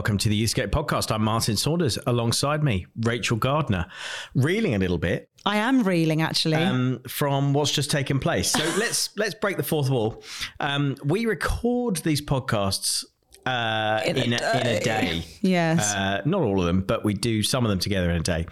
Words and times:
Welcome 0.00 0.16
to 0.16 0.30
the 0.30 0.42
Youthscape 0.42 0.68
podcast. 0.68 1.12
I'm 1.14 1.22
Martin 1.22 1.58
Saunders. 1.58 1.98
Alongside 2.06 2.64
me, 2.64 2.86
Rachel 3.02 3.36
Gardner, 3.36 3.84
reeling 4.34 4.74
a 4.74 4.78
little 4.78 4.96
bit 4.96 5.28
I 5.44 5.56
am 5.58 5.82
reeling 5.82 6.22
actually. 6.22 6.54
um, 6.56 7.00
from 7.06 7.52
what's 7.52 7.70
just 7.70 7.90
taken 7.90 8.18
place. 8.18 8.50
So 8.50 8.60
let's 8.78 9.14
let's 9.18 9.34
break 9.34 9.58
the 9.58 9.62
fourth 9.62 9.90
wall. 9.90 10.24
Um, 10.58 10.96
we 11.04 11.26
record 11.26 11.96
these 11.96 12.22
podcasts 12.22 13.04
uh, 13.44 14.00
in, 14.06 14.16
In 14.16 14.32
a, 14.32 14.36
a 14.42 14.60
in 14.62 14.66
a 14.68 14.80
day. 14.80 14.80
day. 14.80 15.24
yes. 15.42 15.94
Uh, 15.94 16.22
not 16.24 16.40
all 16.40 16.58
of 16.60 16.64
them, 16.66 16.80
but 16.80 17.04
we 17.04 17.12
do 17.12 17.42
some 17.42 17.66
of 17.66 17.68
them 17.68 17.78
together 17.78 18.08
in 18.10 18.16
a 18.16 18.20
day. 18.24 18.46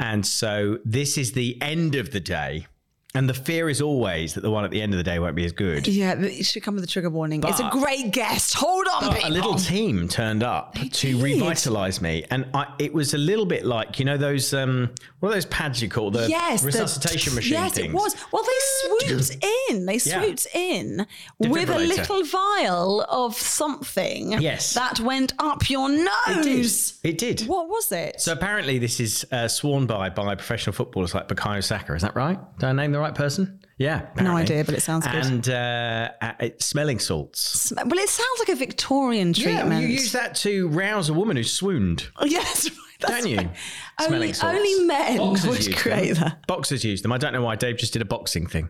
And 0.00 0.26
so 0.26 0.78
this 0.84 1.16
is 1.16 1.30
the 1.30 1.62
end 1.62 1.94
of 1.94 2.10
the 2.10 2.18
day. 2.18 2.66
And 3.14 3.26
the 3.26 3.32
fear 3.34 3.70
is 3.70 3.80
always 3.80 4.34
that 4.34 4.42
the 4.42 4.50
one 4.50 4.64
at 4.66 4.70
the 4.70 4.82
end 4.82 4.92
of 4.92 4.98
the 4.98 5.02
day 5.02 5.18
won't 5.18 5.34
be 5.34 5.46
as 5.46 5.52
good. 5.52 5.88
yeah, 5.88 6.12
it 6.12 6.44
should 6.44 6.62
come 6.62 6.74
with 6.74 6.84
a 6.84 6.86
trigger 6.86 7.08
warning. 7.08 7.42
it's 7.42 7.58
a 7.58 7.70
great 7.70 8.10
guest. 8.12 8.52
Hold 8.54 8.86
on, 8.86 9.14
people. 9.14 9.30
a 9.30 9.32
little 9.32 9.54
team 9.54 10.08
turned 10.08 10.42
up 10.42 10.74
to 10.74 10.88
did. 10.90 11.14
revitalize 11.22 12.02
me, 12.02 12.24
and 12.30 12.46
I, 12.52 12.66
it 12.78 12.92
was 12.92 13.14
a 13.14 13.18
little 13.18 13.46
bit 13.46 13.64
like 13.64 13.98
you 13.98 14.04
know 14.04 14.18
those 14.18 14.52
um, 14.52 14.90
what 15.20 15.30
are 15.30 15.34
those 15.36 15.46
pads 15.46 15.80
you 15.80 15.88
call 15.88 16.10
the 16.10 16.28
yes, 16.28 16.60
the- 16.60 16.66
resuscitation 16.66 17.34
machine 17.34 17.54
Yes, 17.54 17.72
things? 17.72 17.86
it 17.88 17.94
was. 17.94 18.14
Well, 18.30 18.42
they 18.44 18.98
swooped 19.08 19.44
in. 19.70 19.86
They 19.86 19.94
Yeah. 19.94 20.20
swooped 20.22 20.46
in 20.54 21.06
with 21.38 21.70
a 21.70 21.78
little 21.78 22.24
vial 22.24 23.06
of 23.08 23.34
something. 23.34 24.32
Yes. 24.40 24.74
that 24.74 25.00
went 25.00 25.32
up 25.38 25.68
your 25.70 25.90
It 25.90 26.42
did. 26.42 26.46
nose. 26.58 26.98
It 27.02 27.18
did. 27.18 27.40
What 27.42 27.68
was 27.68 27.90
it? 27.90 28.20
So 28.20 28.32
apparently, 28.32 28.78
this 28.78 29.00
is 29.00 29.26
uh, 29.32 29.48
sworn 29.48 29.86
by 29.86 30.10
by 30.10 30.34
professional 30.34 30.74
footballers 30.74 31.14
like 31.14 31.26
Bukayo 31.26 31.64
Saka. 31.64 31.94
Is 31.94 32.02
that 32.02 32.14
right? 32.14 32.38
Did 32.58 32.66
I 32.68 32.72
name 32.72 32.92
the 32.92 32.98
right 33.00 33.07
person? 33.14 33.60
Yeah. 33.78 34.08
No 34.20 34.34
idea, 34.36 34.64
but 34.64 34.74
it 34.74 34.80
sounds 34.82 35.06
good. 35.06 35.24
And 35.24 35.48
uh, 35.48 36.10
uh, 36.20 36.48
smelling 36.58 36.98
salts. 36.98 37.40
Sm- 37.40 37.76
Well, 37.86 37.98
it 38.00 38.08
sounds 38.08 38.38
like 38.40 38.48
a 38.48 38.56
Victorian 38.56 39.32
treatment. 39.32 39.68
well, 39.68 39.80
you 39.80 39.86
use 39.88 40.12
that 40.12 40.34
to 40.36 40.68
rouse 40.68 41.08
a 41.08 41.14
woman 41.14 41.36
who 41.36 41.44
swooned. 41.44 42.08
Oh, 42.16 42.24
yes, 42.26 42.68
right, 42.70 42.78
that's 43.00 43.22
Don't 43.22 43.30
you? 43.30 43.36
right. 43.36 43.50
Smelling 44.00 44.14
Only, 44.22 44.32
salts. 44.32 44.56
only 44.56 44.84
men 44.86 45.18
Boxers 45.18 45.68
would 45.68 45.76
create 45.76 46.14
them. 46.14 46.24
that. 46.24 46.46
Boxers 46.48 46.84
use 46.84 47.02
them. 47.02 47.12
I 47.12 47.18
don't 47.18 47.32
know 47.32 47.42
why 47.42 47.54
Dave 47.56 47.76
just 47.78 47.92
did 47.92 48.02
a 48.02 48.04
boxing 48.04 48.46
thing. 48.46 48.68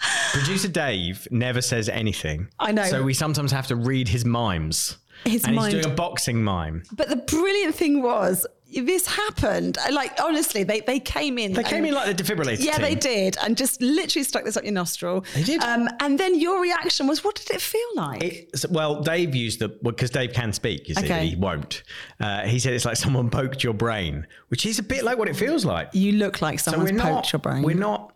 Producer 0.32 0.68
Dave 0.68 1.28
never 1.30 1.60
says 1.60 1.88
anything. 1.88 2.48
I 2.58 2.72
know. 2.72 2.84
So 2.84 3.02
we 3.02 3.12
sometimes 3.14 3.52
have 3.52 3.66
to 3.68 3.76
read 3.76 4.08
his 4.08 4.24
mimes. 4.24 4.96
His 5.24 5.44
and 5.44 5.54
mind. 5.54 5.74
he's 5.74 5.82
doing 5.82 5.92
a 5.92 5.96
boxing 5.96 6.42
mime. 6.42 6.82
But 6.92 7.10
the 7.10 7.16
brilliant 7.16 7.74
thing 7.74 8.00
was, 8.02 8.46
this 8.72 9.06
happened. 9.06 9.78
I 9.84 9.90
Like 9.90 10.18
honestly, 10.22 10.62
they 10.62 10.80
they 10.80 11.00
came 11.00 11.38
in. 11.38 11.52
They 11.52 11.62
came 11.64 11.84
in 11.84 11.94
like 11.94 12.14
the 12.16 12.22
defibrillator 12.22 12.62
Yeah, 12.64 12.72
team. 12.72 12.82
they 12.82 12.94
did, 12.94 13.36
and 13.42 13.56
just 13.56 13.80
literally 13.82 14.24
stuck 14.24 14.44
this 14.44 14.56
up 14.56 14.64
your 14.64 14.72
nostril. 14.72 15.24
They 15.34 15.42
did. 15.42 15.62
Um, 15.62 15.88
and 16.00 16.18
then 16.18 16.38
your 16.40 16.60
reaction 16.60 17.06
was, 17.06 17.22
what 17.24 17.34
did 17.36 17.50
it 17.50 17.60
feel 17.60 17.80
like? 17.94 18.22
It's- 18.22 18.66
well, 18.68 19.02
Dave 19.02 19.34
used 19.34 19.58
the 19.60 19.68
because 19.82 20.10
Dave 20.10 20.32
can 20.32 20.52
speak. 20.52 20.88
You 20.88 20.94
see, 20.94 21.04
Okay. 21.04 21.26
he 21.28 21.36
won't. 21.36 21.82
Uh, 22.20 22.42
he 22.42 22.58
said 22.58 22.72
it's 22.74 22.84
like 22.84 22.96
someone 22.96 23.30
poked 23.30 23.62
your 23.64 23.74
brain, 23.74 24.26
which 24.48 24.64
is 24.66 24.78
a 24.78 24.82
bit 24.82 25.04
like 25.04 25.18
what 25.18 25.28
it 25.28 25.36
feels 25.36 25.64
like. 25.64 25.88
you 25.92 26.12
look 26.12 26.40
like 26.42 26.60
So 26.60 26.70
someone's 26.70 26.92
we're 26.92 26.98
poked 26.98 27.12
not. 27.14 27.32
your 27.32 27.40
brain. 27.40 27.62
We're 27.62 27.74
not. 27.74 28.14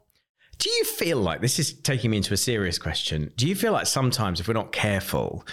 Do 0.57 0.71
you 0.71 0.85
feel 0.85 1.19
like 1.19 1.41
this 1.41 1.59
is 1.59 1.73
taking 1.73 2.13
me 2.13 2.19
into 2.19 2.33
a 2.33 2.37
serious 2.37 2.79
question? 2.79 3.33
Do 3.37 3.49
you 3.49 3.57
feel 3.57 3.73
like 3.73 3.87
sometimes, 3.87 4.39
if 4.39 4.47
we're 4.47 4.55
not 4.55 4.71
careful, 4.71 5.45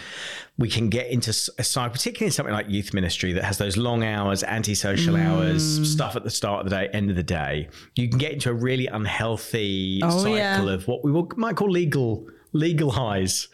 we 0.61 0.69
can 0.69 0.87
get 0.89 1.07
into 1.07 1.31
a 1.57 1.63
cycle, 1.63 1.91
particularly 1.91 2.27
in 2.27 2.31
something 2.31 2.53
like 2.53 2.69
youth 2.69 2.93
ministry 2.93 3.33
that 3.33 3.43
has 3.43 3.57
those 3.57 3.75
long 3.75 4.03
hours, 4.03 4.43
antisocial 4.43 5.15
Mm. 5.15 5.25
hours, 5.25 5.89
stuff 5.91 6.15
at 6.15 6.23
the 6.23 6.29
start 6.29 6.63
of 6.63 6.69
the 6.69 6.75
day, 6.77 6.87
end 6.93 7.09
of 7.09 7.15
the 7.17 7.23
day. 7.23 7.67
You 7.95 8.07
can 8.07 8.17
get 8.19 8.31
into 8.31 8.49
a 8.49 8.53
really 8.53 8.87
unhealthy 8.87 9.99
Oh, 10.03 10.09
cycle 10.09 10.35
yeah. 10.37 10.61
of 10.71 10.87
what 10.87 11.03
we 11.03 11.11
might 11.35 11.55
call 11.55 11.69
legal 11.69 12.27
legal 12.53 12.91
highs 12.91 13.47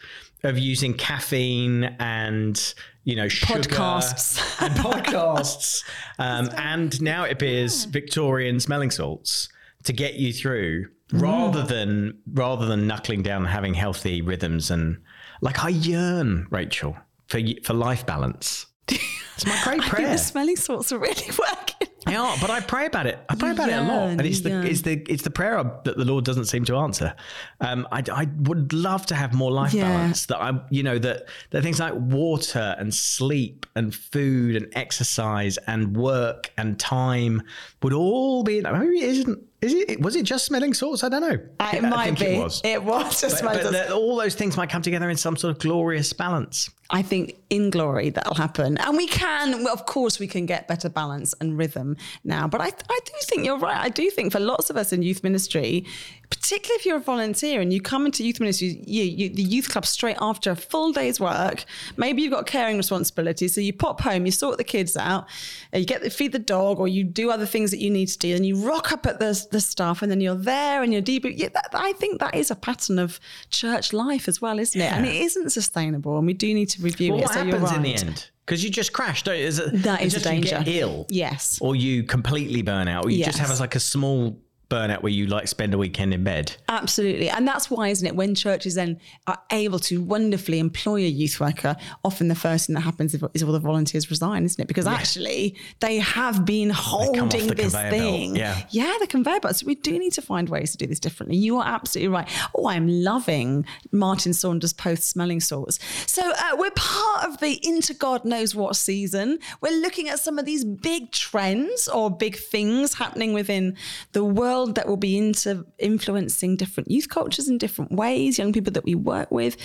of 0.44 0.58
using 0.58 0.92
caffeine 0.94 1.84
and 1.98 2.74
you 3.04 3.16
know 3.16 3.28
sugar 3.28 3.60
Podcasts. 3.60 4.40
and 4.62 4.74
podcasts 4.74 5.82
um, 6.18 6.48
and 6.56 7.00
now 7.00 7.24
it 7.24 7.32
appears 7.32 7.84
Victorian 7.84 8.60
smelling 8.60 8.90
salts 8.90 9.48
to 9.84 9.92
get 9.92 10.14
you 10.14 10.32
through 10.32 10.86
rather 11.12 11.62
than 11.62 12.18
rather 12.32 12.66
than 12.66 12.86
knuckling 12.86 13.22
down 13.22 13.42
and 13.42 13.50
having 13.50 13.74
healthy 13.74 14.20
rhythms 14.20 14.70
and 14.70 14.98
like 15.40 15.64
I 15.64 15.68
yearn 15.70 16.46
Rachel 16.50 16.96
for 17.26 17.40
for 17.62 17.74
life 17.74 18.06
balance 18.06 18.66
it's 18.88 19.44
my 19.46 19.60
great 19.64 19.80
I 19.82 19.88
think 19.90 20.08
the 20.08 20.16
smelling 20.18 20.56
salts 20.56 20.92
are 20.92 20.98
really 20.98 21.26
working. 21.38 21.88
they 22.06 22.16
are, 22.16 22.34
but 22.40 22.48
I 22.50 22.60
pray 22.60 22.86
about 22.86 23.06
it. 23.06 23.18
I 23.28 23.34
pray 23.34 23.50
about 23.50 23.68
it 23.68 23.74
a 23.74 23.82
lot, 23.82 24.08
and 24.08 24.20
it's 24.22 24.40
the 24.40 24.48
yearn. 24.48 24.66
it's 24.66 24.80
the 24.80 24.94
it's 25.08 25.22
the 25.24 25.30
prayer 25.30 25.62
that 25.84 25.96
the 25.98 26.04
Lord 26.06 26.24
doesn't 26.24 26.46
seem 26.46 26.64
to 26.64 26.76
answer. 26.76 27.14
Um, 27.60 27.86
I, 27.92 28.02
I 28.10 28.26
would 28.38 28.72
love 28.72 29.04
to 29.06 29.14
have 29.14 29.34
more 29.34 29.52
life 29.52 29.74
Yeah. 29.74 29.82
balance. 29.90 30.24
That 30.26 30.40
I, 30.40 30.58
you 30.70 30.82
know, 30.82 30.98
that 31.00 31.28
that 31.50 31.62
things 31.62 31.78
like 31.78 31.92
water 31.94 32.74
and 32.78 32.94
sleep 32.94 33.66
and 33.76 33.94
food 33.94 34.56
and 34.56 34.72
exercise 34.74 35.58
and 35.66 35.94
work 35.96 36.50
and 36.56 36.78
time 36.80 37.42
would 37.82 37.92
all 37.92 38.42
be. 38.42 38.62
Maybe 38.62 39.00
it 39.00 39.10
isn't. 39.10 39.44
Is 39.60 39.74
it? 39.74 40.00
Was 40.00 40.14
it 40.14 40.22
just 40.24 40.44
smelling 40.44 40.72
salts? 40.72 41.02
I 41.02 41.08
don't 41.08 41.20
know. 41.20 41.38
Uh, 41.58 41.70
It 41.74 41.84
I 41.84 41.88
might 41.88 42.04
think 42.04 42.18
be. 42.20 42.24
It 42.26 42.38
was. 42.38 42.60
It 42.64 42.82
was 42.84 43.20
just 43.20 43.22
But, 43.22 43.30
smelling 43.38 43.58
but 43.58 43.72
salts. 43.72 43.76
that 43.88 43.90
all 43.92 44.16
those 44.16 44.34
things 44.36 44.56
might 44.56 44.70
come 44.70 44.82
together 44.82 45.10
in 45.10 45.16
some 45.16 45.36
sort 45.36 45.50
of 45.50 45.58
glorious 45.58 46.12
balance. 46.12 46.70
I 46.90 47.02
think 47.02 47.36
in 47.50 47.68
glory 47.68 48.08
that'll 48.10 48.34
happen. 48.34 48.78
And 48.78 48.96
we 48.96 49.06
can, 49.06 49.62
well, 49.62 49.74
of 49.74 49.84
course, 49.84 50.18
we 50.18 50.26
can 50.26 50.46
get 50.46 50.66
better 50.68 50.88
balance 50.88 51.34
and 51.40 51.58
rhythm 51.58 51.96
now. 52.24 52.48
But 52.48 52.62
I, 52.62 52.66
I 52.66 52.98
do 53.04 53.12
think 53.24 53.44
you're 53.44 53.58
right. 53.58 53.76
I 53.76 53.90
do 53.90 54.08
think 54.10 54.32
for 54.32 54.40
lots 54.40 54.70
of 54.70 54.76
us 54.76 54.90
in 54.92 55.02
youth 55.02 55.22
ministry, 55.22 55.84
particularly 56.30 56.78
if 56.78 56.86
you're 56.86 56.96
a 56.96 57.00
volunteer 57.00 57.60
and 57.60 57.72
you 57.72 57.80
come 57.82 58.06
into 58.06 58.24
youth 58.24 58.40
ministry, 58.40 58.82
you, 58.86 59.02
you, 59.02 59.28
the 59.28 59.42
youth 59.42 59.68
club 59.70 59.84
straight 59.84 60.16
after 60.20 60.50
a 60.50 60.56
full 60.56 60.92
day's 60.92 61.20
work, 61.20 61.64
maybe 61.98 62.22
you've 62.22 62.32
got 62.32 62.46
caring 62.46 62.78
responsibilities. 62.78 63.54
So 63.54 63.60
you 63.60 63.74
pop 63.74 64.00
home, 64.00 64.24
you 64.24 64.32
sort 64.32 64.56
the 64.56 64.64
kids 64.64 64.96
out, 64.96 65.26
you 65.74 65.84
get 65.84 66.02
the, 66.02 66.08
feed 66.08 66.32
the 66.32 66.38
dog, 66.38 66.78
or 66.78 66.88
you 66.88 67.04
do 67.04 67.30
other 67.30 67.46
things 67.46 67.70
that 67.70 67.80
you 67.80 67.90
need 67.90 68.06
to 68.08 68.18
do, 68.18 68.34
and 68.34 68.46
you 68.46 68.66
rock 68.66 68.92
up 68.92 69.06
at 69.06 69.18
the, 69.18 69.46
the 69.50 69.60
stuff, 69.60 70.00
and 70.00 70.10
then 70.10 70.22
you're 70.22 70.34
there 70.34 70.82
and 70.82 70.92
you're 70.92 71.02
deep. 71.02 71.26
Yeah, 71.26 71.48
that, 71.52 71.68
I 71.74 71.92
think 71.94 72.20
that 72.20 72.34
is 72.34 72.50
a 72.50 72.56
pattern 72.56 72.98
of 72.98 73.20
church 73.50 73.92
life 73.92 74.26
as 74.26 74.40
well, 74.40 74.58
isn't 74.58 74.80
it? 74.80 74.90
And 74.90 75.06
it 75.06 75.16
isn't 75.16 75.50
sustainable, 75.50 76.16
and 76.16 76.26
we 76.26 76.34
do 76.34 76.52
need 76.54 76.70
to 76.70 76.77
review 76.80 77.12
Well, 77.12 77.20
it. 77.20 77.24
what 77.24 77.34
so 77.34 77.44
happens 77.44 77.72
in 77.72 77.82
the 77.82 77.94
end? 77.94 78.30
Because 78.46 78.64
you 78.64 78.70
just 78.70 78.92
crash, 78.94 79.22
don't 79.24 79.38
you? 79.38 79.44
Is 79.44 79.58
it, 79.58 79.82
That 79.82 80.00
is 80.00 80.14
a 80.14 80.20
just 80.20 80.34
you 80.34 80.40
get 80.40 80.64
danger. 80.64 80.80
ill. 80.80 81.06
Yes. 81.10 81.58
Or 81.60 81.76
you 81.76 82.02
completely 82.04 82.62
burn 82.62 82.88
out. 82.88 83.04
Or 83.04 83.10
you 83.10 83.24
just 83.24 83.38
Yes. 83.38 83.48
have 83.48 83.60
like 83.60 83.74
a 83.74 83.80
small 83.80 84.38
burnout 84.68 85.02
where 85.02 85.12
you 85.12 85.26
like 85.26 85.48
spend 85.48 85.72
a 85.72 85.78
weekend 85.78 86.12
in 86.12 86.22
bed. 86.24 86.54
Absolutely. 86.68 87.30
And 87.30 87.48
that's 87.48 87.70
why, 87.70 87.88
isn't 87.88 88.06
it, 88.06 88.14
when 88.14 88.34
churches 88.34 88.74
then 88.74 89.00
are 89.26 89.38
able 89.50 89.78
to 89.80 90.02
wonderfully 90.02 90.58
employ 90.58 90.96
a 90.96 91.08
youth 91.08 91.40
worker, 91.40 91.74
often 92.04 92.28
the 92.28 92.34
first 92.34 92.66
thing 92.66 92.74
that 92.74 92.82
happens 92.82 93.14
is 93.14 93.42
all 93.42 93.52
the 93.52 93.60
volunteers 93.60 94.10
resign, 94.10 94.44
isn't 94.44 94.60
it? 94.60 94.68
Because 94.68 94.86
actually 94.86 95.56
they 95.80 95.98
have 95.98 96.44
been 96.44 96.70
holding 96.70 97.28
this 97.28 97.72
conveyor 97.72 97.90
belt. 97.90 97.90
thing. 97.90 98.36
Yeah. 98.36 98.62
Yeah, 98.70 98.94
the 99.00 99.06
conveyor 99.06 99.40
belt. 99.40 99.56
So 99.56 99.66
we 99.66 99.74
do 99.74 99.98
need 99.98 100.12
to 100.12 100.22
find 100.22 100.48
ways 100.48 100.72
to 100.72 100.76
do 100.76 100.86
this 100.86 101.00
differently. 101.00 101.38
You 101.38 101.56
are 101.58 101.66
absolutely 101.66 102.08
right. 102.08 102.28
Oh, 102.54 102.68
I'm 102.68 102.88
loving 102.88 103.64
Martin 103.90 104.34
Saunders' 104.34 104.74
post 104.74 105.04
smelling 105.04 105.40
salts. 105.40 105.78
So 106.06 106.22
uh, 106.30 106.56
we're 106.56 106.70
part 106.72 107.24
of 107.24 107.38
the 107.38 107.58
Into 107.66 107.94
God 107.94 108.24
Knows 108.26 108.54
What 108.54 108.76
season. 108.76 109.38
We're 109.62 109.80
looking 109.80 110.08
at 110.08 110.20
some 110.20 110.38
of 110.38 110.44
these 110.44 110.64
big 110.64 111.10
trends 111.12 111.88
or 111.88 112.10
big 112.10 112.36
things 112.36 112.94
happening 112.94 113.32
within 113.32 113.76
the 114.12 114.24
world 114.24 114.57
that 114.66 114.86
will 114.86 114.96
be 114.96 115.16
into 115.16 115.66
influencing 115.78 116.56
different 116.56 116.90
youth 116.90 117.08
cultures 117.08 117.48
in 117.48 117.58
different 117.58 117.92
ways, 117.92 118.38
young 118.38 118.52
people 118.52 118.72
that 118.72 118.84
we 118.84 118.94
work 118.94 119.30
with. 119.30 119.56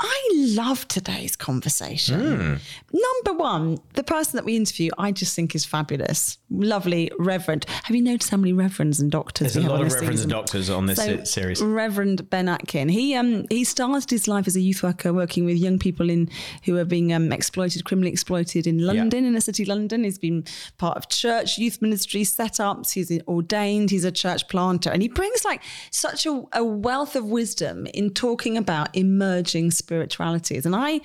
I 0.00 0.30
love 0.34 0.86
today's 0.88 1.36
conversation. 1.36 2.60
Number 2.92 3.38
one, 3.38 3.78
the 3.94 4.02
person 4.04 4.36
that 4.36 4.44
we 4.44 4.56
interview, 4.56 4.90
I 4.98 5.12
just 5.12 5.34
think 5.34 5.54
is 5.54 5.64
fabulous. 5.64 6.38
Lovely, 6.50 7.10
Reverend. 7.18 7.66
Have 7.84 7.94
you 7.94 8.02
noticed 8.02 8.30
how 8.30 8.36
many 8.36 8.52
reverends 8.52 9.00
and 9.00 9.10
doctors 9.10 9.54
There's 9.54 9.64
a 9.64 9.68
lot 9.68 9.80
of 9.80 9.92
reverends 9.92 10.22
and 10.22 10.30
doctors 10.30 10.68
on 10.70 10.86
this 10.86 10.98
So, 10.98 11.24
series. 11.24 11.62
Reverend 11.62 12.28
Ben 12.30 12.48
Atkins. 12.48 12.92
He 12.92 13.14
um 13.14 13.46
he 13.50 13.64
started 13.64 14.10
his 14.10 14.26
life 14.26 14.46
as 14.46 14.56
a 14.56 14.60
youth 14.60 14.82
worker 14.82 15.12
working 15.12 15.44
with 15.44 15.56
young 15.56 15.78
people 15.78 16.10
in 16.10 16.28
who 16.64 16.76
are 16.76 16.84
being 16.84 17.12
um, 17.12 17.32
exploited, 17.32 17.84
criminally 17.84 18.10
exploited 18.10 18.66
in 18.66 18.78
London, 18.84 19.24
in 19.24 19.32
the 19.34 19.40
city 19.40 19.64
London. 19.64 20.04
He's 20.04 20.18
been 20.18 20.44
part 20.78 20.96
of 20.96 21.08
church 21.08 21.58
youth 21.58 21.80
ministry 21.80 22.22
setups. 22.22 22.92
He's 22.92 23.10
ordained. 23.28 23.90
He's 23.90 24.04
a 24.04 24.12
church 24.12 24.39
planter, 24.48 24.90
and 24.90 25.02
he 25.02 25.08
brings 25.08 25.44
like 25.44 25.62
such 25.90 26.26
a, 26.26 26.42
a 26.52 26.64
wealth 26.64 27.16
of 27.16 27.24
wisdom 27.24 27.86
in 27.86 28.10
talking 28.10 28.56
about 28.56 28.94
emerging 28.96 29.70
spiritualities. 29.70 30.66
And 30.66 30.74
I 30.76 31.00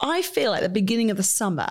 I 0.00 0.22
feel 0.22 0.50
like 0.50 0.62
the 0.62 0.68
beginning 0.68 1.10
of 1.10 1.16
the 1.16 1.22
summer 1.22 1.68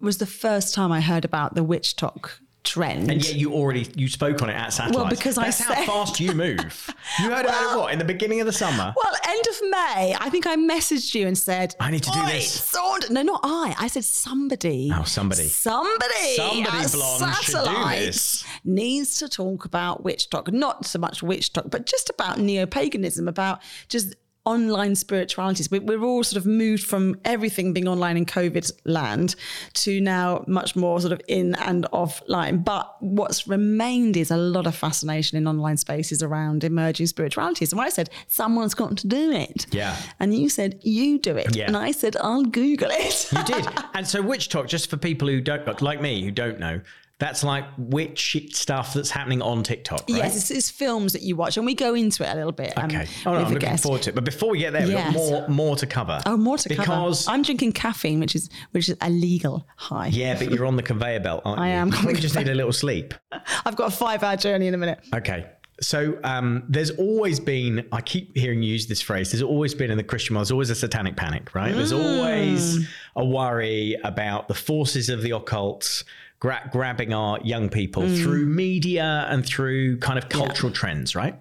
was 0.00 0.18
the 0.18 0.26
first 0.26 0.74
time 0.74 0.92
I 0.92 1.00
heard 1.00 1.24
about 1.24 1.54
the 1.54 1.64
WitchTok 1.64 2.30
trend. 2.64 3.10
And 3.10 3.24
yet 3.24 3.36
you 3.36 3.52
already 3.52 3.86
you 3.96 4.08
spoke 4.08 4.42
on 4.42 4.50
it 4.50 4.54
at 4.54 4.72
satellite. 4.72 4.96
Well, 4.96 5.08
because 5.08 5.38
I 5.38 5.44
That's 5.44 5.60
how 5.60 5.74
fast 5.84 6.20
you 6.20 6.32
move. 6.32 6.90
You 7.18 7.28
heard 7.30 7.44
about 7.44 7.74
it 7.74 7.78
what 7.78 7.92
in 7.92 7.98
the 7.98 8.04
beginning 8.04 8.40
of 8.40 8.46
the 8.46 8.52
summer. 8.52 8.94
Well, 8.96 9.14
end 9.28 9.44
of 9.48 9.70
May, 9.70 10.16
I 10.20 10.30
think 10.30 10.46
I 10.46 10.54
messaged 10.54 11.12
you 11.14 11.26
and 11.26 11.36
said, 11.36 11.74
I 11.80 11.90
need 11.90 12.04
to 12.04 12.10
do 12.10 12.24
this." 12.26 12.52
Saund-" 12.70 13.10
No, 13.10 13.22
not 13.22 13.40
I. 13.42 13.74
I 13.78 13.88
said 13.88 14.04
somebody. 14.04 14.92
Oh, 14.94 15.02
somebody. 15.02 15.48
Somebody. 15.48 16.36
Somebody 16.36 16.88
blonde 16.92 17.34
should 17.36 17.64
do 17.64 17.88
this. 17.90 18.44
Needs 18.64 19.16
to 19.16 19.28
talk 19.28 19.64
about 19.64 20.04
WitchTok. 20.04 20.52
Not 20.52 20.86
so 20.86 20.98
much 21.00 21.20
WitchTok, 21.20 21.70
but 21.70 21.86
just 21.86 22.10
about 22.10 22.38
neo 22.38 22.64
paganism, 22.64 23.26
about 23.26 23.60
just 23.88 24.14
online 24.50 24.94
spiritualities. 24.94 25.70
We, 25.70 25.78
we're 25.78 26.02
all 26.02 26.24
sort 26.24 26.38
of 26.38 26.46
moved 26.46 26.84
from 26.84 27.20
everything 27.24 27.72
being 27.72 27.88
online 27.88 28.16
in 28.16 28.26
COVID 28.26 28.70
land 28.84 29.36
to 29.74 30.00
now 30.00 30.44
much 30.46 30.76
more 30.76 31.00
sort 31.00 31.12
of 31.12 31.20
in 31.28 31.54
and 31.56 31.86
offline. 31.92 32.64
But 32.64 32.96
what's 33.00 33.46
remained 33.46 34.16
is 34.16 34.30
a 34.30 34.36
lot 34.36 34.66
of 34.66 34.74
fascination 34.74 35.38
in 35.38 35.46
online 35.46 35.76
spaces 35.76 36.22
around 36.22 36.64
emerging 36.64 37.06
spiritualities. 37.06 37.72
And 37.72 37.80
I 37.80 37.88
said, 37.88 38.10
someone's 38.28 38.74
got 38.74 38.96
to 38.98 39.06
do 39.06 39.30
it. 39.30 39.66
Yeah. 39.70 39.96
And 40.18 40.34
you 40.34 40.48
said, 40.48 40.80
you 40.82 41.18
do 41.18 41.36
it. 41.36 41.54
Yeah. 41.54 41.66
And 41.66 41.76
I 41.76 41.92
said, 41.92 42.16
I'll 42.20 42.44
Google 42.44 42.90
it. 42.90 43.32
You 43.32 43.44
did. 43.44 43.66
And 43.94 44.06
so 44.06 44.22
WitchTok, 44.22 44.66
just 44.66 44.90
for 44.90 44.96
people 44.96 45.28
who 45.28 45.40
don't 45.40 45.80
like 45.80 46.00
me 46.00 46.22
who 46.22 46.30
don't 46.30 46.58
know, 46.58 46.80
that's 47.20 47.44
like 47.44 47.64
witch 47.78 48.36
stuff 48.52 48.94
that's 48.94 49.10
happening 49.10 49.40
on 49.42 49.62
TikTok, 49.62 50.00
right? 50.00 50.16
Yes, 50.16 50.36
it's, 50.36 50.50
it's 50.50 50.70
films 50.70 51.12
that 51.12 51.22
you 51.22 51.36
watch, 51.36 51.56
and 51.56 51.64
we 51.66 51.74
go 51.74 51.94
into 51.94 52.28
it 52.28 52.32
a 52.32 52.34
little 52.34 52.50
bit. 52.50 52.72
um, 52.76 52.86
Okay. 52.86 53.06
Oh 53.26 53.32
no, 53.32 53.38
I'm 53.38 53.44
looking 53.44 53.58
guest. 53.58 53.82
forward 53.84 54.02
to 54.02 54.10
it. 54.10 54.14
But 54.14 54.24
before 54.24 54.50
we 54.50 54.58
get 54.58 54.72
there, 54.72 54.86
we've 54.86 54.96
got 54.96 55.12
more 55.12 55.48
more 55.48 55.76
to 55.76 55.86
cover. 55.86 56.20
Oh, 56.26 56.36
more 56.36 56.58
to 56.58 56.68
because, 56.68 56.86
cover. 57.26 57.34
I'm 57.36 57.42
drinking 57.42 57.72
caffeine, 57.72 58.18
which 58.18 58.34
is 58.34 58.50
which 58.72 58.88
is 58.88 58.96
a 59.00 59.10
legal 59.10 59.66
high. 59.76 60.08
Yeah, 60.08 60.36
but 60.38 60.50
you're 60.50 60.66
on 60.66 60.76
the 60.76 60.82
conveyor 60.82 61.20
belt, 61.20 61.42
aren't 61.44 61.58
you? 61.60 61.64
I 61.66 61.68
am 61.68 61.90
probably 61.90 62.14
just 62.14 62.34
need 62.34 62.48
a 62.48 62.54
little 62.54 62.72
sleep. 62.72 63.14
I've 63.64 63.76
got 63.76 63.92
a 63.92 63.96
five 63.96 64.22
hour 64.24 64.36
journey 64.36 64.66
in 64.66 64.74
a 64.74 64.78
minute. 64.78 65.00
Okay. 65.14 65.46
So 65.82 66.18
um, 66.24 66.64
there's 66.68 66.90
always 66.90 67.40
been, 67.40 67.86
I 67.90 68.02
keep 68.02 68.36
hearing 68.36 68.62
you 68.62 68.70
use 68.70 68.86
this 68.86 69.00
phrase, 69.00 69.30
there's 69.32 69.40
always 69.42 69.74
been 69.74 69.90
in 69.90 69.96
the 69.96 70.04
Christian 70.04 70.34
world, 70.36 70.44
there's 70.44 70.50
always 70.52 70.68
a 70.68 70.74
satanic 70.74 71.16
panic, 71.16 71.54
right? 71.54 71.74
There's 71.74 71.94
Mm. 71.94 72.18
always 72.18 72.86
a 73.16 73.24
worry 73.24 73.96
about 74.04 74.48
the 74.48 74.52
forces 74.54 75.08
of 75.08 75.22
the 75.22 75.30
occult 75.30 76.04
gra- 76.40 76.68
grabbing 76.72 77.12
our 77.14 77.38
young 77.44 77.68
people 77.68 78.02
Mm. 78.02 78.22
through 78.22 78.46
media 78.46 79.26
and 79.30 79.46
through 79.46 79.98
kind 79.98 80.18
of 80.18 80.28
cultural 80.28 80.72
trends, 80.72 81.14
right? 81.14 81.36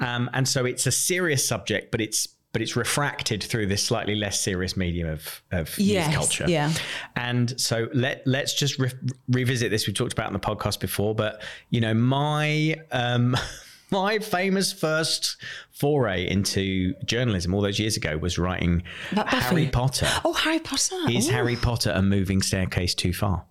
Um, 0.00 0.30
and 0.32 0.46
so 0.46 0.64
it's 0.64 0.86
a 0.86 0.92
serious 0.92 1.46
subject, 1.46 1.90
but 1.90 2.00
it's 2.00 2.28
but 2.52 2.62
it's 2.62 2.76
refracted 2.76 3.42
through 3.42 3.66
this 3.66 3.82
slightly 3.82 4.14
less 4.14 4.38
serious 4.38 4.76
medium 4.76 5.08
of, 5.08 5.42
of 5.50 5.76
Yes, 5.76 6.06
youth 6.06 6.14
culture. 6.14 6.44
yeah. 6.46 6.72
And 7.16 7.60
so 7.60 7.88
let 7.92 8.24
let's 8.26 8.54
just 8.54 8.78
re- 8.78 8.92
revisit 9.28 9.72
this. 9.72 9.88
We 9.88 9.92
talked 9.92 10.12
about 10.12 10.28
in 10.28 10.34
the 10.34 10.38
podcast 10.38 10.78
before, 10.78 11.16
but 11.16 11.42
you 11.70 11.80
know 11.80 11.94
my 11.94 12.76
um, 12.92 13.36
my 13.90 14.20
famous 14.20 14.72
first 14.72 15.36
foray 15.72 16.28
into 16.28 16.94
journalism 17.04 17.54
all 17.54 17.60
those 17.60 17.80
years 17.80 17.96
ago 17.96 18.18
was 18.18 18.38
writing 18.38 18.84
Harry 19.26 19.66
Potter. 19.66 20.06
Oh, 20.24 20.32
Harry 20.32 20.60
Potter. 20.60 20.94
Is 21.10 21.28
Ooh. 21.28 21.32
Harry 21.32 21.56
Potter 21.56 21.90
a 21.92 22.02
moving 22.02 22.40
staircase 22.40 22.94
too 22.94 23.12
far? 23.12 23.46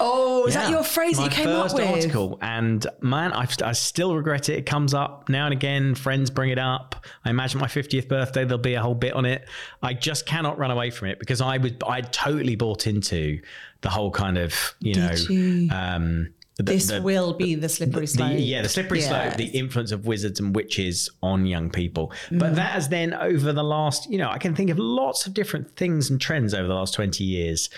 Oh, 0.00 0.46
is 0.46 0.54
that 0.54 0.70
your 0.70 0.82
phrase 0.84 1.16
My 1.18 1.28
that 1.28 1.38
you 1.38 1.44
came 1.44 1.54
up 1.54 1.72
with? 1.74 1.84
article, 1.86 2.38
and 2.40 2.86
man, 3.00 3.32
I, 3.32 3.46
I 3.64 3.72
still 3.72 4.14
regret 4.16 4.48
it. 4.48 4.58
It 4.58 4.66
comes 4.66 4.94
up 4.94 5.28
now 5.28 5.46
and 5.46 5.52
again. 5.52 5.94
Friends 5.94 6.30
bring 6.30 6.50
it 6.50 6.58
up. 6.58 7.04
I 7.24 7.30
imagine 7.30 7.60
my 7.60 7.68
fiftieth 7.68 8.08
birthday, 8.08 8.44
there'll 8.44 8.58
be 8.58 8.74
a 8.74 8.82
whole 8.82 8.94
bit 8.94 9.14
on 9.14 9.24
it. 9.24 9.48
I 9.82 9.94
just 9.94 10.26
cannot 10.26 10.58
run 10.58 10.70
away 10.70 10.90
from 10.90 11.08
it 11.08 11.18
because 11.18 11.40
I 11.40 11.58
would, 11.58 11.82
I 11.86 12.00
totally 12.00 12.56
bought 12.56 12.86
into 12.86 13.40
the 13.80 13.90
whole 13.90 14.10
kind 14.10 14.38
of, 14.38 14.74
you 14.80 14.94
Did 14.94 15.02
know, 15.02 15.34
you? 15.34 15.68
um, 15.70 16.32
the, 16.58 16.64
This 16.64 16.88
the- 16.88 17.00
will 17.00 17.32
be 17.34 17.54
the 17.54 17.68
slippery 17.68 18.02
the, 18.02 18.06
slope. 18.08 18.32
yeah, 18.36 18.62
the 18.62 18.68
slippery 18.68 19.00
slope, 19.00 19.34
the 19.36 19.46
influence 19.46 19.92
of 19.92 20.06
wizards 20.06 20.40
and 20.40 20.54
witches 20.54 21.08
on 21.22 21.46
young 21.46 21.70
people. 21.70 22.12
Mm. 22.30 22.40
But 22.40 22.56
that 22.56 22.72
has 22.72 22.88
then, 22.88 23.14
over 23.14 23.52
the 23.52 23.62
last, 23.62 24.10
you 24.10 24.18
know, 24.18 24.28
I 24.28 24.38
can 24.38 24.54
think 24.56 24.68
of 24.70 24.78
lots 24.78 25.26
of 25.26 25.34
different 25.34 25.76
things 25.76 26.10
and 26.10 26.20
trends 26.20 26.52
over 26.54 26.66
the 26.66 26.74
last 26.74 26.94
20 26.94 27.22
years, 27.22 27.70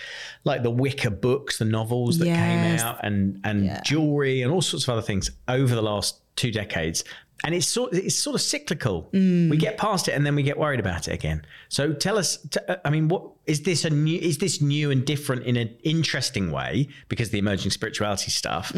like 0.45 0.63
the 0.63 0.71
Wicker 0.71 1.11
books, 1.11 1.59
the 1.59 1.65
novels 1.65 2.17
that 2.17 2.25
Yes. 2.25 2.81
came 2.81 2.87
out, 2.87 2.99
and, 3.05 3.39
and 3.43 3.79
jewelry 3.85 4.41
and 4.41 4.51
all 4.51 4.61
sorts 4.61 4.85
of 4.87 4.89
other 4.93 5.01
things 5.03 5.29
over 5.47 5.75
the 5.75 5.81
last 5.83 6.19
two 6.35 6.51
decades. 6.51 7.03
And 7.43 7.55
it's 7.55 7.67
sort, 7.67 7.93
it's 7.93 8.15
sort 8.15 8.35
of 8.35 8.41
cyclical. 8.41 9.09
Mm. 9.13 9.49
We 9.49 9.57
get 9.57 9.77
past 9.77 10.07
it 10.07 10.11
and 10.11 10.23
then 10.25 10.35
we 10.35 10.43
get 10.43 10.59
worried 10.59 10.79
about 10.79 11.07
it 11.07 11.13
again. 11.13 11.43
So 11.69 11.91
tell 11.91 12.19
us, 12.19 12.37
t- 12.37 12.59
uh, 12.67 12.75
I 12.85 12.91
mean, 12.91 13.07
what 13.07 13.23
is 13.47 13.63
this 13.63 13.83
a 13.83 13.89
new? 13.89 14.19
Is 14.19 14.37
this 14.37 14.61
new 14.61 14.91
and 14.91 15.03
different 15.05 15.43
in 15.45 15.57
an 15.57 15.75
interesting 15.83 16.51
way 16.51 16.87
because 17.07 17.31
the 17.31 17.39
emerging 17.39 17.71
spirituality 17.71 18.29
stuff, 18.29 18.71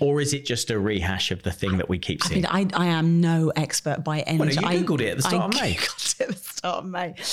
or 0.00 0.20
is 0.20 0.34
it 0.34 0.44
just 0.44 0.70
a 0.70 0.78
rehash 0.78 1.30
of 1.30 1.42
the 1.44 1.50
thing 1.52 1.78
that 1.78 1.88
we 1.88 1.98
keep 1.98 2.20
Mm. 2.20 2.24
I 2.24 2.28
seeing? 2.28 2.42
mean, 2.42 2.70
I, 2.74 2.84
I 2.84 2.86
am 2.88 3.20
no 3.22 3.50
expert 3.56 4.04
by 4.04 4.20
any. 4.20 4.38
Well, 4.38 4.48
no, 4.48 4.60
you 4.60 4.66
I- 4.66 4.76
Googled 4.82 5.00
it 5.00 5.08
at 5.10 5.16
the 5.16 5.22
start 5.22 5.42
I 5.42 5.46
of 5.46 5.54
May. 5.54 5.74
Googled 5.74 6.20
it 6.20 6.20
at 6.20 6.28
the 6.28 6.34
start 6.36 6.84
of 6.84 6.90
May. 6.90 7.14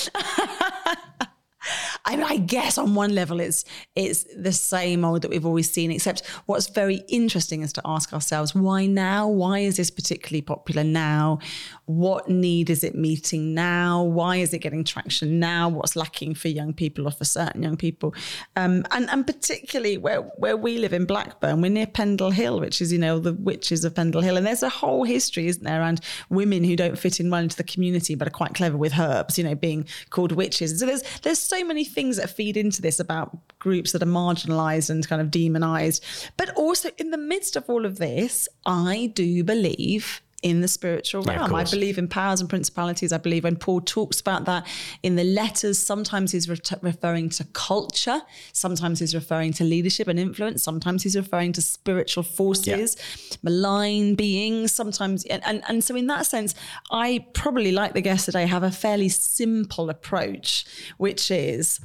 I 2.07 2.15
mean, 2.15 2.25
I 2.25 2.37
guess 2.37 2.77
on 2.77 2.95
one 2.95 3.13
level 3.13 3.41
it's 3.41 3.65
it's 3.95 4.23
the 4.33 4.53
same 4.53 5.03
old 5.03 5.23
that 5.23 5.29
we've 5.29 5.45
always 5.45 5.69
seen, 5.69 5.91
except 5.91 6.25
what's 6.45 6.69
very 6.69 7.03
interesting 7.09 7.63
is 7.63 7.73
to 7.73 7.81
ask 7.83 8.13
ourselves 8.13 8.55
why 8.55 8.85
now? 8.85 9.27
Why 9.27 9.59
is 9.59 9.75
this 9.75 9.91
particularly 9.91 10.41
popular 10.41 10.85
now? 10.85 11.39
What 11.85 12.29
need 12.29 12.69
is 12.69 12.85
it 12.85 12.95
meeting 12.95 13.53
now? 13.53 14.03
Why 14.03 14.37
is 14.37 14.53
it 14.53 14.59
getting 14.59 14.85
traction 14.85 15.39
now? 15.39 15.67
What's 15.67 15.97
lacking 15.97 16.35
for 16.35 16.47
young 16.47 16.73
people 16.73 17.07
or 17.07 17.11
for 17.11 17.25
certain 17.25 17.61
young 17.61 17.75
people? 17.75 18.15
Um, 18.55 18.85
and 18.91 19.09
and 19.09 19.27
particularly 19.27 19.97
where 19.97 20.21
where 20.37 20.55
we 20.55 20.77
live 20.77 20.93
in 20.93 21.05
Blackburn, 21.05 21.61
we're 21.61 21.71
near 21.71 21.87
Pendle 21.87 22.31
Hill, 22.31 22.61
which 22.61 22.81
is 22.81 22.93
you 22.93 22.99
know 22.99 23.19
the 23.19 23.33
witches 23.33 23.83
of 23.83 23.95
Pendle 23.95 24.21
Hill, 24.21 24.37
and 24.37 24.47
there's 24.47 24.63
a 24.63 24.69
whole 24.69 25.03
history, 25.03 25.47
isn't 25.47 25.63
there, 25.63 25.81
around 25.81 25.99
women 26.29 26.63
who 26.63 26.77
don't 26.77 26.97
fit 26.97 27.19
in 27.19 27.29
well 27.29 27.43
into 27.43 27.57
the 27.57 27.65
community 27.65 28.15
but 28.15 28.29
are 28.29 28.31
quite 28.31 28.53
clever 28.53 28.77
with 28.77 28.97
herbs, 28.97 29.37
you 29.37 29.43
know, 29.43 29.55
being 29.55 29.85
called 30.09 30.31
witches. 30.31 30.79
So 30.79 30.85
there's 30.85 31.03
there's 31.23 31.39
so 31.39 31.65
many 31.65 31.83
things 31.97 32.17
that 32.17 32.29
feed 32.29 32.55
into 32.55 32.79
this 32.79 32.99
about 32.99 33.35
groups 33.57 33.91
that 33.91 34.03
are 34.03 34.05
marginalized 34.05 34.91
and 34.91 35.07
kind 35.07 35.19
of 35.19 35.31
demonized. 35.31 36.05
But 36.37 36.51
also 36.51 36.91
in 36.99 37.09
the 37.09 37.17
midst 37.17 37.55
of 37.55 37.67
all 37.67 37.87
of 37.87 37.97
this, 37.97 38.47
I 38.67 39.11
do 39.15 39.43
believe 39.43 40.21
in 40.43 40.61
the 40.61 40.67
spiritual 40.67 41.23
Yeah, 41.25 41.37
realm. 41.37 41.55
I 41.55 41.63
believe 41.63 41.97
in 41.97 42.07
powers 42.07 42.41
and 42.41 42.49
principalities. 42.49 43.11
I 43.11 43.17
believe 43.17 43.43
when 43.43 43.55
Paul 43.55 43.81
talks 43.81 44.19
about 44.19 44.45
that 44.45 44.67
in 45.01 45.15
the 45.15 45.23
letters, 45.23 45.79
sometimes 45.79 46.31
he's 46.31 46.47
re- 46.47 46.59
referring 46.81 47.29
to 47.29 47.43
culture, 47.53 48.21
sometimes 48.53 48.99
he's 48.99 49.15
referring 49.15 49.53
to 49.53 49.63
leadership 49.63 50.07
and 50.07 50.19
influence, 50.19 50.61
sometimes 50.61 51.01
he's 51.01 51.15
referring 51.15 51.53
to 51.53 51.61
spiritual 51.61 52.21
forces, 52.23 52.97
malign 53.41 54.13
beings, 54.13 54.71
sometimes. 54.71 55.25
And, 55.25 55.41
and, 55.43 55.63
and 55.67 55.83
so, 55.83 55.95
in 55.95 56.05
that 56.07 56.27
sense, 56.27 56.53
I 56.91 57.25
probably, 57.33 57.71
like 57.71 57.93
the 57.93 58.01
guest 58.01 58.25
today, 58.25 58.45
have 58.45 58.63
a 58.63 58.71
fairly 58.71 59.09
simple 59.09 59.89
approach, 59.89 60.65
which 60.97 61.31
is 61.31 61.79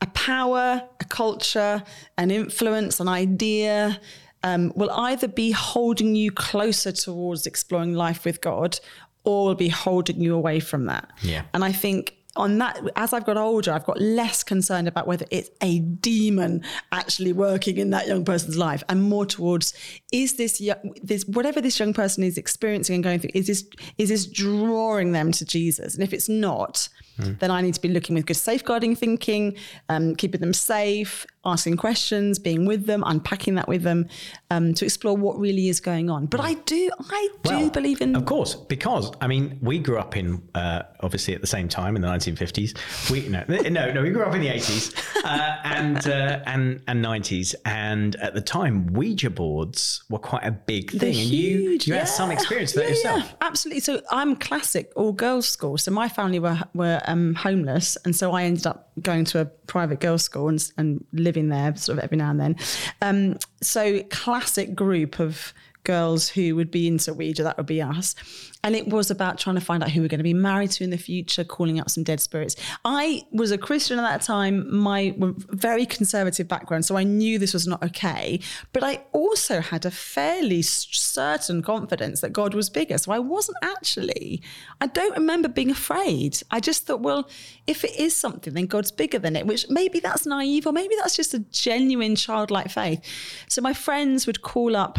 a 0.00 0.06
power, 0.08 0.88
a 1.00 1.04
culture, 1.06 1.82
an 2.16 2.30
influence, 2.30 3.00
an 3.00 3.08
idea 3.08 4.00
um, 4.42 4.72
will 4.74 4.90
either 4.90 5.28
be 5.28 5.50
holding 5.50 6.14
you 6.14 6.30
closer 6.30 6.92
towards 6.92 7.46
exploring 7.46 7.94
life 7.94 8.24
with 8.24 8.40
God 8.40 8.78
or 9.24 9.46
will 9.46 9.54
be 9.54 9.68
holding 9.68 10.20
you 10.20 10.34
away 10.34 10.60
from 10.60 10.86
that. 10.86 11.10
Yeah. 11.22 11.42
And 11.52 11.64
I 11.64 11.72
think 11.72 12.16
on 12.36 12.58
that, 12.58 12.80
as 12.96 13.12
I've 13.12 13.26
got 13.26 13.36
older, 13.36 13.72
I've 13.72 13.84
got 13.84 14.00
less 14.00 14.42
concerned 14.42 14.88
about 14.88 15.06
whether 15.06 15.26
it's 15.30 15.50
a 15.60 15.80
demon 15.80 16.62
actually 16.92 17.32
working 17.32 17.76
in 17.76 17.90
that 17.90 18.06
young 18.06 18.24
person's 18.24 18.56
life 18.56 18.82
and 18.88 19.02
more 19.02 19.26
towards 19.26 19.74
is 20.12 20.34
this 20.34 20.60
young, 20.60 20.94
this 21.02 21.24
whatever 21.26 21.60
this 21.60 21.78
young 21.78 21.92
person 21.92 22.22
is 22.22 22.38
experiencing 22.38 22.94
and 22.94 23.04
going 23.04 23.18
through 23.18 23.30
is 23.34 23.46
this 23.46 23.68
is 23.98 24.10
this 24.10 24.26
drawing 24.26 25.12
them 25.12 25.32
to 25.32 25.44
Jesus 25.44 25.94
and 25.94 26.04
if 26.04 26.12
it's 26.12 26.28
not 26.28 26.88
then 27.20 27.50
I 27.50 27.60
need 27.60 27.74
to 27.74 27.80
be 27.80 27.88
looking 27.88 28.14
with 28.16 28.26
good 28.26 28.36
safeguarding 28.36 28.96
thinking 28.96 29.56
um, 29.88 30.14
keeping 30.16 30.40
them 30.40 30.52
safe 30.54 31.26
asking 31.44 31.76
questions 31.76 32.38
being 32.38 32.66
with 32.66 32.86
them 32.86 33.02
unpacking 33.06 33.54
that 33.54 33.66
with 33.68 33.82
them 33.82 34.06
um, 34.50 34.74
to 34.74 34.84
explore 34.84 35.16
what 35.16 35.38
really 35.38 35.68
is 35.68 35.80
going 35.80 36.10
on 36.10 36.26
but 36.26 36.40
I 36.40 36.54
do 36.54 36.90
I 37.10 37.28
do 37.44 37.50
Well, 37.50 37.70
believe 37.70 38.00
in 38.02 38.14
Of 38.16 38.24
course, 38.26 38.54
because 38.54 39.10
I 39.20 39.26
mean, 39.26 39.58
we 39.62 39.78
grew 39.78 39.98
up 39.98 40.16
in 40.16 40.42
uh, 40.54 40.82
obviously 41.00 41.34
at 41.34 41.40
the 41.40 41.46
same 41.46 41.68
time 41.68 41.96
in 41.96 42.02
the 42.02 42.08
1950s. 42.08 43.10
We 43.10 43.28
no, 43.28 43.44
no, 43.70 43.92
no, 43.92 44.02
we 44.02 44.10
grew 44.10 44.24
up 44.24 44.34
in 44.34 44.40
the 44.42 44.48
80s 44.48 44.94
uh, 45.24 45.56
and 45.64 46.06
uh, 46.08 46.40
and 46.46 46.82
and 46.88 47.04
90s, 47.04 47.54
and 47.64 48.16
at 48.16 48.34
the 48.34 48.40
time, 48.40 48.86
Ouija 48.92 49.30
boards 49.30 50.02
were 50.10 50.18
quite 50.18 50.44
a 50.44 50.50
big 50.52 50.90
thing, 50.90 51.08
and 51.16 51.28
you 51.28 51.58
huge, 51.58 51.86
you 51.88 51.94
had 51.94 52.08
some 52.08 52.30
experience 52.30 52.74
with 52.74 52.84
that 52.84 52.90
Yeah, 52.90 52.96
yourself. 52.96 53.24
yeah, 53.40 53.46
absolutely. 53.48 53.80
So 53.80 54.00
I'm 54.10 54.36
classic 54.36 54.92
all 54.96 55.12
girls 55.12 55.48
school. 55.48 55.78
So 55.78 55.90
my 55.90 56.08
family 56.08 56.38
were 56.38 56.58
were 56.74 57.00
um, 57.10 57.34
homeless, 57.34 57.96
and 58.04 58.14
so 58.14 58.32
I 58.32 58.44
ended 58.44 58.66
up 58.66 58.90
going 59.02 59.24
to 59.26 59.40
a 59.40 59.44
private 59.44 60.00
girls 60.00 60.22
school 60.22 60.48
and, 60.48 60.72
and 60.76 61.04
living 61.12 61.48
there 61.48 61.74
sort 61.76 61.98
of 61.98 62.04
every 62.04 62.16
now 62.16 62.30
and 62.30 62.40
then. 62.40 62.56
Um, 63.02 63.38
so 63.60 64.02
classic 64.04 64.74
group 64.74 65.18
of 65.18 65.52
girls 65.84 66.28
who 66.28 66.54
would 66.56 66.70
be 66.70 66.86
into 66.86 67.14
Ouija, 67.14 67.42
that 67.42 67.56
would 67.56 67.66
be 67.66 67.82
us. 67.82 68.14
And 68.62 68.76
it 68.76 68.88
was 68.88 69.10
about 69.10 69.38
trying 69.38 69.54
to 69.54 69.60
find 69.60 69.82
out 69.82 69.90
who 69.90 70.02
we're 70.02 70.08
going 70.08 70.18
to 70.18 70.24
be 70.24 70.34
married 70.34 70.70
to 70.72 70.84
in 70.84 70.90
the 70.90 70.98
future, 70.98 71.44
calling 71.44 71.80
up 71.80 71.88
some 71.88 72.04
dead 72.04 72.20
spirits. 72.20 72.56
I 72.84 73.22
was 73.32 73.50
a 73.50 73.58
Christian 73.58 73.98
at 73.98 74.02
that 74.02 74.22
time, 74.22 74.74
my 74.74 75.14
very 75.16 75.86
conservative 75.86 76.46
background, 76.46 76.84
so 76.84 76.96
I 76.96 77.04
knew 77.04 77.38
this 77.38 77.54
was 77.54 77.66
not 77.66 77.82
okay. 77.82 78.40
But 78.72 78.84
I 78.84 79.02
also 79.12 79.60
had 79.60 79.86
a 79.86 79.90
fairly 79.90 80.60
certain 80.62 81.62
confidence 81.62 82.20
that 82.20 82.34
God 82.34 82.54
was 82.54 82.68
bigger. 82.68 82.98
So 82.98 83.12
I 83.12 83.18
wasn't 83.18 83.58
actually, 83.62 84.42
I 84.80 84.88
don't 84.88 85.16
remember 85.16 85.48
being 85.48 85.70
afraid. 85.70 86.42
I 86.50 86.60
just 86.60 86.86
thought, 86.86 87.00
well, 87.00 87.30
if 87.66 87.82
it 87.82 87.96
is 87.98 88.14
something, 88.14 88.52
then 88.52 88.66
God's 88.66 88.92
bigger 88.92 89.18
than 89.18 89.36
it, 89.36 89.46
which 89.46 89.70
maybe 89.70 90.00
that's 90.00 90.26
naive 90.26 90.66
or 90.66 90.72
maybe 90.72 90.94
that's 90.96 91.16
just 91.16 91.32
a 91.32 91.38
genuine 91.38 92.14
childlike 92.14 92.70
faith. 92.70 93.00
So 93.48 93.62
my 93.62 93.72
friends 93.72 94.26
would 94.26 94.42
call 94.42 94.76
up 94.76 94.98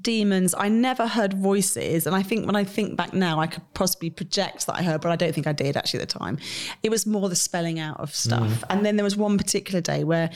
demons. 0.00 0.54
I 0.56 0.68
never 0.68 1.06
heard 1.06 1.34
voices. 1.34 2.06
And 2.06 2.14
I 2.16 2.22
think 2.22 2.46
when 2.46 2.56
I 2.56 2.64
think 2.64 2.96
back 2.96 3.12
now, 3.12 3.40
I 3.40 3.46
could 3.46 3.62
possibly 3.74 4.10
project 4.10 4.66
that 4.66 4.74
I 4.74 4.82
heard, 4.82 5.00
but 5.00 5.10
I 5.10 5.16
don't 5.16 5.34
think 5.34 5.46
I 5.46 5.52
did 5.52 5.76
actually 5.76 6.00
at 6.00 6.08
the 6.08 6.18
time. 6.18 6.38
It 6.82 6.90
was 6.90 7.06
more 7.06 7.28
the 7.28 7.36
spelling 7.36 7.78
out 7.78 8.00
of 8.00 8.14
stuff. 8.14 8.48
Mm. 8.48 8.64
And 8.70 8.86
then 8.86 8.96
there 8.96 9.04
was 9.04 9.16
one 9.16 9.38
particular 9.38 9.80
day 9.80 10.04
where 10.04 10.30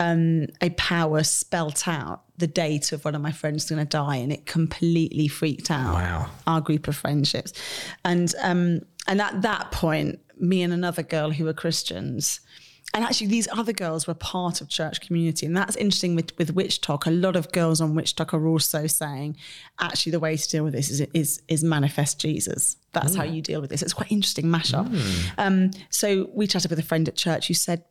um, 0.00 0.46
a 0.60 0.70
power 0.70 1.22
spelt 1.22 1.86
out 1.86 2.22
the 2.36 2.46
date 2.46 2.92
of 2.92 3.04
one 3.04 3.14
of 3.14 3.22
my 3.22 3.30
friends 3.30 3.68
going 3.68 3.78
to 3.78 3.88
die, 3.88 4.16
and 4.16 4.32
it 4.32 4.44
completely 4.46 5.28
freaked 5.28 5.70
out 5.70 5.94
wow. 5.94 6.30
our 6.46 6.60
group 6.60 6.88
of 6.88 6.96
friendships. 6.96 7.52
And 8.04 8.34
um, 8.42 8.80
and 9.06 9.20
at 9.20 9.42
that 9.42 9.70
point, 9.70 10.18
me 10.38 10.62
and 10.62 10.72
another 10.72 11.02
girl 11.02 11.30
who 11.30 11.44
were 11.44 11.52
Christians 11.52 12.40
and 12.94 13.02
actually 13.02 13.26
these 13.26 13.48
other 13.52 13.72
girls 13.72 14.06
were 14.06 14.14
part 14.14 14.60
of 14.60 14.68
church 14.68 15.00
community. 15.00 15.44
And 15.46 15.56
that's 15.56 15.74
interesting 15.74 16.14
with, 16.14 16.36
with 16.38 16.54
WitchTok. 16.54 17.06
A 17.06 17.10
lot 17.10 17.34
of 17.34 17.50
girls 17.50 17.80
on 17.80 17.94
WitchTok 17.94 18.32
are 18.32 18.46
also 18.46 18.86
saying 18.86 19.36
actually 19.80 20.12
the 20.12 20.20
way 20.20 20.36
to 20.36 20.48
deal 20.48 20.62
with 20.62 20.72
this 20.72 20.90
is 20.90 21.00
is, 21.12 21.42
is 21.48 21.64
manifest 21.64 22.20
jesus. 22.20 22.76
That's 22.92 23.16
how 23.16 23.24
mm. 23.24 23.34
you 23.34 23.42
deal 23.42 23.60
with 23.60 23.70
this. 23.70 23.82
It's 23.82 23.92
quite 23.92 24.12
interesting 24.12 24.46
mashup. 24.46 24.88
Mm. 24.88 25.32
um, 25.38 25.70
so 25.90 26.30
we 26.32 26.46
chatted 26.46 26.70
with 26.70 26.78
a 26.78 26.84
friend 26.84 27.08
at 27.08 27.16
church 27.16 27.48
who 27.48 27.54
said 27.54 27.84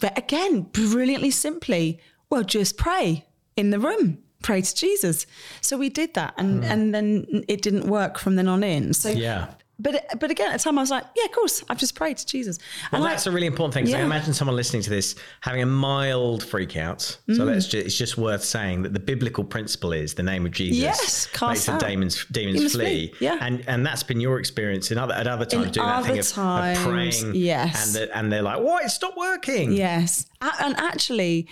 that 0.00 0.16
again 0.16 0.62
brilliantly 0.62 1.30
simply 1.30 2.00
well 2.30 2.44
just 2.44 2.76
pray 2.76 3.26
in 3.56 3.70
the 3.70 3.80
room. 3.80 4.18
Pray 4.42 4.60
to 4.60 4.74
jesus. 4.74 5.26
So 5.62 5.76
we 5.76 5.88
did 5.88 6.14
that. 6.14 6.34
And 6.38 6.62
mm. 6.62 6.70
and 6.70 6.94
then 6.94 7.44
it 7.48 7.60
didn't 7.60 7.88
work 7.88 8.18
from 8.18 8.36
then 8.36 8.46
on 8.46 8.62
in. 8.62 8.94
So 8.94 9.08
yeah 9.08 9.54
but 9.78 10.06
but 10.20 10.30
again, 10.30 10.52
at 10.52 10.58
the 10.58 10.62
time 10.62 10.78
I 10.78 10.82
was 10.82 10.90
like, 10.90 11.04
yeah, 11.16 11.24
of 11.24 11.32
course, 11.32 11.64
I've 11.68 11.78
just 11.78 11.94
prayed 11.94 12.16
to 12.18 12.26
Jesus. 12.26 12.58
Well, 12.92 13.02
and 13.02 13.10
that's 13.10 13.26
like, 13.26 13.32
a 13.32 13.34
really 13.34 13.46
important 13.46 13.74
thing. 13.74 13.86
So 13.86 13.96
yeah. 13.96 14.04
imagine 14.04 14.32
someone 14.32 14.56
listening 14.56 14.82
to 14.82 14.90
this 14.90 15.16
having 15.40 15.62
a 15.62 15.66
mild 15.66 16.44
freak 16.44 16.76
out. 16.76 17.00
So 17.00 17.18
mm. 17.26 17.46
let's 17.46 17.66
just, 17.66 17.86
it's 17.86 17.96
just 17.96 18.16
worth 18.16 18.44
saying 18.44 18.82
that 18.82 18.92
the 18.92 19.00
biblical 19.00 19.42
principle 19.42 19.92
is 19.92 20.14
the 20.14 20.22
name 20.22 20.46
of 20.46 20.52
Jesus 20.52 20.78
yes, 20.78 21.28
makes 21.42 21.66
the 21.66 21.76
demons 21.78 22.24
demons, 22.26 22.56
demons 22.56 22.72
flee. 22.72 23.08
flee. 23.08 23.14
Yeah, 23.20 23.38
and 23.40 23.64
and 23.66 23.84
that's 23.84 24.02
been 24.02 24.20
your 24.20 24.38
experience 24.38 24.90
in 24.90 24.98
other 24.98 25.14
at 25.14 25.26
other 25.26 25.44
times 25.44 25.66
in 25.66 25.72
doing 25.72 25.86
that 25.86 26.04
thing 26.04 26.22
times, 26.22 26.78
of, 26.78 26.86
of, 26.86 26.92
praying. 26.92 27.34
Yes, 27.34 27.86
and 27.86 28.08
the, 28.08 28.16
and 28.16 28.32
they're 28.32 28.42
like, 28.42 28.60
what? 28.60 28.84
It's 28.84 29.00
not 29.02 29.16
working. 29.16 29.72
Yes, 29.72 30.26
and 30.40 30.76
actually, 30.76 31.48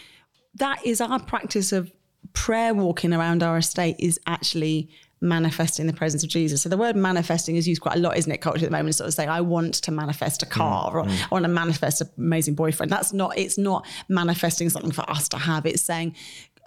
that 0.54 0.84
is 0.86 1.00
our 1.00 1.18
practice 1.18 1.72
of 1.72 1.92
prayer 2.34 2.72
walking 2.72 3.12
around 3.12 3.42
our 3.42 3.58
estate 3.58 3.96
is 3.98 4.18
actually 4.26 4.88
manifesting 5.22 5.86
the 5.86 5.92
presence 5.92 6.22
of 6.22 6.28
Jesus. 6.28 6.62
So 6.62 6.68
the 6.68 6.76
word 6.76 6.96
manifesting 6.96 7.56
is 7.56 7.66
used 7.66 7.80
quite 7.80 7.96
a 7.96 8.00
lot, 8.00 8.16
isn't 8.16 8.30
it? 8.30 8.38
Culture 8.38 8.64
at 8.64 8.70
the 8.70 8.76
moment, 8.76 8.94
sort 8.96 9.08
of 9.08 9.14
saying, 9.14 9.28
I 9.28 9.40
want 9.40 9.74
to 9.74 9.90
manifest 9.92 10.42
a 10.42 10.46
car 10.46 10.90
mm, 10.90 10.94
or 10.94 11.04
mm. 11.04 11.22
I 11.22 11.28
want 11.30 11.44
to 11.44 11.48
manifest 11.48 12.00
an 12.00 12.10
amazing 12.18 12.54
boyfriend. 12.54 12.90
That's 12.90 13.12
not, 13.12 13.38
it's 13.38 13.56
not 13.56 13.86
manifesting 14.08 14.68
something 14.68 14.92
for 14.92 15.08
us 15.08 15.28
to 15.30 15.38
have. 15.38 15.64
It's 15.64 15.82
saying 15.82 16.14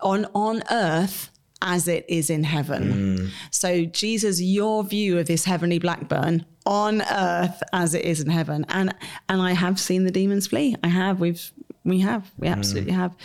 on 0.02 0.26
on 0.34 0.64
earth 0.72 1.30
as 1.62 1.88
it 1.88 2.06
is 2.08 2.30
in 2.30 2.44
heaven. 2.44 2.84
Mm. 3.18 3.30
So 3.52 3.86
Jesus, 3.86 4.42
your 4.42 4.84
view 4.84 5.20
of 5.20 5.28
this 5.28 5.46
heavenly 5.46 5.80
Blackburn 5.80 6.46
on 6.66 7.02
earth 7.02 7.62
as 7.74 7.94
it 7.94 8.06
is 8.06 8.22
in 8.22 8.30
heaven. 8.30 8.66
And 8.70 8.94
and 9.30 9.42
I 9.42 9.54
have 9.54 9.80
seen 9.80 10.04
the 10.04 10.12
demons 10.12 10.48
flee. 10.48 10.76
I 10.84 10.88
have. 10.88 11.20
We've 11.20 11.52
we 11.86 12.00
have. 12.00 12.32
We 12.38 12.48
absolutely 12.48 12.92
mm. 12.92 12.96
have. 12.96 13.16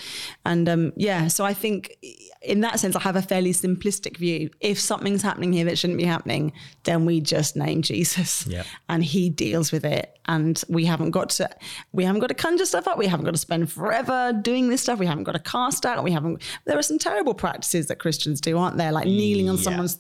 And 0.45 0.69
um, 0.69 0.93
yeah, 0.95 1.29
so 1.29 1.45
I 1.45 1.55
think 1.55 1.97
in 2.43 2.61
that 2.61 2.79
sense, 2.79 2.95
I 2.95 3.01
have 3.01 3.17
a 3.17 3.23
fairly 3.23 3.53
simplistic 3.53 4.19
view. 4.19 4.51
If 4.61 4.79
something's 4.79 5.23
happening 5.23 5.53
here 5.53 5.65
that 5.65 5.79
shouldn't 5.79 5.99
be 5.99 6.05
happening, 6.05 6.53
then 6.85 7.07
we 7.07 7.21
just 7.21 7.57
name 7.57 7.81
Jesus 7.81 8.47
yep. 8.47 8.67
and 8.89 9.03
he 9.03 9.31
deals 9.31 9.73
with 9.73 9.85
it. 9.85 10.19
And 10.27 10.63
we 10.69 10.85
haven't 10.85 11.11
got 11.11 11.31
to, 11.31 11.49
we 11.93 12.05
haven't 12.05 12.21
got 12.21 12.29
to 12.29 12.35
conjure 12.35 12.67
stuff 12.67 12.87
up. 12.87 12.99
We 12.99 13.07
haven't 13.07 13.25
got 13.25 13.33
to 13.33 13.39
spend 13.39 13.73
forever 13.73 14.39
doing 14.43 14.69
this 14.69 14.83
stuff. 14.83 14.99
We 14.99 15.07
haven't 15.07 15.25
got 15.25 15.33
to 15.33 15.39
cast 15.41 15.87
out. 15.87 16.05
We 16.05 16.13
haven't, 16.13 16.43
there 16.67 16.79
are 16.79 16.83
some 16.83 16.99
terrible 16.99 17.35
practices 17.35 17.89
that 17.89 17.99
Christians 17.99 18.41
do, 18.41 18.59
aren't 18.59 18.77
there? 18.77 18.93
Like 18.93 19.07
kneeling 19.07 19.49
on 19.49 19.57
yeah. 19.57 19.63
someone's 19.63 19.99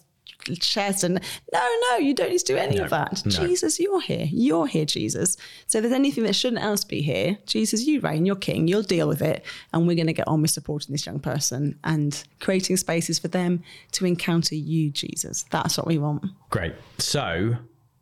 chest 0.60 1.04
and 1.04 1.20
no, 1.52 1.68
no, 1.90 1.96
you 1.98 2.14
don't 2.14 2.30
need 2.30 2.38
to 2.38 2.44
do 2.44 2.56
any 2.56 2.76
no, 2.76 2.84
of 2.84 2.90
that. 2.90 3.22
No. 3.24 3.30
Jesus, 3.30 3.78
you're 3.78 4.00
here. 4.00 4.26
You're 4.30 4.66
here, 4.66 4.84
Jesus. 4.84 5.36
So 5.66 5.78
if 5.78 5.82
there's 5.82 5.94
anything 5.94 6.24
that 6.24 6.34
shouldn't 6.34 6.62
else 6.62 6.84
be 6.84 7.02
here, 7.02 7.38
Jesus, 7.46 7.86
you 7.86 8.00
reign, 8.00 8.26
you're 8.26 8.36
king, 8.36 8.68
you'll 8.68 8.82
deal 8.82 9.08
with 9.08 9.22
it. 9.22 9.44
And 9.72 9.86
we're 9.86 9.96
going 9.96 10.06
to 10.06 10.12
get 10.12 10.28
on 10.28 10.42
with 10.42 10.50
supporting 10.50 10.92
this 10.92 11.06
young 11.06 11.20
person 11.20 11.78
and 11.84 12.22
creating 12.40 12.76
spaces 12.76 13.18
for 13.18 13.28
them 13.28 13.62
to 13.92 14.06
encounter 14.06 14.54
you, 14.54 14.90
Jesus. 14.90 15.44
That's 15.50 15.76
what 15.76 15.86
we 15.86 15.98
want. 15.98 16.24
Great. 16.50 16.74
So 16.98 17.56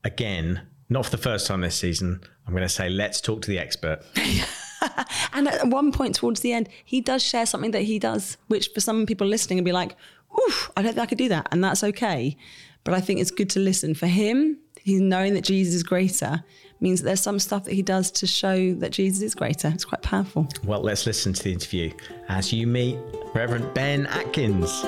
again, 0.04 0.62
not 0.88 1.04
for 1.04 1.10
the 1.10 1.18
first 1.18 1.46
time 1.46 1.60
this 1.60 1.76
season, 1.76 2.20
I'm 2.46 2.52
going 2.52 2.62
to 2.62 2.68
say, 2.68 2.88
let's 2.88 3.20
talk 3.20 3.42
to 3.42 3.50
the 3.50 3.58
expert. 3.58 4.02
and 5.32 5.48
at 5.48 5.68
one 5.68 5.92
point 5.92 6.14
towards 6.14 6.40
the 6.40 6.52
end, 6.52 6.68
he 6.84 7.00
does 7.00 7.22
share 7.22 7.46
something 7.46 7.72
that 7.72 7.82
he 7.82 7.98
does, 7.98 8.36
which 8.48 8.70
for 8.74 8.80
some 8.80 9.06
people 9.06 9.26
listening 9.26 9.58
would 9.58 9.64
be 9.64 9.72
like, 9.72 9.96
Oof, 10.36 10.70
I 10.76 10.82
don't 10.82 10.94
think 10.94 11.02
I 11.02 11.06
could 11.06 11.18
do 11.18 11.28
that. 11.28 11.48
And 11.52 11.62
that's 11.62 11.84
okay. 11.84 12.36
But 12.84 12.94
I 12.94 13.00
think 13.00 13.20
it's 13.20 13.30
good 13.30 13.50
to 13.50 13.60
listen. 13.60 13.94
For 13.94 14.06
him, 14.06 14.58
he's 14.82 15.00
knowing 15.00 15.34
that 15.34 15.44
Jesus 15.44 15.74
is 15.74 15.82
greater 15.82 16.44
means 16.80 17.00
that 17.00 17.06
there's 17.06 17.20
some 17.20 17.38
stuff 17.38 17.64
that 17.64 17.74
he 17.74 17.82
does 17.82 18.10
to 18.12 18.26
show 18.26 18.72
that 18.74 18.90
Jesus 18.92 19.22
is 19.22 19.34
greater. 19.34 19.68
It's 19.68 19.84
quite 19.84 20.02
powerful. 20.02 20.48
Well, 20.64 20.80
let's 20.80 21.06
listen 21.06 21.32
to 21.32 21.42
the 21.42 21.52
interview 21.52 21.92
as 22.28 22.52
you 22.52 22.66
meet 22.66 22.98
Reverend 23.34 23.74
Ben 23.74 24.06
Atkins. 24.06 24.84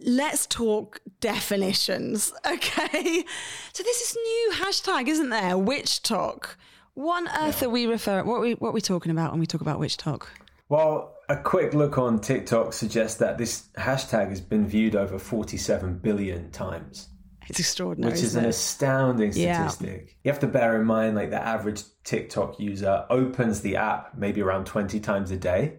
Let's 0.00 0.46
talk 0.46 1.00
definitions, 1.20 2.32
okay? 2.46 3.24
So 3.72 3.82
this 3.82 4.00
is 4.00 4.16
new 4.16 4.52
hashtag, 4.54 5.08
isn't 5.08 5.30
there? 5.30 5.54
WitchTok. 5.54 6.56
What 6.94 7.28
on 7.28 7.48
earth 7.48 7.60
yeah. 7.60 7.68
are 7.68 7.70
we 7.70 7.86
referring? 7.86 8.26
What 8.26 8.36
are 8.36 8.40
we 8.40 8.54
what 8.54 8.68
are 8.68 8.72
we 8.72 8.80
talking 8.80 9.10
about 9.10 9.32
when 9.32 9.40
we 9.40 9.46
talk 9.46 9.60
about 9.60 9.80
WitchTok? 9.80 10.26
Well, 10.68 11.14
a 11.28 11.36
quick 11.36 11.74
look 11.74 11.98
on 11.98 12.20
TikTok 12.20 12.72
suggests 12.72 13.18
that 13.18 13.38
this 13.38 13.68
hashtag 13.76 14.28
has 14.28 14.40
been 14.40 14.66
viewed 14.66 14.94
over 14.94 15.18
47 15.18 15.98
billion 15.98 16.50
times. 16.50 17.08
It's 17.48 17.60
extraordinary. 17.60 18.12
Which 18.12 18.22
is 18.22 18.36
an 18.36 18.44
it? 18.44 18.48
astounding 18.48 19.32
statistic. 19.32 20.04
Yeah. 20.06 20.14
You 20.24 20.30
have 20.30 20.40
to 20.40 20.46
bear 20.46 20.80
in 20.80 20.86
mind, 20.86 21.14
like 21.14 21.30
the 21.30 21.42
average 21.42 21.82
TikTok 22.04 22.58
user 22.58 23.04
opens 23.10 23.60
the 23.60 23.76
app 23.76 24.16
maybe 24.16 24.40
around 24.40 24.64
20 24.64 25.00
times 25.00 25.30
a 25.30 25.36
day. 25.36 25.78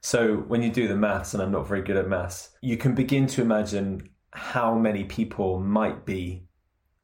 So 0.00 0.36
when 0.36 0.62
you 0.62 0.70
do 0.70 0.88
the 0.88 0.96
maths, 0.96 1.34
and 1.34 1.42
I'm 1.42 1.50
not 1.50 1.66
very 1.66 1.82
good 1.82 1.96
at 1.96 2.08
maths, 2.08 2.50
you 2.60 2.76
can 2.76 2.94
begin 2.94 3.26
to 3.28 3.42
imagine 3.42 4.08
how 4.32 4.74
many 4.74 5.04
people 5.04 5.58
might 5.60 6.04
be 6.04 6.44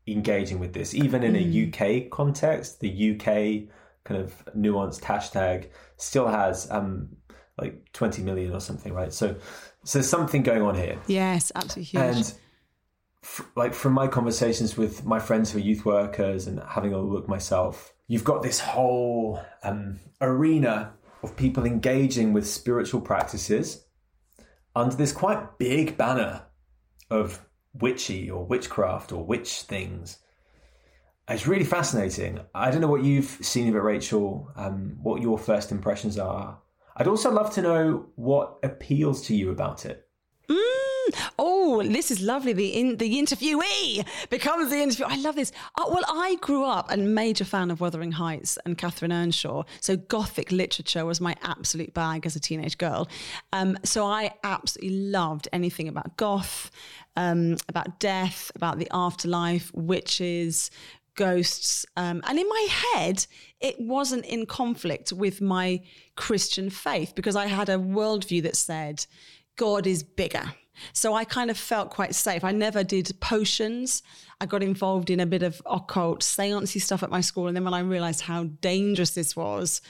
engaging 0.06 0.58
with 0.58 0.72
this, 0.72 0.94
even 0.94 1.22
in 1.22 1.34
mm. 1.34 1.72
a 1.72 2.04
UK 2.04 2.10
context. 2.10 2.80
The 2.80 3.12
UK 3.12 3.74
kind 4.04 4.20
of 4.20 4.44
nuanced 4.56 5.00
hashtag 5.00 5.68
still 5.96 6.28
has 6.28 6.70
um, 6.70 7.08
like 7.60 7.92
20 7.92 8.22
million 8.22 8.52
or 8.52 8.60
something, 8.60 8.92
right? 8.92 9.12
So, 9.12 9.36
so 9.84 9.98
there's 9.98 10.08
something 10.08 10.42
going 10.42 10.62
on 10.62 10.74
here. 10.74 10.98
Yes, 11.06 11.50
absolutely 11.54 11.84
huge. 11.84 12.02
And 12.02 12.34
f- 13.22 13.48
like 13.56 13.74
from 13.74 13.92
my 13.92 14.06
conversations 14.06 14.76
with 14.76 15.04
my 15.04 15.18
friends 15.18 15.50
who 15.50 15.58
are 15.58 15.62
youth 15.62 15.84
workers 15.84 16.46
and 16.46 16.60
having 16.68 16.92
a 16.92 16.98
look 16.98 17.28
myself, 17.28 17.94
you've 18.06 18.24
got 18.24 18.42
this 18.42 18.60
whole 18.60 19.42
um, 19.62 19.98
arena 20.20 20.92
of 21.24 21.36
people 21.36 21.64
engaging 21.64 22.32
with 22.32 22.46
spiritual 22.46 23.00
practices 23.00 23.84
under 24.76 24.94
this 24.94 25.12
quite 25.12 25.58
big 25.58 25.96
banner 25.96 26.42
of 27.10 27.44
witchy 27.72 28.30
or 28.30 28.44
witchcraft 28.44 29.12
or 29.12 29.24
witch 29.24 29.62
things. 29.62 30.18
It's 31.28 31.46
really 31.46 31.64
fascinating. 31.64 32.40
I 32.54 32.70
don't 32.70 32.80
know 32.80 32.88
what 32.88 33.02
you've 33.02 33.38
seen 33.40 33.68
of 33.68 33.74
it, 33.74 33.78
Rachel, 33.78 34.50
um, 34.56 34.98
what 35.02 35.22
your 35.22 35.38
first 35.38 35.72
impressions 35.72 36.18
are. 36.18 36.58
I'd 36.96 37.08
also 37.08 37.30
love 37.30 37.52
to 37.54 37.62
know 37.62 38.06
what 38.14 38.58
appeals 38.62 39.26
to 39.26 39.34
you 39.34 39.50
about 39.50 39.86
it. 39.86 40.06
Mm, 40.48 40.83
Oh, 41.38 41.82
this 41.82 42.10
is 42.10 42.20
lovely. 42.20 42.52
The 42.52 42.68
in, 42.68 42.96
the 42.96 43.20
interviewee 43.20 44.06
becomes 44.30 44.70
the 44.70 44.80
interview. 44.80 45.06
I 45.08 45.16
love 45.16 45.36
this. 45.36 45.52
Oh, 45.78 45.90
well, 45.92 46.04
I 46.08 46.36
grew 46.40 46.64
up 46.64 46.90
a 46.90 46.96
major 46.96 47.44
fan 47.44 47.70
of 47.70 47.80
Wuthering 47.80 48.12
Heights 48.12 48.58
and 48.64 48.76
Catherine 48.78 49.12
Earnshaw. 49.12 49.64
So 49.80 49.96
Gothic 49.96 50.52
literature 50.52 51.04
was 51.04 51.20
my 51.20 51.34
absolute 51.42 51.94
bag 51.94 52.26
as 52.26 52.36
a 52.36 52.40
teenage 52.40 52.78
girl. 52.78 53.08
Um, 53.52 53.78
so 53.84 54.04
I 54.06 54.32
absolutely 54.42 54.98
loved 54.98 55.48
anything 55.52 55.88
about 55.88 56.16
goth, 56.16 56.70
um, 57.16 57.56
about 57.68 58.00
death, 58.00 58.50
about 58.54 58.78
the 58.78 58.88
afterlife, 58.92 59.70
witches, 59.74 60.70
ghosts. 61.14 61.86
Um, 61.96 62.22
and 62.26 62.38
in 62.38 62.48
my 62.48 62.68
head, 62.94 63.26
it 63.60 63.80
wasn't 63.80 64.26
in 64.26 64.46
conflict 64.46 65.12
with 65.12 65.40
my 65.40 65.80
Christian 66.16 66.70
faith 66.70 67.14
because 67.14 67.36
I 67.36 67.46
had 67.46 67.68
a 67.68 67.76
worldview 67.76 68.42
that 68.42 68.56
said 68.56 69.06
God 69.56 69.86
is 69.86 70.02
bigger. 70.02 70.54
So 70.92 71.14
I 71.14 71.24
kind 71.24 71.50
of 71.50 71.56
felt 71.56 71.90
quite 71.90 72.14
safe. 72.14 72.44
I 72.44 72.52
never 72.52 72.84
did 72.84 73.12
potions. 73.20 74.02
I 74.40 74.46
got 74.46 74.62
involved 74.62 75.10
in 75.10 75.20
a 75.20 75.26
bit 75.26 75.42
of 75.42 75.62
occult, 75.66 76.22
seancey 76.22 76.80
stuff 76.80 77.02
at 77.02 77.10
my 77.10 77.20
school. 77.20 77.46
And 77.46 77.56
then 77.56 77.64
when 77.64 77.74
I 77.74 77.80
realized 77.80 78.22
how 78.22 78.44
dangerous 78.44 79.10
this 79.10 79.36
was, 79.36 79.80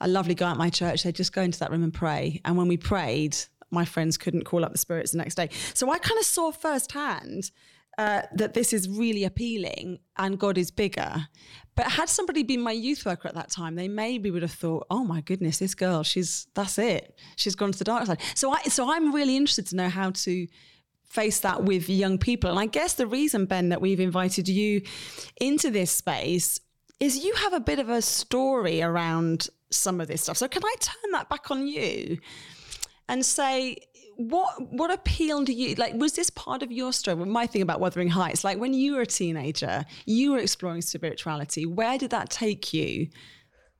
a 0.00 0.08
lovely 0.08 0.34
guy 0.34 0.50
at 0.50 0.56
my 0.56 0.70
church 0.70 1.00
said, 1.00 1.14
just 1.16 1.32
go 1.32 1.42
into 1.42 1.58
that 1.58 1.70
room 1.70 1.82
and 1.82 1.92
pray. 1.92 2.40
And 2.44 2.56
when 2.56 2.68
we 2.68 2.76
prayed, 2.76 3.36
my 3.70 3.84
friends 3.84 4.16
couldn't 4.16 4.44
call 4.44 4.64
up 4.64 4.72
the 4.72 4.78
spirits 4.78 5.12
the 5.12 5.18
next 5.18 5.34
day. 5.34 5.50
So 5.74 5.90
I 5.90 5.98
kind 5.98 6.18
of 6.18 6.24
saw 6.24 6.52
firsthand 6.52 7.50
uh, 7.98 8.22
that 8.32 8.54
this 8.54 8.72
is 8.72 8.88
really 8.88 9.24
appealing 9.24 9.98
and 10.16 10.38
God 10.38 10.56
is 10.56 10.70
bigger. 10.70 11.26
But 11.74 11.90
had 11.90 12.08
somebody 12.08 12.44
been 12.44 12.60
my 12.60 12.72
youth 12.72 13.04
worker 13.04 13.28
at 13.28 13.34
that 13.34 13.50
time, 13.50 13.74
they 13.74 13.88
maybe 13.88 14.30
would 14.30 14.42
have 14.42 14.52
thought, 14.52 14.86
"Oh 14.90 15.04
my 15.04 15.20
goodness, 15.20 15.58
this 15.58 15.74
girl, 15.74 16.02
she's 16.04 16.46
that's 16.54 16.78
it. 16.78 17.18
She's 17.36 17.54
gone 17.54 17.72
to 17.72 17.78
the 17.78 17.84
dark 17.84 18.06
side." 18.06 18.20
So 18.34 18.52
I 18.52 18.62
so 18.62 18.90
I'm 18.90 19.12
really 19.12 19.36
interested 19.36 19.66
to 19.68 19.76
know 19.76 19.88
how 19.88 20.10
to 20.10 20.46
face 21.06 21.40
that 21.40 21.64
with 21.64 21.88
young 21.88 22.18
people. 22.18 22.50
And 22.50 22.58
I 22.58 22.66
guess 22.66 22.94
the 22.94 23.06
reason 23.06 23.46
Ben 23.46 23.70
that 23.70 23.80
we've 23.80 24.00
invited 24.00 24.48
you 24.48 24.82
into 25.40 25.70
this 25.70 25.90
space 25.90 26.60
is 27.00 27.24
you 27.24 27.34
have 27.34 27.52
a 27.52 27.60
bit 27.60 27.78
of 27.78 27.88
a 27.88 28.02
story 28.02 28.82
around 28.82 29.48
some 29.70 30.00
of 30.00 30.08
this 30.08 30.22
stuff. 30.22 30.36
So 30.36 30.48
can 30.48 30.64
I 30.64 30.74
turn 30.80 31.12
that 31.12 31.28
back 31.28 31.50
on 31.50 31.66
you 31.66 32.18
and 33.08 33.24
say 33.24 33.76
what 34.18 34.72
what 34.72 34.92
appealed 34.92 35.46
to 35.46 35.54
you? 35.54 35.76
Like, 35.76 35.94
was 35.94 36.14
this 36.14 36.28
part 36.28 36.64
of 36.64 36.72
your 36.72 36.92
story? 36.92 37.24
my 37.24 37.46
thing 37.46 37.62
about 37.62 37.78
Wuthering 37.78 38.08
Heights, 38.08 38.42
like 38.42 38.58
when 38.58 38.74
you 38.74 38.96
were 38.96 39.02
a 39.02 39.06
teenager, 39.06 39.84
you 40.06 40.32
were 40.32 40.38
exploring 40.38 40.82
spirituality. 40.82 41.66
Where 41.66 41.96
did 41.98 42.10
that 42.10 42.28
take 42.28 42.74
you? 42.74 43.08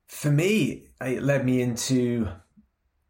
For 0.06 0.30
me, 0.30 0.90
it 1.00 1.24
led 1.24 1.44
me 1.44 1.60
into 1.60 2.28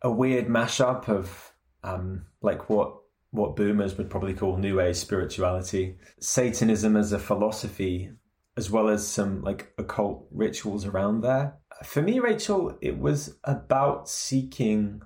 a 0.00 0.10
weird 0.10 0.48
mashup 0.48 1.06
of 1.08 1.52
um, 1.84 2.24
like 2.40 2.70
what 2.70 2.96
what 3.30 3.56
boomers 3.56 3.98
would 3.98 4.08
probably 4.08 4.32
call 4.32 4.56
new 4.56 4.80
age 4.80 4.96
spirituality, 4.96 5.98
Satanism 6.18 6.96
as 6.96 7.12
a 7.12 7.18
philosophy, 7.18 8.10
as 8.56 8.70
well 8.70 8.88
as 8.88 9.06
some 9.06 9.42
like 9.42 9.70
occult 9.76 10.26
rituals 10.30 10.86
around 10.86 11.20
there. 11.20 11.58
For 11.84 12.00
me, 12.00 12.20
Rachel, 12.20 12.78
it 12.80 12.98
was 12.98 13.36
about 13.44 14.08
seeking 14.08 15.02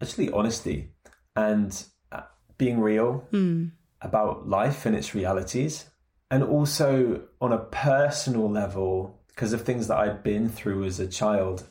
actually 0.00 0.30
honesty 0.30 0.93
and 1.36 1.84
uh, 2.12 2.22
being 2.58 2.80
real 2.80 3.26
mm. 3.32 3.70
about 4.00 4.48
life 4.48 4.86
and 4.86 4.94
its 4.94 5.14
realities. 5.14 5.90
And 6.30 6.42
also 6.42 7.22
on 7.40 7.52
a 7.52 7.58
personal 7.58 8.50
level, 8.50 9.20
because 9.28 9.52
of 9.52 9.62
things 9.62 9.88
that 9.88 9.98
I'd 9.98 10.22
been 10.22 10.48
through 10.48 10.84
as 10.84 10.98
a 10.98 11.06
child, 11.06 11.68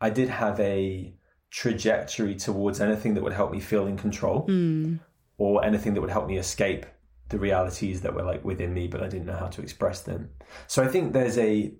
I 0.00 0.10
did 0.10 0.28
have 0.28 0.58
a 0.60 1.14
trajectory 1.50 2.34
towards 2.34 2.80
anything 2.80 3.14
that 3.14 3.22
would 3.22 3.32
help 3.32 3.52
me 3.52 3.60
feel 3.60 3.86
in 3.86 3.96
control 3.96 4.46
mm. 4.48 4.98
or 5.38 5.64
anything 5.64 5.94
that 5.94 6.00
would 6.00 6.10
help 6.10 6.26
me 6.26 6.36
escape 6.36 6.86
the 7.28 7.38
realities 7.38 8.02
that 8.02 8.14
were 8.14 8.22
like 8.22 8.44
within 8.44 8.74
me, 8.74 8.86
but 8.86 9.02
I 9.02 9.08
didn't 9.08 9.26
know 9.26 9.36
how 9.36 9.48
to 9.48 9.62
express 9.62 10.02
them. 10.02 10.30
So 10.66 10.82
I 10.82 10.88
think 10.88 11.12
there's 11.12 11.38
a 11.38 11.72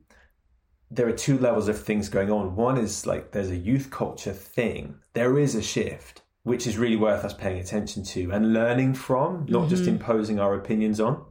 there 0.91 1.09
are 1.09 1.13
two 1.13 1.39
levels 1.39 1.69
of 1.69 1.81
things 1.81 2.09
going 2.09 2.31
on. 2.31 2.55
One 2.57 2.79
is 2.79 3.07
like 3.07 3.33
there's 3.33 3.51
a 3.51 3.57
youth 3.57 3.91
culture 3.91 4.33
thing. 4.33 4.97
There 5.13 5.39
is 5.39 5.55
a 5.55 5.63
shift 5.63 6.23
which 6.45 6.67
is 6.67 6.79
really 6.79 6.97
worth 6.97 7.25
us 7.25 7.35
paying 7.35 7.59
attention 7.59 8.05
to 8.05 8.31
and 8.31 8.53
learning 8.53 8.95
from, 8.95 9.47
not 9.49 9.63
mm-hmm. 9.63 9.69
just 9.71 9.87
imposing 9.87 10.39
our 10.39 10.55
opinions 10.55 11.01
on, 11.01 11.25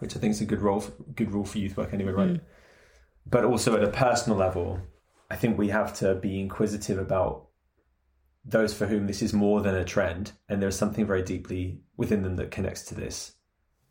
which 0.00 0.14
I 0.16 0.18
think 0.18 0.32
is 0.32 0.40
a 0.40 0.44
good 0.44 0.60
role, 0.60 0.80
for, 0.80 0.92
good 1.14 1.32
rule 1.32 1.44
for 1.44 1.58
youth 1.58 1.76
work 1.76 1.94
anyway, 1.94 2.12
right? 2.12 2.34
Mm. 2.34 2.40
But 3.24 3.44
also 3.44 3.76
at 3.76 3.84
a 3.84 3.90
personal 3.90 4.36
level, 4.36 4.80
I 5.30 5.36
think 5.36 5.56
we 5.56 5.68
have 5.68 5.94
to 5.98 6.16
be 6.16 6.40
inquisitive 6.40 6.98
about 6.98 7.46
those 8.44 8.74
for 8.74 8.86
whom 8.86 9.06
this 9.06 9.22
is 9.22 9.32
more 9.32 9.60
than 9.60 9.74
a 9.74 9.84
trend, 9.84 10.32
and 10.48 10.60
there's 10.60 10.76
something 10.76 11.06
very 11.06 11.22
deeply 11.22 11.80
within 11.96 12.22
them 12.22 12.36
that 12.36 12.50
connects 12.50 12.82
to 12.86 12.94
this. 12.94 13.34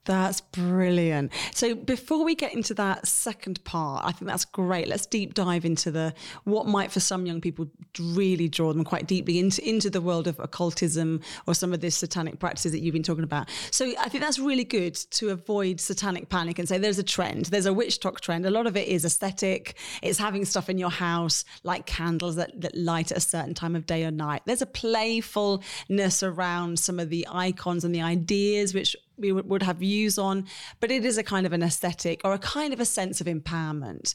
That's 0.08 0.40
brilliant. 0.40 1.34
So 1.54 1.76
before 1.76 2.24
we 2.24 2.34
get 2.34 2.54
into 2.54 2.74
that 2.76 3.06
second 3.06 3.62
part, 3.66 4.06
I 4.06 4.14
think 4.14 4.32
that's 4.32 4.46
great. 4.46 4.88
Let's 4.88 5.06
deep 5.06 5.34
dive 5.34 5.66
into 5.66 5.92
the 5.92 6.14
what 6.46 6.66
might 6.66 6.94
for 6.94 7.02
some 7.02 7.26
young 7.26 7.42
people 7.42 7.68
really 8.00 8.48
draw 8.48 8.72
them 8.72 8.86
quite 8.86 9.06
deeply 9.06 9.38
into 9.38 9.68
into 9.68 9.90
the 9.90 10.00
world 10.00 10.28
of 10.28 10.40
occultism 10.40 11.20
or 11.46 11.54
some 11.54 11.74
of 11.74 11.82
this 11.82 11.98
satanic 11.98 12.40
practices 12.40 12.72
that 12.72 12.80
you've 12.80 12.94
been 12.94 13.04
talking 13.04 13.26
about. 13.26 13.50
So 13.70 13.94
I 14.00 14.08
think 14.08 14.24
that's 14.24 14.40
really 14.40 14.64
good 14.64 14.96
to 14.96 15.30
avoid 15.32 15.82
satanic 15.82 16.30
panic 16.30 16.58
and 16.58 16.70
say 16.70 16.78
there's 16.78 17.00
a 17.00 17.04
trend. 17.04 17.48
There's 17.48 17.66
a 17.66 17.72
WitchTok 17.72 18.22
trend. 18.22 18.46
A 18.46 18.50
lot 18.50 18.66
of 18.66 18.78
it 18.78 18.88
is 18.88 19.04
aesthetic. 19.04 19.76
It's 20.02 20.20
having 20.20 20.46
stuff 20.46 20.70
in 20.70 20.78
your 20.78 20.90
house 20.90 21.44
like 21.64 21.86
candles 21.86 22.38
that, 22.38 22.62
that 22.62 22.78
light 22.78 23.12
at 23.12 23.18
a 23.18 23.22
certain 23.22 23.54
time 23.54 23.76
of 23.76 23.86
day 23.86 24.06
or 24.06 24.12
night. 24.12 24.44
There's 24.46 24.62
a 24.62 24.68
playfulness 24.68 26.24
around 26.24 26.80
some 26.80 26.98
of 26.98 27.10
the 27.10 27.28
icons 27.30 27.84
and 27.84 27.94
the 27.94 28.02
ideas 28.02 28.74
which 28.74 28.96
we 29.18 29.32
would 29.32 29.64
have 29.64 29.78
views 29.78 30.18
on, 30.18 30.46
but 30.80 30.92
it 30.92 31.04
is 31.04 31.18
a 31.18 31.24
kind 31.24 31.46
of 31.46 31.54
an 31.54 31.64
aesthetic 31.64 32.22
or 32.24 32.34
a 32.34 32.40
kind 32.40 32.74
of 32.74 32.80
a 32.80 32.86
sense 32.86 33.20
of 33.22 33.28
empowerment. 33.28 34.14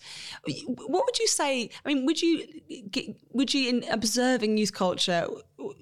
What 0.66 1.04
would 1.04 1.18
you 1.18 1.26
say? 1.26 1.70
I 1.84 1.88
mean, 1.88 2.06
would 2.06 2.22
you 2.22 2.46
would 3.32 3.52
you 3.52 3.68
in 3.68 3.84
observing 3.90 4.56
youth 4.56 4.72
culture, 4.72 5.26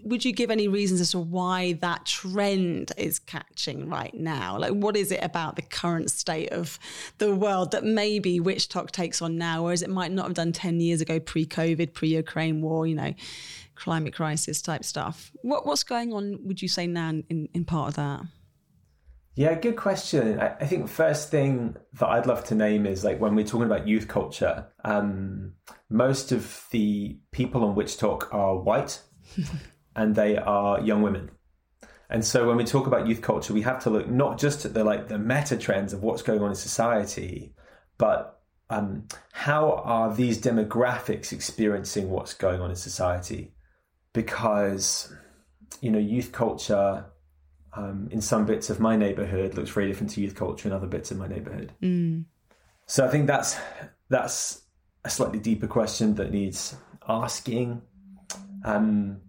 would 0.04 0.24
you 0.24 0.32
give 0.32 0.50
any 0.50 0.68
reasons 0.68 1.00
as 1.00 1.12
to 1.12 1.18
why 1.18 1.74
that 1.74 2.06
trend 2.06 2.92
is 2.96 3.18
catching 3.18 3.88
right 3.88 4.14
now? 4.14 4.58
Like, 4.58 4.72
what 4.72 4.96
is 4.96 5.10
it 5.12 5.22
about 5.22 5.56
the 5.56 5.62
current 5.62 6.10
state 6.10 6.50
of 6.50 6.78
the 7.18 7.34
world 7.34 7.72
that 7.72 7.84
maybe 7.84 8.40
WitchTok 8.40 8.90
takes 8.90 9.22
on 9.22 9.38
now, 9.38 9.64
whereas 9.64 9.82
it 9.82 9.90
might 9.90 10.12
not 10.12 10.26
have 10.26 10.34
done 10.34 10.52
ten 10.52 10.80
years 10.80 11.00
ago, 11.00 11.20
pre-COVID, 11.20 11.92
pre-Ukraine 11.92 12.60
war, 12.62 12.86
you 12.86 12.94
know? 12.94 13.14
climate 13.76 14.12
crisis 14.12 14.60
type 14.60 14.84
stuff. 14.84 15.32
What, 15.40 15.64
what's 15.64 15.84
going 15.84 16.12
on, 16.12 16.46
would 16.46 16.60
you 16.60 16.68
say, 16.68 16.86
now 16.86 17.08
in, 17.30 17.48
in 17.54 17.64
part 17.64 17.88
of 17.88 17.94
that? 17.94 18.20
Yeah, 19.36 19.54
good 19.54 19.76
question. 19.76 20.40
I, 20.40 20.56
I, 20.56 20.66
think 20.66 20.88
first 20.88 21.30
thing 21.30 21.76
that 21.94 22.08
I'd 22.08 22.26
love 22.26 22.44
to 22.46 22.54
name 22.54 22.84
is 22.84 23.04
like 23.04 23.20
when 23.20 23.34
we're 23.34 23.46
talking 23.46 23.66
about 23.66 23.86
youth 23.86 24.08
culture, 24.08 24.66
um, 24.84 25.52
most 25.88 26.32
of 26.32 26.66
the 26.72 27.18
people 27.30 27.64
on 27.64 27.76
WitchTok 27.76 28.34
are 28.34 28.58
white 28.58 29.00
and 29.96 30.14
they 30.14 30.36
are 30.36 30.80
young 30.80 31.02
women. 31.02 31.30
And 32.10 32.24
so 32.24 32.48
when 32.48 32.56
we 32.56 32.64
talk 32.64 32.88
about 32.88 33.06
youth 33.06 33.22
culture, 33.22 33.54
we 33.54 33.62
have 33.62 33.80
to 33.84 33.90
look 33.90 34.08
not 34.08 34.36
just 34.36 34.64
at 34.64 34.74
the 34.74 34.82
like 34.82 35.06
the 35.06 35.18
meta 35.18 35.56
trends 35.56 35.92
of 35.92 36.02
what's 36.02 36.22
going 36.22 36.42
on 36.42 36.50
in 36.50 36.56
society, 36.56 37.54
but 37.98 38.40
um, 38.68 39.06
how 39.32 39.74
are 39.84 40.12
these 40.12 40.40
demographics 40.40 41.32
experiencing 41.32 42.10
what's 42.10 42.34
going 42.34 42.60
on 42.60 42.70
in 42.70 42.76
society? 42.76 43.54
Because 44.12 45.14
you 45.80 45.90
know, 45.90 45.98
youth 46.00 46.32
culture 46.32 47.04
um, 47.74 48.08
in 48.10 48.20
some 48.20 48.46
bits 48.46 48.70
of 48.70 48.80
my 48.80 48.96
neighborhood 48.96 49.54
looks 49.54 49.70
very 49.70 49.86
different 49.86 50.10
to 50.12 50.20
youth 50.20 50.34
culture 50.34 50.68
in 50.68 50.74
other 50.74 50.86
bits 50.86 51.10
of 51.10 51.18
my 51.18 51.28
neighborhood. 51.28 51.72
Mm. 51.82 52.24
So 52.86 53.06
I 53.06 53.08
think 53.08 53.26
that's 53.26 53.56
that's 54.08 54.62
a 55.04 55.10
slightly 55.10 55.38
deeper 55.38 55.66
question 55.66 56.14
that 56.16 56.30
needs 56.30 56.76
asking. 57.08 57.82
Um, 58.64 59.20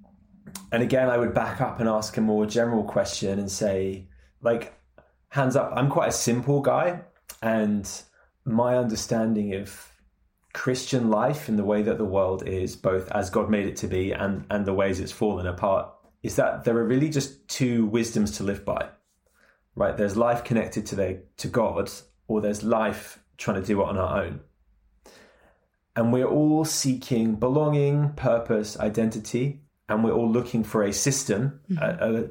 and 0.72 0.84
again, 0.84 1.10
I 1.10 1.18
would 1.18 1.34
back 1.34 1.62
up 1.62 1.80
and 1.80 1.88
ask 1.88 2.18
a 2.18 2.22
more 2.22 2.46
general 2.46 2.84
question 2.84 3.40
and 3.40 3.52
say, 3.52 4.08
like, 4.42 4.74
hands 5.30 5.56
up, 5.56 5.72
I'm 5.76 5.90
quite 5.90 6.10
a 6.10 6.14
simple 6.14 6.62
guy, 6.62 7.02
and 7.42 7.90
my 8.44 8.78
understanding 8.78 9.54
of 9.56 9.92
Christian 10.54 11.10
life 11.10 11.48
and 11.48 11.58
the 11.58 11.64
way 11.64 11.82
that 11.84 11.98
the 11.98 12.06
world 12.06 12.48
is, 12.48 12.76
both 12.76 13.10
as 13.12 13.30
God 13.30 13.50
made 13.50 13.68
it 13.68 13.78
to 13.78 13.88
be 13.88 14.12
and 14.12 14.46
and 14.50 14.66
the 14.66 14.74
ways 14.74 15.00
it's 15.00 15.12
fallen 15.12 15.48
apart, 15.48 15.94
is 16.24 16.36
that 16.36 16.64
there 16.64 16.78
are 16.78 16.86
really 16.86 17.10
just 17.10 17.48
two 17.48 17.86
wisdoms 17.88 18.38
to 18.38 18.44
live 18.44 18.64
by, 18.64 18.90
right? 19.76 19.98
There's 19.98 20.16
life 20.16 20.44
connected 20.44 20.86
to 20.88 20.96
the, 20.96 21.24
to 21.38 21.48
God, 21.48 21.92
or 22.28 22.42
there's 22.42 22.64
life 22.64 23.20
trying 23.38 23.62
to 23.62 23.68
do 23.68 23.82
it 23.82 23.88
on 23.88 23.98
our 23.98 24.24
own. 24.24 24.42
And 25.96 26.14
we're 26.14 26.28
all 26.28 26.64
seeking 26.64 27.36
belonging, 27.36 28.14
purpose, 28.14 28.80
identity, 28.80 29.62
and 29.90 30.04
we're 30.04 30.14
all 30.14 30.32
looking 30.32 30.64
for 30.64 30.84
a 30.84 30.94
system, 30.94 31.60
mm-hmm. 31.70 31.84
a, 31.84 32.24
a 32.24 32.30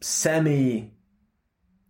semi 0.00 0.92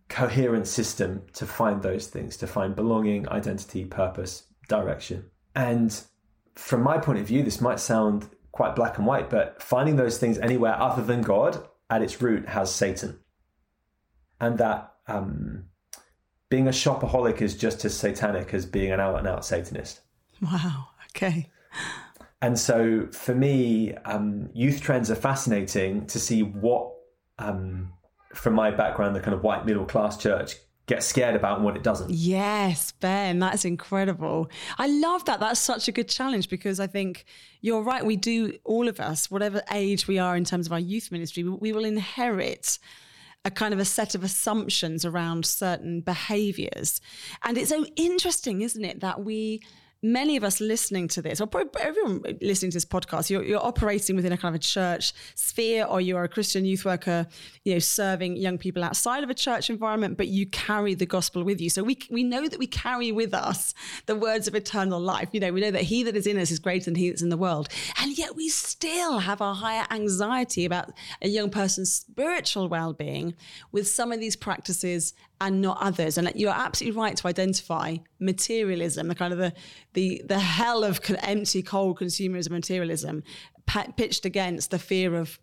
coherent 0.07 0.67
system 0.67 1.23
to 1.33 1.45
find 1.45 1.81
those 1.81 2.07
things, 2.07 2.35
to 2.37 2.47
find 2.47 2.75
belonging, 2.75 3.27
identity, 3.29 3.85
purpose, 3.85 4.43
direction. 4.67 5.25
And 5.55 5.99
from 6.55 6.83
my 6.83 6.97
point 6.97 7.19
of 7.19 7.27
view, 7.27 7.43
this 7.43 7.61
might 7.61 7.79
sound 7.79 8.29
quite 8.59 8.75
black 8.75 8.97
and 8.97 9.07
white, 9.07 9.29
but 9.29 9.63
finding 9.63 9.95
those 9.95 10.17
things 10.17 10.37
anywhere 10.37 10.75
other 10.81 11.01
than 11.01 11.21
God 11.21 11.65
at 11.89 12.01
its 12.01 12.21
root 12.21 12.49
has 12.49 12.69
Satan. 12.69 13.17
and 14.39 14.57
that 14.57 14.93
um, 15.07 15.65
being 16.49 16.67
a 16.67 16.71
shopaholic 16.71 17.41
is 17.41 17.55
just 17.55 17.85
as 17.85 17.95
satanic 17.95 18.53
as 18.53 18.65
being 18.65 18.91
an 18.91 18.99
out 18.99 19.17
and 19.19 19.27
out 19.27 19.45
Satanist. 19.45 20.01
Wow. 20.41 20.87
Okay. 21.11 21.49
And 22.41 22.57
so 22.57 23.07
for 23.11 23.35
me, 23.35 23.93
um, 24.05 24.49
youth 24.53 24.81
trends 24.81 25.11
are 25.11 25.15
fascinating 25.15 26.07
to 26.07 26.19
see 26.19 26.43
what, 26.43 26.93
um, 27.37 27.91
from 28.33 28.53
my 28.53 28.71
background, 28.71 29.15
the 29.15 29.19
kind 29.19 29.33
of 29.33 29.43
white 29.43 29.65
middle 29.65 29.85
class 29.85 30.17
church 30.17 30.55
gets 30.89 31.05
scared 31.05 31.35
about 31.35 31.61
what 31.61 31.77
it 31.77 31.83
doesn't. 31.83 32.09
Yes, 32.09 32.91
Ben, 32.93 33.37
that's 33.37 33.63
incredible. 33.63 34.49
I 34.79 34.87
love 34.87 35.23
that. 35.25 35.39
That's 35.39 35.59
such 35.59 35.87
a 35.87 35.91
good 35.91 36.09
challenge 36.09 36.49
because 36.49 36.79
I 36.79 36.87
think 36.87 37.25
you're 37.61 37.83
right. 37.83 38.03
We 38.03 38.17
do, 38.17 38.57
all 38.65 38.87
of 38.87 38.99
us, 38.99 39.29
whatever 39.29 39.61
age 39.71 40.07
we 40.07 40.17
are 40.17 40.35
in 40.35 40.45
terms 40.45 40.65
of 40.65 40.73
our 40.73 40.79
youth 40.79 41.11
ministry, 41.11 41.43
we 41.43 41.71
will 41.71 41.85
inherit 41.85 42.79
a 43.45 43.51
kind 43.51 43.71
of 43.71 43.79
a 43.79 43.85
set 43.85 44.15
of 44.15 44.23
assumptions 44.23 45.05
around 45.05 45.45
certain 45.45 46.01
behaviors. 46.01 46.99
And 47.43 47.55
it's 47.55 47.69
so 47.69 47.85
interesting, 47.95 48.61
isn't 48.61 48.83
it, 48.83 48.99
that 48.99 49.23
we 49.23 49.61
many 50.01 50.37
of 50.37 50.43
us 50.43 50.61
listening 50.61 51.07
to 51.09 51.21
this, 51.21 51.41
or 51.41 51.47
probably 51.47 51.81
everyone 51.81 52.23
listening 52.41 52.71
to 52.71 52.75
this 52.75 52.85
podcast, 52.85 53.29
you're, 53.29 53.43
you're, 53.43 53.59
operating 53.59 54.15
within 54.15 54.31
a 54.31 54.37
kind 54.37 54.55
of 54.55 54.59
a 54.59 54.63
church 54.63 55.13
sphere, 55.35 55.85
or 55.85 55.99
you 55.99 56.15
are 56.15 56.23
a 56.23 56.29
Christian 56.29 56.63
youth 56.63 56.85
worker, 56.85 57.27
you 57.65 57.73
know, 57.73 57.79
serving 57.79 58.37
young 58.37 58.57
people 58.57 58.83
outside 58.83 59.23
of 59.23 59.29
a 59.29 59.33
church 59.33 59.69
environment, 59.69 60.17
but 60.17 60.27
you 60.27 60.45
carry 60.45 60.93
the 60.93 61.05
gospel 61.05 61.43
with 61.43 61.59
you. 61.59 61.69
So 61.69 61.83
we 61.83 61.97
we 62.09 62.23
know 62.23 62.47
that 62.47 62.57
we 62.57 62.67
carry 62.67 63.11
with 63.11 63.33
us 63.33 63.73
the 64.05 64.15
words 64.15 64.47
of 64.47 64.55
eternal 64.55 64.99
life. 64.99 65.29
You 65.33 65.41
know, 65.41 65.51
we 65.51 65.61
know 65.61 65.71
that 65.71 65.83
He 65.83 66.03
that 66.03 66.15
is 66.15 66.25
in 66.25 66.37
us 66.37 66.51
is 66.51 66.59
greater 66.59 66.85
than 66.85 66.95
He 66.95 67.09
that's 67.09 67.21
in 67.21 67.29
the 67.29 67.37
world, 67.37 67.67
and 67.99 68.17
yet 68.17 68.35
we 68.35 68.49
still 68.49 69.19
have 69.19 69.41
a 69.41 69.53
higher 69.53 69.85
anxiety 69.91 70.65
about 70.65 70.93
a 71.21 71.27
young 71.27 71.49
person's 71.49 71.93
spiritual 71.93 72.69
well-being 72.69 73.35
with 73.71 73.87
some 73.87 74.11
of 74.11 74.19
these 74.19 74.35
practices 74.35 75.13
and 75.41 75.61
not 75.61 75.77
others. 75.81 76.17
And 76.17 76.31
you're 76.35 76.51
absolutely 76.51 76.99
right 76.99 77.15
to 77.17 77.27
identify 77.27 77.97
materialism, 78.19 79.07
the 79.07 79.15
kind 79.15 79.33
of 79.33 79.39
the 79.39 79.53
the 79.93 80.21
the 80.25 80.39
hell 80.39 80.83
of 80.83 81.01
empty, 81.21 81.61
cold 81.61 81.99
consumerism, 81.99 82.51
materialism, 82.51 83.23
pitched 83.95 84.25
against 84.25 84.71
the 84.71 84.79
fear 84.79 85.15
of 85.15 85.39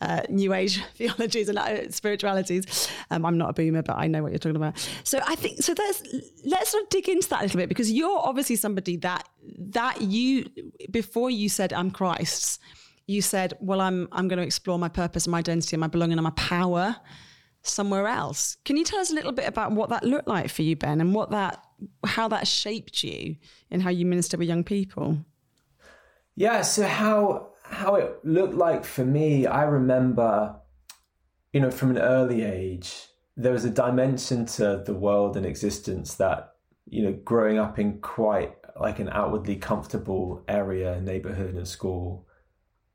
uh, 0.00 0.22
new 0.28 0.52
age 0.52 0.82
theologies 0.94 1.48
and 1.48 1.58
uh, 1.58 1.90
spiritualities. 1.90 2.88
Um, 3.10 3.24
I'm 3.24 3.38
not 3.38 3.50
a 3.50 3.52
boomer, 3.52 3.82
but 3.82 3.96
I 3.96 4.06
know 4.06 4.22
what 4.22 4.32
you're 4.32 4.38
talking 4.38 4.56
about. 4.56 4.78
So 5.04 5.20
I 5.26 5.34
think 5.36 5.62
so. 5.62 5.74
There's 5.74 6.02
let's 6.44 6.70
sort 6.70 6.84
of 6.84 6.88
dig 6.90 7.08
into 7.08 7.28
that 7.30 7.40
a 7.40 7.42
little 7.44 7.58
bit 7.58 7.68
because 7.68 7.90
you're 7.90 8.18
obviously 8.18 8.56
somebody 8.56 8.96
that 8.98 9.28
that 9.58 10.00
you 10.02 10.50
before 10.90 11.30
you 11.30 11.48
said 11.48 11.72
I'm 11.72 11.90
Christ's, 11.90 12.58
you 13.06 13.22
said, 13.22 13.54
well, 13.60 13.80
I'm 13.80 14.08
I'm 14.12 14.28
going 14.28 14.38
to 14.38 14.44
explore 14.44 14.78
my 14.78 14.88
purpose, 14.88 15.26
and 15.26 15.32
my 15.32 15.38
identity, 15.38 15.76
and 15.76 15.80
my 15.80 15.88
belonging, 15.88 16.18
and 16.18 16.24
my 16.24 16.30
power 16.30 16.96
somewhere 17.68 18.06
else. 18.06 18.56
Can 18.64 18.76
you 18.76 18.84
tell 18.84 19.00
us 19.00 19.10
a 19.10 19.14
little 19.14 19.32
bit 19.32 19.48
about 19.48 19.72
what 19.72 19.90
that 19.90 20.04
looked 20.04 20.28
like 20.28 20.50
for 20.50 20.62
you, 20.62 20.76
Ben, 20.76 21.00
and 21.00 21.14
what 21.14 21.30
that 21.30 21.62
how 22.04 22.28
that 22.28 22.48
shaped 22.48 23.04
you 23.04 23.36
in 23.70 23.80
how 23.80 23.90
you 23.90 24.06
minister 24.06 24.36
with 24.36 24.48
young 24.48 24.64
people? 24.64 25.18
Yeah, 26.34 26.62
so 26.62 26.86
how 26.86 27.50
how 27.62 27.96
it 27.96 28.24
looked 28.24 28.54
like 28.54 28.84
for 28.84 29.04
me, 29.04 29.46
I 29.46 29.62
remember, 29.64 30.56
you 31.52 31.60
know, 31.60 31.70
from 31.70 31.90
an 31.90 31.98
early 31.98 32.42
age, 32.42 33.08
there 33.36 33.52
was 33.52 33.64
a 33.64 33.70
dimension 33.70 34.46
to 34.46 34.82
the 34.84 34.94
world 34.94 35.36
and 35.36 35.44
existence 35.44 36.14
that, 36.14 36.54
you 36.88 37.02
know, 37.02 37.12
growing 37.12 37.58
up 37.58 37.78
in 37.78 38.00
quite 38.00 38.54
like 38.80 38.98
an 38.98 39.08
outwardly 39.08 39.56
comfortable 39.56 40.44
area, 40.48 41.00
neighborhood, 41.00 41.54
and 41.54 41.66
school, 41.66 42.26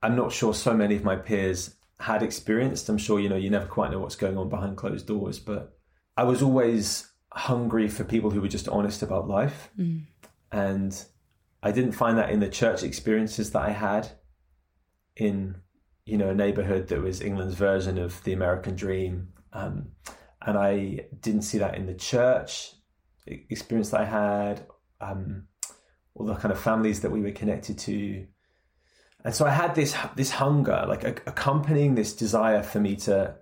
I'm 0.01 0.15
not 0.15 0.31
sure 0.31 0.53
so 0.53 0.73
many 0.73 0.95
of 0.95 1.03
my 1.03 1.15
peers 1.15 1.75
had 2.01 2.23
experienced. 2.23 2.89
I'm 2.89 2.97
sure, 2.97 3.19
you 3.19 3.29
know, 3.29 3.35
you 3.35 3.49
never 3.49 3.67
quite 3.67 3.91
know 3.91 3.99
what's 3.99 4.15
going 4.15 4.37
on 4.37 4.49
behind 4.49 4.75
closed 4.75 5.07
doors, 5.07 5.39
but 5.39 5.77
I 6.17 6.23
was 6.23 6.41
always 6.41 7.11
hungry 7.31 7.87
for 7.87 8.03
people 8.03 8.31
who 8.31 8.41
were 8.41 8.47
just 8.47 8.67
honest 8.67 9.03
about 9.03 9.27
life. 9.27 9.69
Mm. 9.77 10.01
And 10.51 11.05
I 11.63 11.71
didn't 11.71 11.93
find 11.93 12.17
that 12.17 12.31
in 12.31 12.39
the 12.39 12.49
church 12.49 12.83
experiences 12.83 13.51
that 13.51 13.61
I 13.61 13.69
had 13.71 14.09
in, 15.15 15.55
you 16.05 16.17
know, 16.17 16.29
a 16.29 16.35
neighborhood 16.35 16.87
that 16.87 17.01
was 17.01 17.21
England's 17.21 17.55
version 17.55 17.97
of 17.97 18.23
the 18.23 18.33
American 18.33 18.75
dream. 18.75 19.33
Um, 19.53 19.91
and 20.41 20.57
I 20.57 21.05
didn't 21.21 21.43
see 21.43 21.59
that 21.59 21.75
in 21.75 21.85
the 21.85 21.93
church 21.93 22.73
experience 23.27 23.91
that 23.91 24.01
I 24.01 24.05
had, 24.05 24.65
um, 24.99 25.47
all 26.15 26.25
the 26.25 26.35
kind 26.35 26.51
of 26.51 26.59
families 26.59 27.01
that 27.01 27.11
we 27.11 27.21
were 27.21 27.31
connected 27.31 27.77
to 27.77 28.25
and 29.23 29.35
so 29.35 29.45
I 29.45 29.51
had 29.51 29.75
this 29.75 29.95
this 30.15 30.31
hunger, 30.31 30.85
like 30.87 31.03
accompanying 31.27 31.95
this 31.95 32.13
desire 32.13 32.63
for 32.63 32.79
me 32.79 32.95
to 32.97 33.35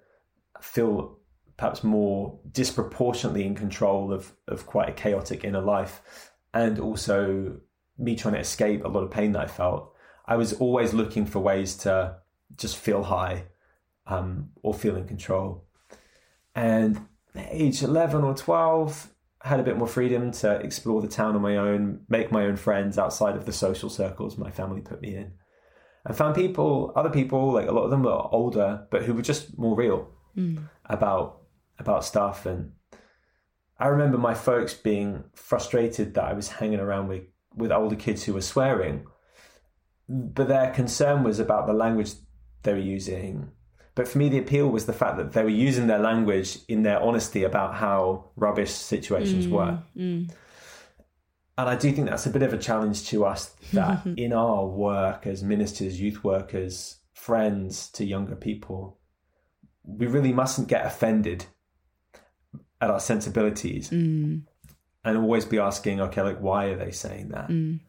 feel 0.61 1.17
perhaps 1.57 1.83
more 1.83 2.39
disproportionately 2.51 3.45
in 3.45 3.55
control 3.55 4.11
of 4.11 4.33
of 4.47 4.65
quite 4.65 4.89
a 4.89 4.93
chaotic 4.93 5.43
inner 5.43 5.61
life, 5.61 6.31
and 6.53 6.79
also 6.79 7.57
me 7.97 8.15
trying 8.15 8.33
to 8.33 8.39
escape 8.39 8.83
a 8.83 8.87
lot 8.87 9.03
of 9.03 9.11
pain 9.11 9.31
that 9.33 9.43
I 9.43 9.47
felt. 9.47 9.93
I 10.25 10.35
was 10.35 10.53
always 10.53 10.93
looking 10.93 11.25
for 11.25 11.39
ways 11.39 11.75
to 11.77 12.17
just 12.57 12.77
feel 12.77 13.03
high 13.03 13.45
um, 14.05 14.49
or 14.61 14.73
feel 14.73 14.95
in 14.95 15.07
control. 15.07 15.65
And 16.55 17.07
age 17.35 17.83
11 17.83 18.23
or 18.23 18.33
12, 18.35 19.09
I 19.41 19.47
had 19.47 19.59
a 19.59 19.63
bit 19.63 19.77
more 19.77 19.87
freedom 19.87 20.31
to 20.31 20.55
explore 20.55 21.01
the 21.01 21.07
town 21.07 21.35
on 21.35 21.41
my 21.41 21.57
own, 21.57 22.01
make 22.09 22.31
my 22.31 22.45
own 22.45 22.57
friends 22.57 22.97
outside 22.97 23.35
of 23.35 23.45
the 23.45 23.53
social 23.53 23.89
circles 23.89 24.37
my 24.37 24.51
family 24.51 24.81
put 24.81 25.01
me 25.01 25.15
in 25.15 25.33
and 26.05 26.15
found 26.15 26.35
people, 26.35 26.93
other 26.95 27.09
people, 27.09 27.51
like 27.51 27.67
a 27.67 27.71
lot 27.71 27.83
of 27.83 27.91
them 27.91 28.03
were 28.03 28.27
older, 28.31 28.87
but 28.89 29.03
who 29.03 29.13
were 29.13 29.21
just 29.21 29.57
more 29.57 29.75
real 29.75 30.09
mm. 30.35 30.59
about 30.85 31.41
about 31.77 32.03
stuff. 32.03 32.45
And 32.45 32.73
I 33.79 33.87
remember 33.87 34.17
my 34.17 34.33
folks 34.33 34.73
being 34.73 35.23
frustrated 35.33 36.13
that 36.15 36.23
I 36.25 36.33
was 36.33 36.49
hanging 36.49 36.79
around 36.79 37.07
with 37.07 37.23
with 37.55 37.71
older 37.71 37.95
kids 37.95 38.23
who 38.23 38.33
were 38.33 38.41
swearing, 38.41 39.05
but 40.07 40.47
their 40.47 40.71
concern 40.71 41.23
was 41.23 41.39
about 41.39 41.67
the 41.67 41.73
language 41.73 42.11
they 42.63 42.73
were 42.73 42.79
using. 42.79 43.51
But 43.95 44.07
for 44.07 44.17
me, 44.17 44.29
the 44.29 44.39
appeal 44.39 44.69
was 44.69 44.85
the 44.85 44.93
fact 44.93 45.17
that 45.17 45.33
they 45.33 45.43
were 45.43 45.49
using 45.49 45.87
their 45.87 45.99
language 45.99 46.59
in 46.69 46.83
their 46.83 47.01
honesty 47.01 47.43
about 47.43 47.75
how 47.75 48.29
rubbish 48.37 48.71
situations 48.71 49.47
mm. 49.47 49.51
were. 49.51 49.79
Mm 49.97 50.31
and 51.59 51.69
I 51.69 51.75
do 51.75 51.91
think 51.91 52.09
that's 52.09 52.25
a 52.25 52.29
bit 52.29 52.41
of 52.41 52.53
a 52.53 52.57
challenge 52.57 53.07
to 53.09 53.25
us 53.25 53.53
that 53.73 54.05
in 54.17 54.33
our 54.33 54.65
work 54.65 55.27
as 55.27 55.43
ministers, 55.43 55.99
youth 55.99 56.23
workers, 56.23 56.97
friends 57.13 57.89
to 57.91 58.05
younger 58.05 58.35
people, 58.35 58.97
we 59.83 60.07
really 60.07 60.31
mustn't 60.31 60.67
get 60.67 60.85
offended 60.85 61.45
at 62.81 62.89
our 62.89 62.99
sensibilities 62.99 63.89
mm. 63.89 64.41
and 65.03 65.17
always 65.17 65.43
be 65.43 65.59
asking, 65.59 65.99
okay, 65.99 66.21
like, 66.21 66.39
why 66.39 66.65
are 66.67 66.77
they 66.77 66.91
saying 66.91 67.29
that? 67.29 67.49
Mm. 67.49 67.81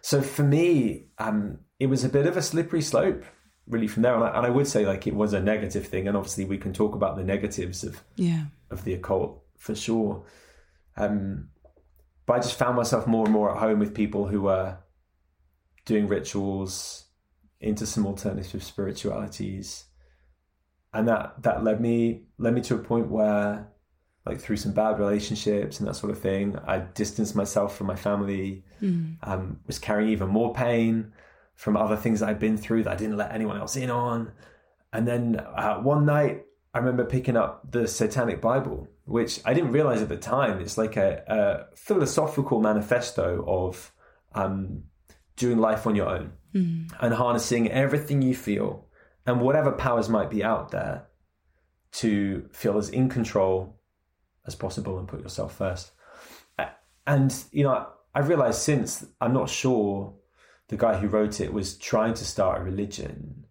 So 0.00 0.22
for 0.22 0.42
me, 0.42 1.06
um, 1.18 1.58
it 1.78 1.86
was 1.86 2.04
a 2.04 2.08
bit 2.08 2.26
of 2.26 2.36
a 2.36 2.42
slippery 2.42 2.82
slope 2.82 3.24
really 3.66 3.86
from 3.86 4.02
there. 4.02 4.14
And 4.14 4.24
I, 4.24 4.28
and 4.36 4.46
I, 4.46 4.50
would 4.50 4.66
say 4.66 4.86
like 4.86 5.06
it 5.06 5.14
was 5.14 5.32
a 5.32 5.40
negative 5.40 5.86
thing. 5.86 6.08
And 6.08 6.16
obviously 6.16 6.44
we 6.44 6.58
can 6.58 6.72
talk 6.72 6.94
about 6.94 7.16
the 7.16 7.24
negatives 7.24 7.84
of, 7.84 8.02
yeah. 8.16 8.44
of 8.70 8.84
the 8.84 8.94
occult 8.94 9.42
for 9.58 9.74
sure. 9.74 10.24
Um, 10.96 11.48
but 12.26 12.34
I 12.34 12.38
just 12.38 12.58
found 12.58 12.76
myself 12.76 13.06
more 13.06 13.24
and 13.24 13.32
more 13.32 13.50
at 13.50 13.58
home 13.58 13.78
with 13.78 13.94
people 13.94 14.26
who 14.28 14.42
were 14.42 14.78
doing 15.84 16.06
rituals 16.08 17.04
into 17.60 17.86
some 17.86 18.06
alternative 18.06 18.62
spiritualities. 18.62 19.84
And 20.92 21.08
that 21.08 21.42
that 21.42 21.64
led 21.64 21.80
me 21.80 22.22
led 22.38 22.54
me 22.54 22.60
to 22.62 22.74
a 22.76 22.78
point 22.78 23.10
where 23.10 23.68
like 24.26 24.40
through 24.40 24.56
some 24.56 24.72
bad 24.72 24.98
relationships 24.98 25.78
and 25.78 25.88
that 25.88 25.94
sort 25.94 26.10
of 26.10 26.18
thing, 26.18 26.56
I 26.66 26.78
distanced 26.78 27.36
myself 27.36 27.76
from 27.76 27.88
my 27.88 27.96
family, 27.96 28.64
mm. 28.80 29.16
um, 29.22 29.60
was 29.66 29.78
carrying 29.78 30.10
even 30.10 30.28
more 30.28 30.54
pain 30.54 31.12
from 31.54 31.76
other 31.76 31.96
things 31.96 32.20
that 32.20 32.30
I'd 32.30 32.38
been 32.38 32.56
through 32.56 32.84
that 32.84 32.92
I 32.92 32.96
didn't 32.96 33.16
let 33.16 33.32
anyone 33.32 33.58
else 33.58 33.76
in 33.76 33.90
on. 33.90 34.32
And 34.92 35.06
then 35.06 35.36
uh, 35.36 35.76
one 35.76 36.06
night, 36.06 36.44
I 36.74 36.78
remember 36.78 37.04
picking 37.04 37.36
up 37.36 37.70
the 37.70 37.86
Satanic 37.86 38.40
Bible 38.40 38.88
which 39.04 39.40
I 39.44 39.52
didn't 39.52 39.72
realize 39.72 40.00
at 40.00 40.08
the 40.08 40.16
time. 40.16 40.60
It's 40.60 40.78
like 40.78 40.96
a, 40.96 41.22
a 41.26 41.76
philosophical 41.76 42.60
manifesto 42.60 43.44
of 43.46 43.92
um, 44.34 44.84
doing 45.36 45.58
life 45.58 45.86
on 45.86 45.94
your 45.94 46.08
own 46.08 46.32
mm. 46.54 46.90
and 47.00 47.14
harnessing 47.14 47.70
everything 47.70 48.22
you 48.22 48.34
feel 48.34 48.86
and 49.26 49.40
whatever 49.40 49.72
powers 49.72 50.08
might 50.08 50.30
be 50.30 50.42
out 50.42 50.70
there 50.70 51.06
to 51.92 52.48
feel 52.52 52.78
as 52.78 52.88
in 52.88 53.08
control 53.08 53.78
as 54.46 54.54
possible 54.54 54.98
and 54.98 55.06
put 55.06 55.20
yourself 55.20 55.56
first. 55.56 55.92
And, 57.06 57.34
you 57.52 57.64
know, 57.64 57.86
I've 58.14 58.28
realized 58.28 58.62
since 58.62 59.04
I'm 59.20 59.34
not 59.34 59.50
sure 59.50 60.14
the 60.68 60.76
guy 60.78 60.96
who 60.96 61.08
wrote 61.08 61.40
it 61.40 61.52
was 61.52 61.76
trying 61.76 62.14
to 62.14 62.24
start 62.24 62.60
a 62.60 62.64
religion. 62.64 63.44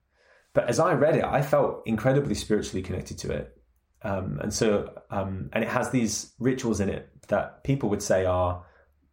But 0.53 0.69
as 0.69 0.79
I 0.79 0.93
read 0.93 1.15
it, 1.15 1.23
I 1.23 1.41
felt 1.41 1.81
incredibly 1.85 2.35
spiritually 2.35 2.83
connected 2.83 3.17
to 3.19 3.31
it. 3.31 3.57
Um, 4.03 4.39
and 4.41 4.53
so, 4.53 4.93
um, 5.09 5.49
and 5.53 5.63
it 5.63 5.69
has 5.69 5.89
these 5.89 6.33
rituals 6.39 6.79
in 6.79 6.89
it 6.89 7.09
that 7.29 7.63
people 7.63 7.89
would 7.89 8.03
say 8.03 8.25
are, 8.25 8.65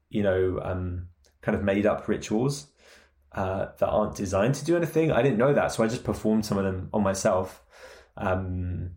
you 0.08 0.22
know, 0.22 0.60
um, 0.62 1.08
kind 1.42 1.56
of 1.56 1.62
made 1.62 1.86
up 1.86 2.08
rituals 2.08 2.66
uh, 3.32 3.66
that 3.78 3.88
aren't 3.88 4.16
designed 4.16 4.56
to 4.56 4.64
do 4.64 4.76
anything. 4.76 5.12
I 5.12 5.22
didn't 5.22 5.38
know 5.38 5.54
that, 5.54 5.72
so 5.72 5.84
I 5.84 5.88
just 5.88 6.04
performed 6.04 6.44
some 6.44 6.58
of 6.58 6.64
them 6.64 6.90
on 6.92 7.02
myself. 7.02 7.62
Um, 8.16 8.90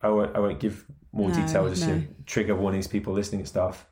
I 0.00 0.08
won't, 0.08 0.36
I 0.36 0.38
won't 0.38 0.60
give 0.60 0.86
more 1.12 1.28
No, 1.28 1.34
detail, 1.34 1.68
just 1.68 1.82
no. 1.82 1.88
you 1.88 2.00
know, 2.00 2.06
trigger 2.24 2.54
warnings, 2.54 2.86
people 2.86 3.12
listening 3.12 3.40
and 3.40 3.48
stuff. 3.48 3.86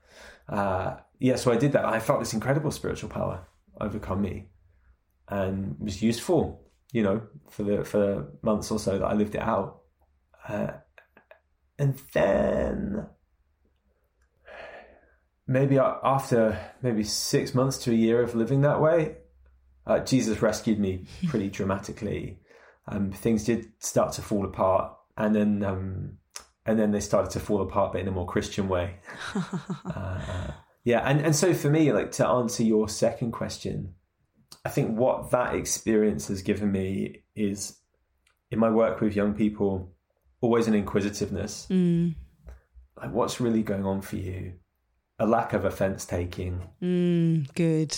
Uh, 0.48 0.96
yeah, 1.18 1.36
so 1.36 1.50
I 1.50 1.56
did 1.56 1.72
that. 1.72 1.84
I 1.84 1.98
felt 1.98 2.20
this 2.20 2.32
incredible 2.32 2.70
spiritual 2.70 3.10
power 3.10 3.46
overcome 3.80 4.22
me, 4.22 4.48
and 5.28 5.76
was 5.80 6.02
useful. 6.02 6.63
You 6.94 7.02
know, 7.02 7.22
for 7.50 7.64
the 7.64 7.84
for 7.84 7.98
the 7.98 8.28
months 8.42 8.70
or 8.70 8.78
so 8.78 8.98
that 8.98 9.04
I 9.04 9.14
lived 9.14 9.34
it 9.34 9.42
out, 9.42 9.80
uh, 10.48 10.68
and 11.78 12.00
then 12.14 13.06
maybe 15.46 15.78
after 15.78 16.58
maybe 16.82 17.04
six 17.04 17.54
months 17.54 17.78
to 17.78 17.90
a 17.90 17.94
year 17.94 18.22
of 18.22 18.34
living 18.34 18.62
that 18.62 18.80
way, 18.80 19.16
uh, 19.86 19.98
Jesus 20.00 20.40
rescued 20.40 20.78
me 20.78 21.06
pretty 21.28 21.48
dramatically. 21.58 22.38
Um, 22.86 23.12
things 23.12 23.44
did 23.44 23.72
start 23.78 24.12
to 24.14 24.22
fall 24.22 24.44
apart, 24.44 24.94
and 25.16 25.34
then 25.34 25.64
um, 25.64 26.18
and 26.66 26.78
then 26.78 26.92
they 26.92 27.00
started 27.00 27.30
to 27.32 27.40
fall 27.40 27.62
apart, 27.62 27.92
but 27.92 28.00
in 28.00 28.08
a 28.08 28.10
more 28.10 28.26
Christian 28.26 28.68
way. 28.68 28.96
uh, 29.84 30.50
yeah, 30.84 31.00
and 31.00 31.20
and 31.20 31.34
so 31.34 31.54
for 31.54 31.70
me, 31.70 31.92
like 31.92 32.12
to 32.12 32.26
answer 32.26 32.62
your 32.62 32.88
second 32.88 33.32
question, 33.32 33.94
I 34.64 34.70
think 34.70 34.96
what 34.98 35.30
that 35.30 35.54
experience 35.54 36.28
has 36.28 36.42
given 36.42 36.72
me 36.72 37.24
is 37.36 37.78
in 38.50 38.58
my 38.58 38.70
work 38.70 39.00
with 39.00 39.14
young 39.16 39.34
people, 39.34 39.92
always 40.40 40.66
an 40.66 40.74
inquisitiveness. 40.74 41.66
Mm, 41.70 42.14
Like, 42.96 43.12
what's 43.12 43.40
really 43.40 43.62
going 43.62 43.84
on 43.84 44.00
for 44.00 44.16
you? 44.16 44.54
A 45.18 45.26
lack 45.26 45.52
of 45.52 45.64
offense 45.64 46.04
taking. 46.06 46.60
mm, 46.82 47.52
good. 47.54 47.96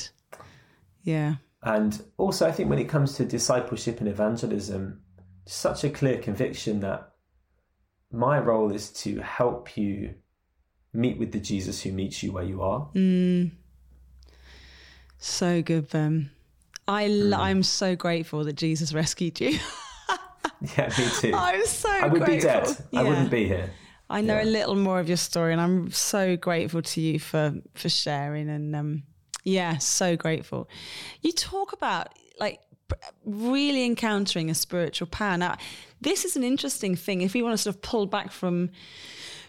Yeah. 1.03 1.37
And 1.63 2.01
also, 2.17 2.47
I 2.49 2.53
think 2.53 2.69
when 2.71 2.79
it 2.79 2.89
comes 2.89 3.15
to 3.17 3.25
discipleship 3.25 4.01
and 4.01 4.09
evangelism, 4.09 5.03
such 5.47 5.85
a 5.85 5.91
clear 5.91 6.19
conviction 6.19 6.81
that 6.81 7.13
my 8.11 8.39
role 8.39 8.73
is 8.73 8.91
to 9.05 9.21
help 9.21 9.77
you 9.77 10.15
meet 10.93 11.19
with 11.19 11.33
the 11.33 11.41
Jesus 11.41 11.83
who 11.83 11.93
meets 11.93 12.23
you 12.23 12.33
where 12.33 12.45
you 12.45 12.63
are. 12.63 12.89
Mm. 12.95 13.53
So 15.19 15.63
good, 15.63 15.89
Ben. 15.91 16.31
I 16.89 17.09
Mm. 17.09 17.37
I'm 17.37 17.63
so 17.63 17.97
grateful 17.97 18.45
that 18.45 18.55
Jesus 18.55 18.93
rescued 18.95 19.41
you. 19.41 19.59
Yeah, 20.79 20.89
me 20.99 21.05
too. 21.21 21.33
I'm 21.35 21.67
so 21.67 21.89
I 21.91 22.07
would 22.07 22.25
be 22.25 22.39
grateful. 22.39 22.75
dead. 22.75 22.77
I 22.95 23.03
wouldn't 23.03 23.31
be 23.31 23.47
here. 23.47 23.71
I 24.09 24.23
know 24.23 24.37
Yeah. 24.37 24.45
a 24.45 24.47
little 24.47 24.75
more 24.75 25.01
of 25.01 25.07
your 25.09 25.19
story, 25.19 25.53
and 25.53 25.61
I'm 25.61 25.91
so 25.91 26.37
grateful 26.37 26.81
to 26.81 27.01
you 27.01 27.19
for 27.19 27.55
for 27.75 27.89
sharing. 27.91 28.49
And 28.49 28.75
um, 28.75 29.03
yeah, 29.45 29.77
so 29.79 30.17
grateful. 30.17 30.69
You 31.21 31.33
talk 31.33 31.73
about 31.75 32.09
like 32.41 32.61
really 33.25 33.85
encountering 33.85 34.49
a 34.49 34.55
spiritual 34.55 35.09
power. 35.09 35.37
Now, 35.37 35.57
this 36.01 36.25
is 36.25 36.37
an 36.37 36.43
interesting 36.45 36.97
thing. 36.97 37.21
If 37.21 37.35
we 37.35 37.43
want 37.43 37.53
to 37.55 37.59
sort 37.59 37.77
of 37.77 37.83
pull 37.83 38.07
back 38.07 38.33
from 38.33 38.71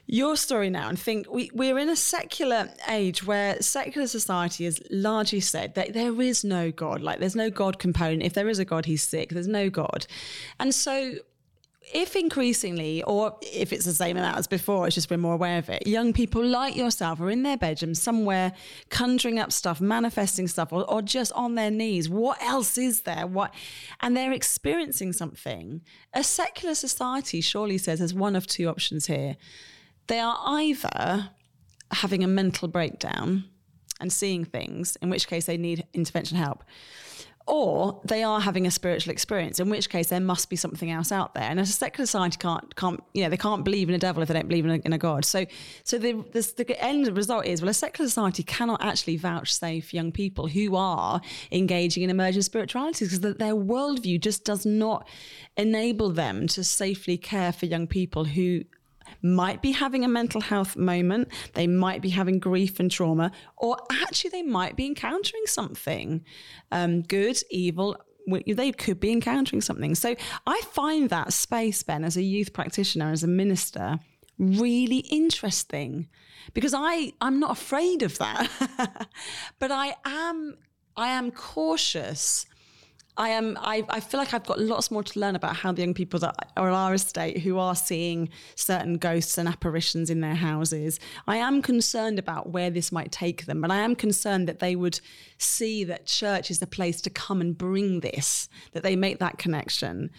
your 0.08 0.38
story 0.38 0.70
now 0.70 0.88
and 0.88 0.98
think 0.98 1.30
we, 1.30 1.52
we're 1.54 1.78
in 1.78 1.90
a 1.90 1.96
secular 1.96 2.70
age 2.88 3.26
where 3.26 3.62
secular 3.62 4.08
society 4.08 4.64
has 4.64 4.82
largely 4.90 5.42
said 5.42 5.76
that 5.76 5.94
there 5.94 6.20
is 6.22 6.44
no 6.44 6.72
God, 6.72 7.02
like 7.02 7.20
there's 7.20 7.36
no 7.36 7.50
God 7.50 7.78
component. 7.78 8.24
If 8.24 8.34
there 8.34 8.48
is 8.48 8.58
a 8.58 8.66
God, 8.66 8.86
he's 8.86 9.04
sick. 9.04 9.30
There's 9.30 9.50
no 9.50 9.70
God. 9.70 10.08
And 10.60 10.74
so 10.74 11.16
if 11.94 12.16
increasingly, 12.16 13.04
or 13.04 13.38
if 13.42 13.72
it's 13.72 13.86
the 13.86 13.94
same 13.94 14.18
amount 14.18 14.38
as 14.38 14.48
before, 14.48 14.88
it's 14.88 14.96
just 14.96 15.10
we're 15.10 15.18
more 15.18 15.34
aware 15.34 15.58
of 15.58 15.70
it, 15.70 15.88
young 15.88 16.14
people 16.14 16.44
like 16.44 16.76
yourself 16.76 17.20
are 17.22 17.30
in 17.30 17.44
their 17.44 17.58
bedroom 17.58 17.94
somewhere 17.94 18.54
conjuring 18.90 19.40
up 19.40 19.52
stuff, 19.52 19.80
manifesting 19.80 20.48
stuff, 20.48 20.74
or, 20.74 20.90
or 20.90 21.02
just 21.02 21.32
on 21.34 21.56
their 21.56 21.72
knees. 21.72 22.10
What 22.10 22.42
else 22.42 22.78
is 22.78 23.02
there? 23.02 23.26
What? 23.26 23.54
And 24.02 24.16
they're 24.18 24.34
experiencing 24.34 25.14
something. 25.14 25.82
A 26.14 26.24
secular 26.24 26.76
society 26.76 27.42
surely 27.42 27.78
says 27.78 28.00
there's 28.00 28.14
one 28.14 28.36
of 28.36 28.48
two 28.48 28.68
options 28.68 29.08
here. 29.08 29.38
They 30.08 30.20
are 30.20 30.38
either 30.46 31.30
having 31.92 32.24
a 32.24 32.28
mental 32.28 32.68
breakdown 32.68 33.46
and 34.00 34.12
seeing 34.12 34.46
things, 34.46 34.96
in 35.02 35.10
which 35.10 35.28
case 35.28 35.46
they 35.46 35.58
need 35.58 35.86
intervention 35.94 36.38
help, 36.38 36.64
or 37.48 38.02
they 38.04 38.24
are 38.24 38.42
having 38.42 38.68
a 38.68 38.72
spiritual 38.72 39.12
experience, 39.12 39.60
in 39.60 39.70
which 39.70 39.90
case 39.90 40.10
there 40.10 40.20
must 40.20 40.50
be 40.50 40.58
something 40.58 40.92
else 40.92 41.14
out 41.14 41.34
there. 41.34 41.46
And 41.46 41.60
as 41.60 41.70
a 41.70 41.74
secular 41.74 42.06
society 42.06 42.38
can't, 42.38 42.76
can't 42.76 43.02
you 43.14 43.24
know, 43.24 43.30
they 43.30 43.38
can't 43.38 43.64
believe 43.64 43.88
in 43.88 43.96
a 43.96 44.00
devil 44.00 44.22
if 44.22 44.28
they 44.28 44.34
don't 44.34 44.50
believe 44.50 44.66
in 44.66 44.72
a, 44.72 44.82
in 44.84 44.92
a 44.92 44.98
God. 44.98 45.24
So, 45.24 45.46
so 45.86 45.98
the, 45.98 46.12
the, 46.34 46.54
the 46.58 46.84
end 46.84 47.08
result 47.16 47.46
is, 47.46 47.62
well, 47.62 47.70
a 47.70 47.74
secular 47.74 48.10
society 48.10 48.44
cannot 48.44 48.84
actually 48.84 49.16
vouchsafe 49.16 49.94
young 49.94 50.12
people 50.12 50.48
who 50.48 50.76
are 50.76 51.22
engaging 51.52 52.04
in 52.04 52.10
emergent 52.10 52.44
spiritualities 52.44 53.18
because 53.18 53.36
their 53.36 53.56
worldview 53.56 54.20
just 54.20 54.44
does 54.44 54.66
not 54.66 55.08
enable 55.56 56.10
them 56.10 56.48
to 56.48 56.66
safely 56.66 57.18
care 57.18 57.54
for 57.54 57.66
young 57.66 57.88
people 57.88 58.26
who 58.26 58.64
might 59.22 59.62
be 59.62 59.72
having 59.72 60.04
a 60.04 60.08
mental 60.08 60.42
health 60.42 60.76
moment, 60.76 61.30
they 61.54 61.68
might 61.68 62.02
be 62.02 62.10
having 62.10 62.40
grief 62.40 62.80
and 62.80 62.92
trauma, 62.92 63.32
or 63.58 63.78
actually 64.04 64.30
they 64.30 64.44
might 64.44 64.76
be 64.76 64.86
encountering 64.86 65.46
something 65.46 66.24
um, 66.72 67.02
good, 67.02 67.38
evil. 67.50 67.98
They 68.46 68.72
could 68.74 69.00
be 69.00 69.12
encountering 69.12 69.62
something. 69.62 69.96
So 69.96 70.16
I 70.46 70.62
find 70.72 71.10
that 71.10 71.32
space, 71.32 71.82
Ben, 71.84 72.04
as 72.04 72.18
a 72.18 72.22
youth 72.22 72.52
practitioner, 72.52 73.12
as 73.12 73.24
a 73.24 73.28
minister, 73.28 74.00
really 74.38 74.98
interesting 74.98 76.08
because 76.54 76.74
I 76.76 77.14
I'm 77.22 77.40
not 77.40 77.52
afraid 77.52 78.04
of 78.04 78.18
that, 78.18 79.08
but 79.60 79.72
I 79.72 79.96
am 80.06 80.58
I 80.96 81.10
am 81.10 81.32
cautious 81.32 82.46
I 83.18 83.30
am. 83.30 83.58
I, 83.60 83.84
I 83.90 84.00
feel 84.00 84.20
like 84.20 84.34
I've 84.34 84.46
got 84.46 84.60
lots 84.60 84.92
more 84.92 85.04
to 85.04 85.20
learn 85.20 85.36
about 85.36 85.56
how 85.56 85.72
the 85.72 85.82
young 85.82 85.96
people 85.96 86.20
that 86.20 86.52
are 86.56 86.70
our 86.70 86.94
estate 86.94 87.40
who 87.40 87.58
are 87.58 87.76
seeing 87.76 88.30
certain 88.56 88.98
ghosts 88.98 89.38
and 89.38 89.50
apparitions 89.50 90.10
in 90.10 90.22
their 90.22 90.36
houses. 90.36 91.00
I 91.28 91.38
am 91.38 91.62
concerned 91.64 92.20
about 92.20 92.52
where 92.52 92.70
this 92.70 92.92
might 92.92 93.12
take 93.12 93.46
them, 93.46 93.60
but 93.60 93.72
I 93.72 93.78
am 93.78 93.96
concerned 93.96 94.48
that 94.48 94.60
they 94.60 94.76
would 94.76 95.00
see 95.40 95.84
that 95.86 96.06
church 96.06 96.52
is 96.52 96.60
the 96.60 96.68
place 96.68 97.02
to 97.02 97.10
come 97.10 97.42
and 97.42 97.58
bring 97.58 98.02
this, 98.02 98.50
that 98.74 98.84
they 98.84 98.96
make 98.96 99.18
that 99.18 99.40
connection. 99.40 100.12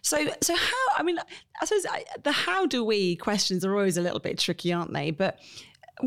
So, 0.00 0.26
so 0.40 0.54
how? 0.54 0.86
I 0.96 1.02
mean, 1.02 1.18
I 1.60 1.64
suppose 1.66 1.86
the 2.22 2.32
how 2.32 2.64
do 2.64 2.82
we 2.82 3.16
questions 3.16 3.64
are 3.64 3.74
always 3.74 3.98
a 3.98 4.02
little 4.02 4.20
bit 4.20 4.38
tricky, 4.38 4.72
aren't 4.72 4.94
they? 4.94 5.10
But 5.10 5.38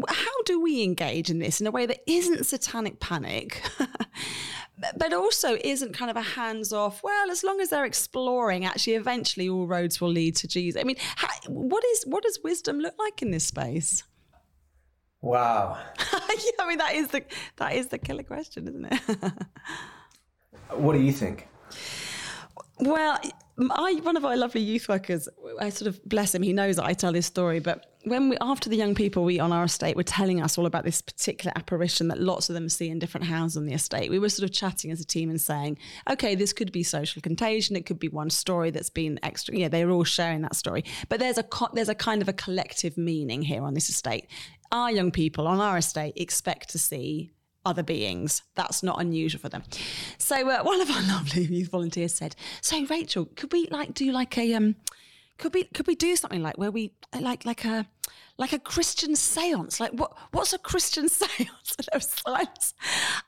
how 0.08 0.42
do 0.46 0.62
we 0.62 0.84
engage 0.84 1.30
in 1.30 1.40
this 1.40 1.60
in 1.60 1.68
a 1.68 1.72
way 1.72 1.86
that 1.86 2.00
isn't 2.08 2.46
satanic 2.46 3.00
panic? 3.00 3.62
but 4.98 5.14
also 5.14 5.58
isn't 5.64 5.94
kind 5.94 6.10
of 6.10 6.18
a 6.18 6.22
hands 6.22 6.74
off 6.74 7.02
well 7.04 7.32
as 7.32 7.44
long 7.44 7.60
as 7.62 7.70
they're 7.70 7.86
exploring 7.86 8.66
actually 8.66 8.94
eventually 8.94 9.48
all 9.48 9.68
roads 9.68 10.02
will 10.02 10.10
lead 10.10 10.36
to 10.36 10.48
jesus 10.48 10.80
i 10.80 10.84
mean 10.84 10.98
how, 11.16 11.28
what 11.48 11.84
is 11.86 12.04
what 12.06 12.24
does 12.24 12.40
wisdom 12.44 12.80
look 12.80 12.96
like 13.00 13.22
in 13.22 13.32
this 13.32 13.46
space 13.46 14.04
Wow. 15.24 15.78
yeah, 16.12 16.52
i 16.60 16.68
mean 16.68 16.80
that 16.80 16.96
is 16.96 17.10
the 17.10 17.24
that 17.58 17.74
is 17.74 17.88
the 17.88 18.00
killer 18.00 18.24
question 18.24 18.68
isn't 18.68 18.86
it 18.86 19.34
What 20.76 20.94
do 20.94 21.02
you 21.02 21.12
think? 21.12 21.48
Well, 22.80 23.20
I, 23.70 23.94
one 24.02 24.18
of 24.18 24.26
our 24.26 24.36
lovely 24.38 24.62
youth 24.62 24.88
workers, 24.90 25.28
I 25.60 25.70
sort 25.70 25.88
of 25.88 26.04
bless 26.06 26.34
him. 26.34 26.42
He 26.42 26.54
knows 26.54 26.78
that 26.78 26.86
I 26.86 26.94
tell 26.94 27.12
this 27.12 27.26
story, 27.26 27.60
but 27.60 27.86
when 28.06 28.30
we, 28.30 28.38
after 28.42 28.70
the 28.70 28.76
young 28.76 28.96
people 28.96 29.24
we 29.24 29.40
on 29.40 29.52
our 29.52 29.66
estate 29.66 29.96
were 29.96 30.04
telling 30.04 30.42
us 30.42 30.58
all 30.58 30.66
about 30.66 30.84
this 30.84 31.02
particular 31.02 31.52
apparition 31.56 32.08
that 32.08 32.20
lots 32.20 32.50
of 32.50 32.56
them 32.56 32.70
see 32.70 32.90
in 32.90 32.98
different 32.98 33.28
houses 33.28 33.58
on 33.58 33.66
the 33.66 33.74
estate, 33.74 34.10
we 34.10 34.18
were 34.18 34.30
sort 34.30 34.50
of 34.50 34.56
chatting 34.56 34.90
as 34.90 35.00
a 35.00 35.06
team 35.06 35.30
and 35.30 35.40
saying, 35.40 35.78
okay, 36.10 36.34
this 36.34 36.54
could 36.54 36.72
be 36.72 36.82
social 36.82 37.22
contagion. 37.22 37.76
It 37.76 37.86
could 37.86 38.00
be 38.00 38.10
one 38.10 38.30
story 38.30 38.72
that's 38.72 38.90
been 38.90 39.20
extra. 39.22 39.56
Yeah, 39.56 39.68
they're 39.68 39.92
all 39.92 40.04
sharing 40.04 40.42
that 40.42 40.56
story, 40.56 40.84
but 41.10 41.20
there's 41.20 41.38
a 41.38 41.46
there's 41.74 41.90
a 41.90 41.96
kind 41.96 42.22
of 42.22 42.30
a 42.30 42.34
collective 42.34 42.98
meaning 42.98 43.42
here 43.42 43.64
on 43.64 43.74
this 43.74 43.90
estate. 43.90 44.28
Our 44.72 44.92
young 44.92 45.12
people 45.12 45.48
on 45.48 45.60
our 45.60 45.78
estate 45.78 46.14
expect 46.16 46.70
to 46.70 46.80
see 46.80 47.34
other 47.66 47.84
beings. 47.84 48.42
That's 48.56 48.84
not 48.84 49.00
unusual 49.00 49.40
for 49.40 49.50
them. 49.50 49.64
So 50.18 50.50
uh, 50.50 50.64
one 50.64 50.82
of 50.82 50.90
our 50.90 51.02
lovely 51.04 51.46
youth 51.46 51.70
volunteers 51.70 52.14
said, 52.14 52.36
"So 52.62 52.86
Rachel, 52.86 53.26
could 53.36 53.52
we 53.52 53.68
like 53.72 53.94
do 53.94 54.12
like 54.12 54.38
a 54.38 54.54
um, 54.54 54.76
could 55.38 55.54
we 55.54 55.66
could 55.66 55.88
we 55.88 55.96
do 55.96 56.16
something 56.16 56.44
like 56.44 56.58
where 56.58 56.72
we 56.72 56.94
like 57.20 57.46
like 57.46 57.66
a 57.66 57.86
like 58.38 58.54
a 58.54 58.60
Christian 58.60 59.12
séance? 59.12 59.80
Like 59.80 59.92
what 59.92 60.18
what's 60.32 60.54
a 60.54 60.58
Christian 60.58 61.06
séance?" 61.06 61.48
And 61.92 62.04
silence. 62.04 62.74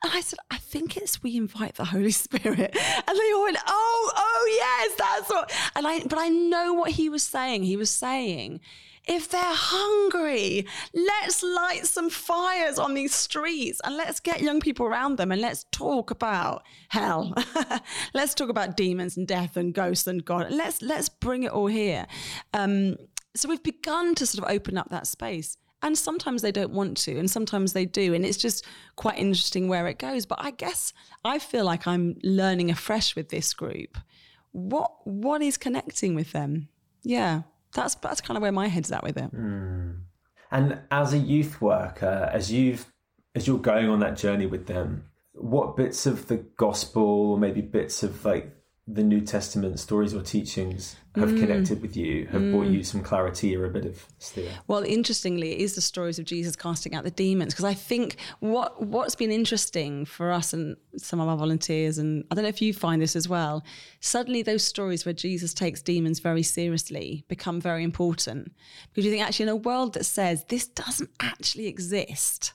And 0.04 0.14
I 0.14 0.22
said, 0.22 0.40
"I 0.52 0.58
think 0.58 0.98
it's 0.98 1.24
we 1.24 1.38
invite 1.38 1.76
the 1.76 1.86
Holy 1.86 2.12
Spirit." 2.12 2.78
And 3.08 3.18
they 3.20 3.32
all 3.34 3.44
went, 3.44 3.58
"Oh, 3.68 4.12
oh 4.16 4.46
yes, 4.58 4.96
that's 4.98 5.30
what." 5.30 5.52
And 5.76 5.88
I 5.88 6.02
but 6.02 6.18
I 6.18 6.30
know 6.30 6.74
what 6.74 6.92
he 6.92 7.10
was 7.10 7.24
saying. 7.24 7.64
He 7.64 7.78
was 7.78 7.90
saying 7.90 8.62
if 9.06 9.30
they're 9.30 9.42
hungry, 9.44 10.66
let's 10.94 11.44
light 11.44 11.86
some 11.86 12.10
fires 12.10 12.80
on 12.80 12.94
these 12.94 13.14
streets 13.14 13.82
and 13.84 13.98
let's 13.98 14.20
get 14.20 14.42
young 14.42 14.62
people 14.62 14.86
around 14.86 15.18
them 15.18 15.32
and 15.32 15.42
let's 15.42 15.66
talk 15.72 16.10
about 16.12 16.64
hell. 16.90 17.34
let's 18.14 18.34
talk 18.34 18.50
about 18.50 18.78
demons 18.78 19.18
and 19.18 19.28
death 19.28 19.58
and 19.58 19.74
ghosts 19.74 20.08
and 20.08 20.24
God. 20.24 20.52
Let's 20.52 20.82
let's 20.82 21.10
bring 21.10 21.44
it 21.44 21.52
all 21.52 21.68
here. 21.68 22.08
Um, 22.54 22.96
so 23.36 23.50
we've 23.50 23.64
begun 23.64 24.16
to 24.16 24.26
sort 24.26 24.46
of 24.46 24.54
open 24.54 24.78
up 24.78 24.90
that 24.90 25.08
space. 25.08 25.58
And 25.82 25.98
sometimes 25.98 26.42
they 26.42 26.54
don't 26.54 26.72
want 26.72 26.96
to, 27.00 27.20
and 27.20 27.30
sometimes 27.30 27.74
they 27.74 27.86
do. 27.86 28.14
And 28.14 28.26
it's 28.26 28.38
just 28.38 28.66
quite 28.96 29.18
interesting 29.18 29.68
where 29.68 29.86
it 29.88 30.00
goes. 30.00 30.26
But 30.26 30.40
I 30.42 30.52
guess 30.52 30.94
I 31.26 31.40
feel 31.40 31.66
like 31.66 31.86
I'm 31.86 32.16
learning 32.24 32.72
afresh 32.72 33.18
with 33.18 33.28
this 33.28 33.54
group. 33.54 33.98
What 34.54 34.92
what 35.04 35.42
is 35.42 35.58
connecting 35.58 36.16
with 36.16 36.32
them? 36.32 36.70
Yeah. 37.04 37.42
That's 37.74 37.96
that's 37.96 38.22
kind 38.22 38.38
of 38.38 38.42
where 38.42 38.52
my 38.52 38.68
head's 38.68 38.92
at 38.92 39.04
with 39.04 39.18
it. 39.18 39.34
Mm. 39.36 40.02
And 40.52 40.80
as 40.92 41.14
a 41.14 41.18
youth 41.18 41.62
worker, 41.62 42.30
as 42.32 42.52
you've 42.52 42.86
as 43.36 43.48
you're 43.48 43.60
going 43.60 43.90
on 43.90 44.00
that 44.02 44.18
journey 44.18 44.46
with 44.46 44.68
them, 44.68 45.06
what 45.34 45.76
bits 45.76 46.06
of 46.06 46.28
the 46.28 46.38
gospel, 46.58 47.32
or 47.32 47.38
maybe 47.38 47.62
bits 47.62 48.04
of 48.04 48.24
like 48.26 48.56
the 48.86 49.04
New 49.04 49.22
Testament 49.22 49.80
stories 49.80 50.14
or 50.14 50.22
teachings 50.22 50.98
have 51.16 51.30
mm. 51.30 51.40
connected 51.40 51.82
with 51.82 51.96
you, 51.96 52.28
have 52.28 52.42
mm. 52.42 52.52
brought 52.52 52.68
you 52.68 52.84
some 52.84 53.02
clarity 53.02 53.56
or 53.56 53.66
a 53.66 53.70
bit 53.70 53.86
of 53.86 54.06
steer? 54.20 54.52
Well, 54.68 54.84
interestingly, 54.84 55.54
it 55.54 55.60
is 55.60 55.76
the 55.76 55.82
stories 55.82 56.20
of 56.20 56.26
Jesus 56.26 56.58
casting 56.58 56.94
out 56.94 57.06
the 57.06 57.12
demons 57.12 57.54
because 57.54 57.64
I 57.64 57.76
think 57.76 58.18
what 58.40 58.86
what's 58.86 59.16
been 59.16 59.32
interesting 59.32 60.04
for 60.04 60.34
us 60.34 60.52
and 60.52 60.76
some 60.98 61.22
of 61.22 61.30
our 61.30 61.38
volunteers, 61.38 61.98
and 61.98 62.26
I 62.30 62.36
don't 62.36 62.44
know 62.44 62.50
if 62.50 62.62
you 62.62 62.74
find 62.74 63.02
this 63.02 63.16
as 63.16 63.30
well. 63.30 63.64
Suddenly, 64.02 64.42
those 64.42 64.66
stories 64.66 65.06
where 65.06 65.14
Jesus 65.14 65.54
takes 65.54 65.82
demons 65.82 66.20
very 66.20 66.44
seriously 66.44 67.24
become 67.30 67.62
very 67.62 67.86
important 67.86 68.52
because 68.90 69.06
you 69.06 69.12
think 69.12 69.24
actually 69.24 69.44
in 69.44 69.50
a 69.50 69.56
world 69.56 69.94
that 69.94 70.04
says 70.04 70.44
this 70.50 70.68
doesn't 70.68 71.10
actually 71.22 71.68
exist 71.68 72.54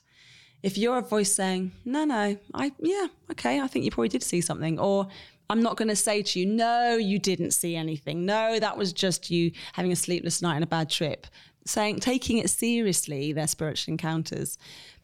if 0.61 0.77
you're 0.77 0.97
a 0.97 1.01
voice 1.01 1.33
saying, 1.33 1.71
no, 1.85 2.03
no, 2.03 2.37
I, 2.53 2.71
yeah, 2.79 3.07
okay, 3.31 3.61
I 3.61 3.67
think 3.67 3.85
you 3.85 3.91
probably 3.91 4.09
did 4.09 4.23
see 4.23 4.41
something, 4.41 4.77
or 4.77 5.07
I'm 5.49 5.61
not 5.61 5.77
going 5.77 5.87
to 5.87 5.95
say 5.95 6.21
to 6.21 6.39
you, 6.39 6.45
no, 6.45 6.95
you 6.95 7.17
didn't 7.17 7.51
see 7.51 7.75
anything. 7.75 8.25
No, 8.25 8.59
that 8.59 8.77
was 8.77 8.93
just 8.93 9.31
you 9.31 9.51
having 9.73 9.91
a 9.91 9.95
sleepless 9.95 10.41
night 10.41 10.55
and 10.55 10.63
a 10.63 10.67
bad 10.67 10.89
trip. 10.89 11.25
Saying, 11.65 11.99
taking 11.99 12.37
it 12.37 12.49
seriously, 12.49 13.33
their 13.33 13.47
spiritual 13.47 13.93
encounters. 13.93 14.57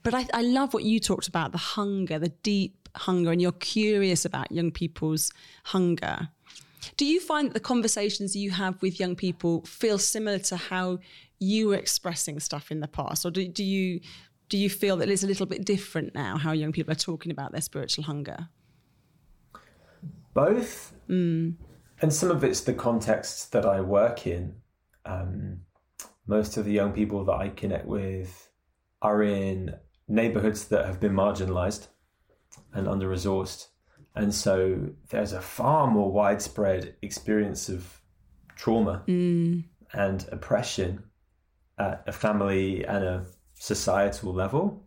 But 0.04 0.14
I, 0.14 0.28
I 0.34 0.42
love 0.42 0.74
what 0.74 0.84
you 0.84 1.00
talked 1.00 1.28
about 1.28 1.52
the 1.52 1.58
hunger, 1.58 2.20
the 2.20 2.30
deep 2.30 2.90
hunger, 2.96 3.32
and 3.32 3.42
you're 3.42 3.52
curious 3.52 4.24
about 4.24 4.52
young 4.52 4.72
people's 4.72 5.32
hunger. 5.64 6.30
Do 6.98 7.06
you 7.06 7.20
find 7.20 7.48
that 7.48 7.54
the 7.54 7.60
conversations 7.60 8.36
you 8.36 8.52
have 8.52 8.80
with 8.82 9.00
young 9.00 9.16
people 9.16 9.64
feel 9.66 9.98
similar 9.98 10.40
to 10.40 10.58
how 10.58 11.00
you 11.40 11.70
were 11.70 11.76
expressing 11.76 12.40
stuff 12.40 12.72
in 12.72 12.80
the 12.80 12.88
past? 12.88 13.26
Or 13.26 13.32
do, 13.32 13.48
do 13.48 13.64
you 13.64 14.02
do 14.48 14.58
you 14.58 14.70
feel 14.70 14.98
that 14.98 15.10
it's 15.10 15.24
a 15.24 15.28
little 15.28 15.48
bit 15.48 15.66
different 15.66 16.14
now 16.14 16.38
how 16.38 16.52
young 16.52 16.72
people 16.72 16.92
are 16.92 16.96
talking 16.96 17.32
about 17.32 17.52
their 17.52 17.62
spiritual 17.62 18.04
hunger? 18.04 18.50
Both. 20.36 20.94
Mm. 21.10 21.56
And 22.02 22.14
some 22.14 22.30
of 22.30 22.44
it's 22.44 22.62
the 22.62 22.74
context 22.74 23.52
that 23.54 23.66
I 23.66 23.82
work 23.82 24.28
in. 24.28 24.54
Um, 25.06 25.62
most 26.28 26.58
of 26.58 26.66
the 26.66 26.72
young 26.72 26.92
people 26.92 27.26
that 27.26 27.34
I 27.34 27.50
connect 27.50 27.88
with 27.88 28.50
are 29.02 29.24
in 29.24 29.76
neighborhoods 30.08 30.66
that 30.66 30.86
have 30.86 31.00
been 31.00 31.14
marginalized 31.14 31.88
and 32.74 32.88
under 32.88 33.10
resourced. 33.10 33.68
And 34.16 34.34
so 34.34 34.90
there's 35.10 35.34
a 35.34 35.42
far 35.42 35.88
more 35.88 36.12
widespread 36.12 36.96
experience 37.02 37.70
of 37.70 38.02
trauma 38.56 39.04
mm. 39.08 39.64
and 39.94 40.26
oppression 40.32 41.04
at 41.78 42.04
a 42.08 42.12
family 42.12 42.86
and 42.86 43.04
a 43.04 43.26
societal 43.54 44.34
level. 44.34 44.84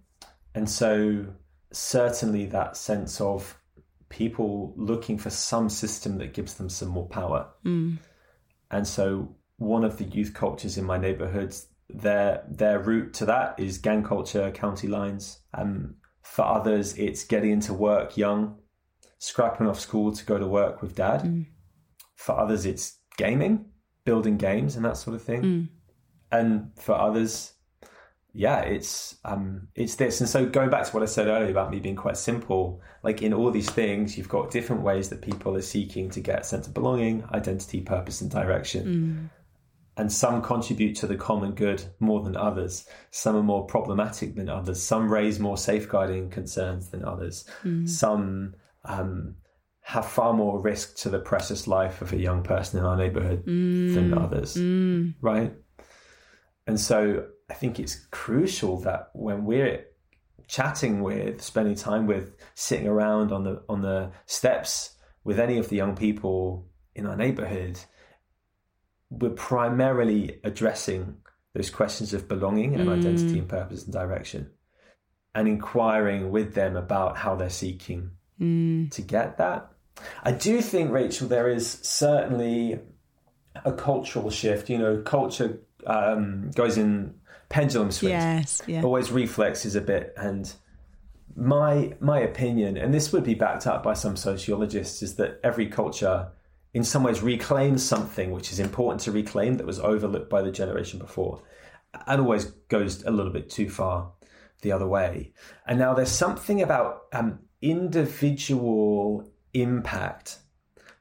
And 0.55 0.69
so, 0.69 1.27
certainly, 1.73 2.47
that 2.47 2.77
sense 2.77 3.21
of 3.21 3.58
people 4.09 4.75
looking 4.77 5.19
for 5.19 5.31
some 5.31 5.69
system 5.69 6.19
that 6.19 6.35
gives 6.35 6.55
them 6.55 6.69
some 6.69 6.89
more 6.89 7.07
power. 7.09 7.49
Mm. 7.65 7.99
And 8.71 8.87
so 8.87 9.37
one 9.57 9.85
of 9.85 9.99
the 9.99 10.05
youth 10.05 10.35
cultures 10.35 10.79
in 10.79 10.85
my 10.85 10.99
neighborhoods, 10.99 11.69
their 11.89 12.45
their 12.49 12.79
route 12.79 13.15
to 13.15 13.27
that 13.27 13.59
is 13.59 13.79
gang 13.79 14.03
culture, 14.03 14.51
county 14.51 14.89
lines. 14.89 15.41
Um, 15.55 15.97
for 16.23 16.45
others, 16.45 16.97
it's 16.97 17.25
getting 17.25 17.53
into 17.53 17.73
work 17.73 18.17
young, 18.17 18.59
scrapping 19.19 19.67
off 19.67 19.81
school 19.81 20.13
to 20.13 20.25
go 20.25 20.39
to 20.39 20.47
work 20.47 20.83
with 20.83 20.95
dad. 20.95 21.23
Mm. 21.23 21.47
For 22.17 22.39
others, 22.39 22.67
it's 22.67 22.99
gaming, 23.17 23.67
building 24.05 24.37
games, 24.37 24.77
and 24.77 24.85
that 24.85 24.97
sort 24.97 25.17
of 25.17 25.23
thing. 25.23 25.43
Mm. 25.43 25.69
And 26.31 26.71
for 26.77 26.95
others, 26.95 27.55
yeah, 28.35 28.61
it's 28.61 29.17
um, 29.25 29.69
it's 29.75 29.95
this. 29.97 30.21
And 30.21 30.29
so 30.29 30.47
going 30.47 30.71
back 30.71 30.87
to 30.87 30.93
what 30.93 31.03
I 31.03 31.07
said 31.07 31.29
earlier 31.29 31.51
about 31.51 31.71
me 31.71 31.81
being 31.81 31.97
quite 31.97 32.17
simple, 32.17 32.81
like 33.03 33.23
in 33.23 33.33
all 33.33 33.51
these 33.51 33.71
things, 33.71 34.19
you've 34.19 34.29
got 34.29 34.51
different 34.51 34.83
ways 34.83 35.09
that 35.09 35.23
people 35.23 35.57
are 35.57 35.63
seeking 35.63 36.11
to 36.11 36.21
get 36.21 36.41
a 36.41 36.45
sense 36.45 36.67
of 36.67 36.75
belonging, 36.75 37.25
identity, 37.33 37.81
purpose, 37.81 38.21
and 38.21 38.31
direction. 38.31 38.87
Mm. 38.87 39.31
And 39.97 40.13
some 40.13 40.43
contribute 40.43 40.95
to 40.97 41.09
the 41.09 41.17
common 41.17 41.53
good 41.53 41.83
more 41.99 42.23
than 42.23 42.37
others. 42.37 42.87
Some 43.11 43.35
are 43.35 43.43
more 43.43 43.67
problematic 43.67 44.37
than 44.37 44.49
others. 44.49 44.81
Some 44.81 45.11
raise 45.11 45.41
more 45.41 45.57
safeguarding 45.57 46.31
concerns 46.31 46.91
than 46.91 47.05
others. 47.05 47.45
Mm. 47.65 47.89
Some 47.89 48.55
um, 48.85 49.35
have 49.81 50.07
far 50.07 50.35
more 50.35 50.61
risk 50.61 50.97
to 50.99 51.09
the 51.09 51.19
precious 51.19 51.67
life 51.67 52.01
of 52.03 52.13
a 52.13 52.17
young 52.17 52.45
person 52.45 52.79
in 52.79 52.85
our 52.85 52.97
neighborhood 52.97 53.45
mm. 53.47 53.95
than 53.95 54.17
others. 54.17 54.55
Mm. 54.55 55.15
Right? 55.21 55.55
And 56.69 56.79
so 56.79 57.25
I 57.51 57.55
think 57.55 57.81
it's 57.81 58.07
crucial 58.11 58.79
that 58.81 59.11
when 59.15 59.45
we're 59.45 59.87
chatting 60.47 61.03
with, 61.03 61.43
spending 61.43 61.75
time 61.75 62.07
with, 62.07 62.35
sitting 62.55 62.87
around 62.87 63.33
on 63.33 63.45
the 63.45 63.63
on 63.69 63.83
the 63.83 64.11
steps 64.27 64.97
with 65.25 65.39
any 65.39 65.59
of 65.59 65.69
the 65.69 65.77
young 65.77 65.97
people 65.97 66.67
in 66.95 67.07
our 67.07 67.17
neighborhood, 67.17 67.79
we're 69.11 69.31
primarily 69.31 70.41
addressing 70.45 71.17
those 71.55 71.71
questions 71.71 72.13
of 72.13 72.29
belonging 72.29 72.75
and 72.75 72.89
mm. 72.89 72.99
identity 72.99 73.39
and 73.39 73.49
purpose 73.49 73.85
and 73.85 73.93
direction 73.93 74.51
and 75.35 75.49
inquiring 75.49 76.31
with 76.31 76.55
them 76.55 76.77
about 76.77 77.17
how 77.17 77.35
they're 77.35 77.51
seeking 77.51 78.11
mm. 78.41 78.91
to 78.91 79.03
get 79.03 79.39
that. 79.39 79.71
I 80.23 80.33
do 80.33 80.61
think, 80.61 80.91
Rachel, 80.91 81.29
there 81.29 81.49
is 81.49 81.71
certainly 81.83 82.81
a 83.65 83.73
cultural 83.73 84.31
shift. 84.31 84.69
You 84.69 84.79
know, 84.79 85.03
culture 85.03 85.61
um, 85.87 86.51
goes 86.53 86.79
in 86.79 87.15
pendulum 87.49 87.91
swings. 87.91 88.11
Yes, 88.11 88.63
yeah. 88.67 88.83
Always 88.83 89.11
reflexes 89.11 89.75
a 89.75 89.81
bit. 89.81 90.13
And 90.17 90.53
my 91.37 91.95
my 92.01 92.21
opinion, 92.21 92.77
and 92.77 92.93
this 92.93 93.13
would 93.13 93.25
be 93.25 93.35
backed 93.35 93.67
up 93.67 93.83
by 93.83 93.95
some 93.95 94.17
sociologists, 94.17 95.03
is 95.03 95.17
that 95.17 95.41
every 95.43 95.67
culture 95.69 96.29
in 96.75 96.85
some 96.85 97.03
ways 97.03 97.23
reclaims 97.23 97.83
something 97.83 98.31
which 98.31 98.53
is 98.53 98.61
important 98.61 99.01
to 99.01 99.13
reclaim 99.13 99.57
that 99.57 99.67
was 99.67 99.81
overlooked 99.81 100.29
by 100.29 100.43
the 100.43 100.51
generation 100.51 100.99
before 100.99 101.43
and 102.07 102.21
always 102.21 102.45
goes 102.69 103.03
a 103.05 103.11
little 103.11 103.33
bit 103.33 103.49
too 103.49 103.69
far 103.69 104.13
the 104.63 104.73
other 104.73 104.87
way. 104.87 105.33
And 105.67 105.79
now 105.79 105.95
there's 105.95 106.11
something 106.11 106.63
about 106.63 107.03
um, 107.13 107.39
individual 107.63 109.31
impact 109.55 110.39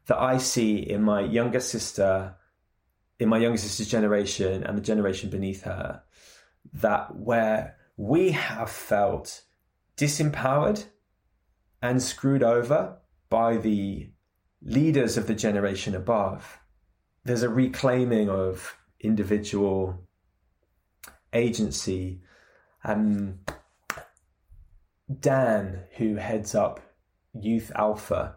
that 0.05 0.17
I 0.17 0.37
see 0.37 0.77
in 0.77 1.03
my 1.03 1.21
younger 1.21 1.59
sister, 1.59 2.35
in 3.19 3.29
my 3.29 3.37
younger 3.37 3.57
sister's 3.57 3.89
generation 3.89 4.63
and 4.63 4.77
the 4.77 4.81
generation 4.81 5.29
beneath 5.29 5.63
her, 5.63 6.01
that 6.73 7.15
where 7.15 7.77
we 7.95 8.31
have 8.31 8.69
felt 8.69 9.41
disempowered 9.97 10.85
and 11.81 12.01
screwed 12.01 12.43
over 12.43 12.97
by 13.29 13.57
the 13.57 14.09
leaders 14.61 15.17
of 15.17 15.27
the 15.27 15.35
generation 15.35 15.95
above, 15.95 16.59
there's 17.23 17.43
a 17.43 17.49
reclaiming 17.49 18.29
of 18.29 18.77
individual 18.99 20.07
agency. 21.33 22.21
Um, 22.83 23.39
Dan, 25.19 25.83
who 25.97 26.15
heads 26.15 26.55
up 26.55 26.79
Youth 27.33 27.71
Alpha, 27.75 28.35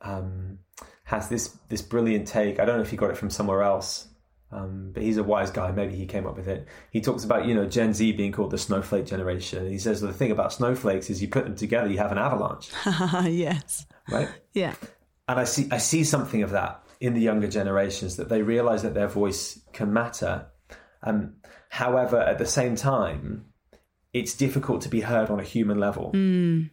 um, 0.00 0.58
has 1.04 1.28
this 1.28 1.48
this 1.68 1.82
brilliant 1.82 2.26
take. 2.26 2.58
I 2.58 2.64
don't 2.64 2.76
know 2.76 2.82
if 2.82 2.90
he 2.90 2.96
got 2.96 3.10
it 3.10 3.16
from 3.16 3.30
somewhere 3.30 3.62
else, 3.62 4.08
um, 4.52 4.90
but 4.92 5.02
he's 5.02 5.16
a 5.16 5.22
wise 5.22 5.50
guy. 5.50 5.70
Maybe 5.70 5.94
he 5.94 6.06
came 6.06 6.26
up 6.26 6.36
with 6.36 6.48
it. 6.48 6.66
He 6.90 7.00
talks 7.00 7.24
about 7.24 7.46
you 7.46 7.54
know 7.54 7.66
Gen 7.66 7.94
Z 7.94 8.12
being 8.12 8.32
called 8.32 8.50
the 8.50 8.58
snowflake 8.58 9.06
generation. 9.06 9.68
He 9.68 9.78
says 9.78 10.02
well, 10.02 10.10
the 10.10 10.18
thing 10.18 10.30
about 10.30 10.52
snowflakes 10.52 11.10
is 11.10 11.22
you 11.22 11.28
put 11.28 11.44
them 11.44 11.56
together, 11.56 11.88
you 11.88 11.98
have 11.98 12.12
an 12.12 12.18
avalanche. 12.18 12.70
yes. 13.32 13.86
Right. 14.10 14.28
Yeah. 14.52 14.74
And 15.28 15.38
I 15.38 15.44
see 15.44 15.68
I 15.70 15.78
see 15.78 16.04
something 16.04 16.42
of 16.42 16.50
that 16.50 16.82
in 17.00 17.14
the 17.14 17.20
younger 17.20 17.48
generations 17.48 18.16
that 18.16 18.28
they 18.28 18.42
realize 18.42 18.82
that 18.82 18.94
their 18.94 19.08
voice 19.08 19.60
can 19.72 19.92
matter. 19.92 20.46
Um, 21.02 21.36
however, 21.68 22.20
at 22.20 22.38
the 22.38 22.46
same 22.46 22.76
time, 22.76 23.46
it's 24.12 24.34
difficult 24.34 24.82
to 24.82 24.88
be 24.88 25.00
heard 25.00 25.30
on 25.30 25.40
a 25.40 25.44
human 25.44 25.78
level. 25.78 26.12
Mm 26.12 26.70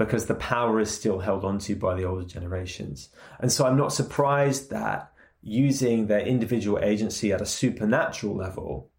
because 0.00 0.24
the 0.24 0.34
power 0.34 0.80
is 0.80 0.90
still 0.90 1.18
held 1.18 1.44
onto 1.44 1.76
by 1.76 1.94
the 1.94 2.04
older 2.04 2.24
generations. 2.24 3.10
And 3.38 3.52
so 3.52 3.66
I'm 3.66 3.76
not 3.76 3.92
surprised 3.92 4.70
that 4.70 5.09
using 5.42 6.06
their 6.06 6.20
individual 6.20 6.78
agency 6.82 7.32
at 7.32 7.40
a 7.40 7.46
supernatural 7.46 8.36
level 8.36 8.90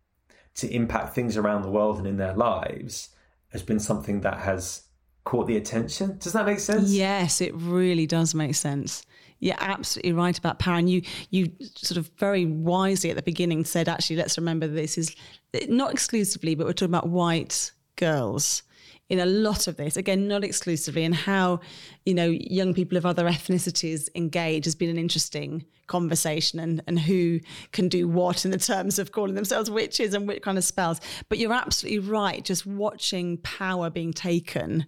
to 0.55 0.69
impact 0.73 1.13
things 1.15 1.37
around 1.37 1.61
the 1.61 1.69
world 1.69 1.97
and 1.97 2.07
in 2.07 2.17
their 2.17 2.33
lives 2.33 3.09
has 3.49 3.63
been 3.63 3.79
something 3.79 4.21
that 4.21 4.39
has 4.39 4.83
caught 5.23 5.47
the 5.47 5.57
attention. 5.57 6.17
Does 6.17 6.33
that 6.33 6.45
make 6.45 6.59
sense? 6.59 6.89
Yes, 6.91 7.41
it 7.41 7.53
really 7.55 8.07
does 8.07 8.33
make 8.33 8.55
sense. 8.55 9.05
You're 9.39 9.55
absolutely 9.59 10.13
right 10.13 10.37
about 10.37 10.59
power. 10.59 10.77
And 10.77 10.89
you, 10.89 11.03
you 11.29 11.51
sort 11.75 11.97
of 11.97 12.11
very 12.17 12.45
wisely 12.45 13.09
at 13.09 13.15
the 13.15 13.21
beginning 13.21 13.65
said, 13.65 13.87
actually, 13.87 14.15
let's 14.17 14.37
remember 14.37 14.67
this 14.67 14.97
is 14.97 15.15
not 15.67 15.91
exclusively, 15.91 16.55
but 16.55 16.65
we're 16.65 16.73
talking 16.73 16.93
about 16.93 17.09
white 17.09 17.71
girls 17.95 18.63
in 19.11 19.19
a 19.19 19.25
lot 19.25 19.67
of 19.67 19.75
this. 19.75 19.97
Again, 19.97 20.29
not 20.29 20.41
exclusively, 20.41 21.03
and 21.03 21.13
how 21.13 21.59
you 22.05 22.13
know 22.13 22.27
young 22.27 22.73
people 22.73 22.97
of 22.97 23.05
other 23.05 23.25
ethnicities 23.25 24.07
engage 24.15 24.63
has 24.63 24.73
been 24.73 24.89
an 24.89 24.97
interesting 24.97 25.65
conversation, 25.87 26.59
and 26.61 26.81
and 26.87 26.97
who 26.97 27.41
can 27.73 27.89
do 27.89 28.07
what 28.07 28.45
in 28.45 28.51
the 28.51 28.57
terms 28.57 28.97
of 28.99 29.11
calling 29.11 29.35
themselves 29.35 29.69
witches 29.69 30.13
and 30.13 30.29
what 30.29 30.41
kind 30.41 30.57
of 30.57 30.63
spells. 30.63 31.01
But 31.27 31.39
you're 31.39 31.51
absolutely 31.51 31.99
right. 31.99 32.43
Just 32.43 32.65
watching 32.65 33.37
power 33.39 33.89
being 33.89 34.13
taken 34.13 34.85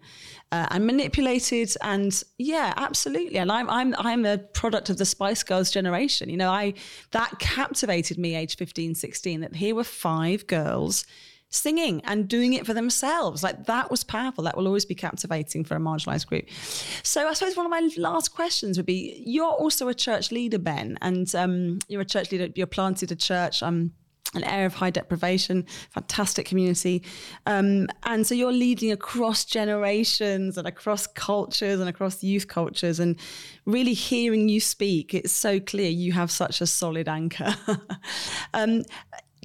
uh, 0.53 0.67
and 0.71 0.87
manipulated, 0.87 1.75
and 1.81 2.23
yeah, 2.37 2.73
absolutely. 2.77 3.39
And 3.39 3.51
I'm 3.51 3.69
I'm 3.69 3.93
I'm 3.97 4.25
a 4.25 4.37
product 4.37 4.89
of 4.89 4.97
the 4.97 5.05
Spice 5.05 5.43
Girls 5.43 5.69
generation. 5.69 6.29
You 6.29 6.37
know, 6.37 6.49
I 6.49 6.75
that 7.11 7.39
captivated 7.39 8.17
me, 8.17 8.35
age 8.35 8.55
15, 8.55 8.95
16. 8.95 9.41
That 9.41 9.57
here 9.57 9.75
were 9.75 9.83
five 9.83 10.47
girls 10.47 11.05
singing 11.53 12.01
and 12.05 12.27
doing 12.27 12.53
it 12.53 12.65
for 12.65 12.73
themselves. 12.73 13.43
Like 13.43 13.65
that 13.65 13.91
was 13.91 14.03
powerful. 14.03 14.43
That 14.43 14.57
will 14.57 14.67
always 14.67 14.85
be 14.85 14.95
captivating 14.95 15.63
for 15.63 15.75
a 15.75 15.79
marginalized 15.79 16.27
group. 16.27 16.49
So 17.03 17.27
I 17.27 17.33
suppose 17.33 17.55
one 17.55 17.65
of 17.65 17.69
my 17.69 17.89
last 17.97 18.29
questions 18.29 18.77
would 18.77 18.85
be 18.85 19.23
you're 19.25 19.51
also 19.51 19.87
a 19.87 19.93
church 19.93 20.31
leader, 20.31 20.59
Ben, 20.59 20.97
and 21.01 21.33
um, 21.35 21.79
you're 21.87 22.01
a 22.01 22.05
church 22.05 22.31
leader, 22.31 22.49
you're 22.55 22.67
planted 22.67 23.11
a 23.11 23.15
church. 23.15 23.61
Um, 23.63 23.91
an 24.35 24.43
area 24.45 24.65
of 24.65 24.73
high 24.73 24.89
deprivation, 24.89 25.65
fantastic 25.91 26.47
community. 26.47 27.03
Um, 27.45 27.87
and 28.03 28.25
so 28.25 28.33
you're 28.33 28.51
leading 28.51 28.91
across 28.91 29.45
generations 29.45 30.57
and 30.57 30.67
across 30.67 31.05
cultures 31.05 31.79
and 31.79 31.87
across 31.87 32.23
youth 32.23 32.47
cultures. 32.47 32.99
And 32.99 33.19
really 33.65 33.93
hearing 33.93 34.49
you 34.49 34.59
speak, 34.59 35.13
it's 35.13 35.31
so 35.31 35.59
clear 35.59 35.89
you 35.89 36.13
have 36.13 36.31
such 36.31 36.61
a 36.61 36.65
solid 36.65 37.07
anchor. 37.07 37.55
um, 38.55 38.83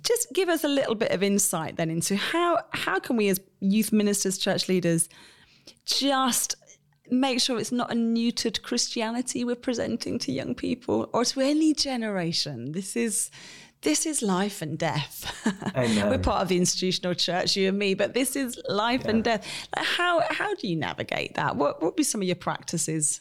just 0.03 0.28
give 0.32 0.49
us 0.49 0.64
a 0.64 0.68
little 0.68 0.94
bit 0.94 1.11
of 1.11 1.22
insight 1.22 1.76
then 1.76 1.90
into 1.90 2.16
how 2.16 2.59
how 2.70 2.99
can 2.99 3.16
we 3.16 3.28
as 3.28 3.40
youth 3.61 3.92
ministers 3.92 4.38
church 4.38 4.68
leaders 4.68 5.09
just 5.84 6.55
make 7.11 7.40
sure 7.40 7.59
it's 7.59 7.72
not 7.72 7.90
a 7.90 7.94
neutered 7.94 8.62
christianity 8.62 9.44
we're 9.44 9.57
presenting 9.57 10.18
to 10.18 10.30
young 10.30 10.55
people 10.55 11.09
or 11.12 11.24
to 11.24 11.40
any 11.40 11.72
generation 11.72 12.72
this 12.72 12.96
is 12.96 13.30
this 13.82 14.07
is 14.07 14.22
life 14.22 14.61
and 14.61 14.76
death. 14.76 15.32
We're 15.76 16.18
part 16.18 16.42
of 16.42 16.49
the 16.49 16.57
institutional 16.57 17.14
church, 17.14 17.57
you 17.57 17.68
and 17.68 17.78
me, 17.78 17.94
but 17.94 18.12
this 18.12 18.34
is 18.34 18.61
life 18.68 19.03
yeah. 19.05 19.11
and 19.11 19.24
death. 19.24 19.46
How 19.76 20.22
how 20.30 20.55
do 20.57 20.66
you 20.66 20.76
navigate 20.76 21.34
that? 21.34 21.57
What 21.57 21.76
what 21.76 21.82
would 21.90 21.96
be 21.96 22.03
some 22.03 22.20
of 22.20 22.26
your 22.26 22.36
practices 22.36 23.20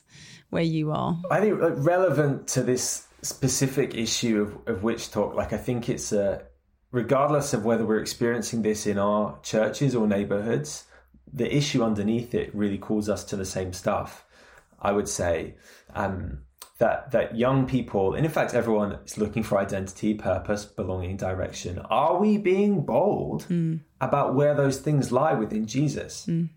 where 0.50 0.64
you 0.64 0.92
are? 0.92 1.20
I 1.30 1.42
think 1.42 1.60
relevant 1.60 2.48
to 2.50 2.64
this 2.64 3.08
specific 3.22 3.96
issue 3.96 4.42
of, 4.42 4.76
of 4.78 4.84
WitchTok, 4.84 5.36
like 5.36 5.54
I 5.54 5.58
think 5.58 5.90
it's 5.90 6.12
a 6.12 6.44
regardless 6.92 7.54
of 7.54 7.66
whether 7.66 7.86
we're 7.86 8.00
experiencing 8.00 8.62
this 8.62 8.88
in 8.88 8.98
our 8.98 9.40
churches 9.42 9.96
or 9.96 10.08
neighborhoods, 10.08 10.86
the 11.32 11.54
issue 11.56 11.84
underneath 11.84 12.34
it 12.34 12.54
really 12.56 12.78
calls 12.78 13.10
us 13.10 13.24
to 13.26 13.36
the 13.36 13.46
same 13.46 13.74
stuff. 13.74 14.26
I 14.80 14.92
would 14.92 15.10
say 15.10 15.56
um, 15.94 16.40
that 16.78 17.12
that 17.12 17.36
young 17.36 17.68
people, 17.68 18.14
and 18.14 18.26
in 18.26 18.32
fact 18.32 18.54
everyone, 18.54 19.00
is 19.06 19.18
looking 19.18 19.44
for 19.44 19.58
identity, 19.58 20.14
purpose, 20.14 20.66
belonging, 20.66 21.18
direction. 21.18 21.80
Are 21.80 22.18
we 22.18 22.38
being 22.38 22.86
bold 22.86 23.46
mm. 23.50 23.80
about 24.00 24.36
where 24.36 24.54
those 24.54 24.80
things 24.80 25.12
lie 25.12 25.34
within 25.34 25.66
Jesus? 25.66 26.26
Mm. 26.28 26.50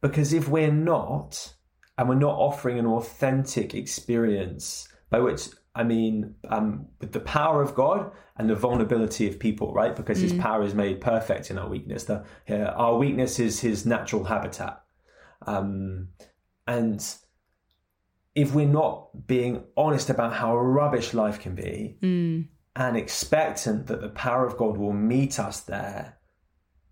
Because 0.00 0.32
if 0.32 0.48
we're 0.48 0.70
not, 0.70 1.54
and 1.98 2.08
we're 2.08 2.14
not 2.14 2.36
offering 2.36 2.78
an 2.78 2.86
authentic 2.86 3.74
experience 3.74 4.88
by 5.10 5.18
which 5.20 5.48
I 5.76 5.84
mean, 5.84 6.34
um, 6.48 6.86
with 7.00 7.12
the 7.12 7.20
power 7.20 7.62
of 7.62 7.74
God 7.74 8.10
and 8.36 8.48
the 8.48 8.54
vulnerability 8.54 9.28
of 9.28 9.38
people, 9.38 9.72
right? 9.72 9.94
Because 9.94 10.18
His 10.18 10.32
mm. 10.32 10.40
power 10.40 10.62
is 10.64 10.74
made 10.74 11.00
perfect 11.00 11.50
in 11.50 11.58
our 11.58 11.68
weakness. 11.68 12.04
The, 12.04 12.24
our 12.74 12.96
weakness 12.96 13.38
is 13.38 13.60
His 13.60 13.84
natural 13.84 14.24
habitat. 14.24 14.82
Um, 15.46 16.08
and 16.66 17.06
if 18.34 18.54
we're 18.54 18.66
not 18.66 19.26
being 19.26 19.64
honest 19.76 20.10
about 20.10 20.32
how 20.32 20.56
rubbish 20.56 21.14
life 21.14 21.40
can 21.40 21.54
be 21.54 21.98
mm. 22.02 22.48
and 22.74 22.96
expectant 22.96 23.86
that 23.86 24.00
the 24.00 24.08
power 24.08 24.46
of 24.46 24.56
God 24.56 24.76
will 24.76 24.92
meet 24.92 25.38
us 25.38 25.60
there 25.60 26.18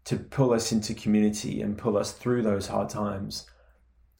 to 0.05 0.16
pull 0.16 0.53
us 0.53 0.72
into 0.72 0.95
community 0.95 1.62
and 1.62 1.78
pull 1.78 1.97
us 1.97 2.12
through 2.12 2.43
those 2.43 2.66
hard 2.66 2.91
times, 2.91 3.47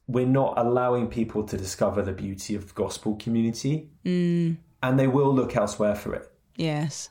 we're 0.07 0.27
not 0.27 0.55
allowing 0.57 1.09
people 1.09 1.45
to 1.45 1.57
discover 1.57 2.03
the 2.03 2.13
beauty 2.13 2.55
of 2.55 2.75
gospel 2.75 3.17
community. 3.17 3.91
Mm. 4.05 4.59
and 4.83 4.99
they 4.99 5.07
will 5.07 5.35
look 5.35 5.57
elsewhere 5.57 5.95
for 5.95 6.15
it. 6.15 6.31
Yes. 6.57 7.09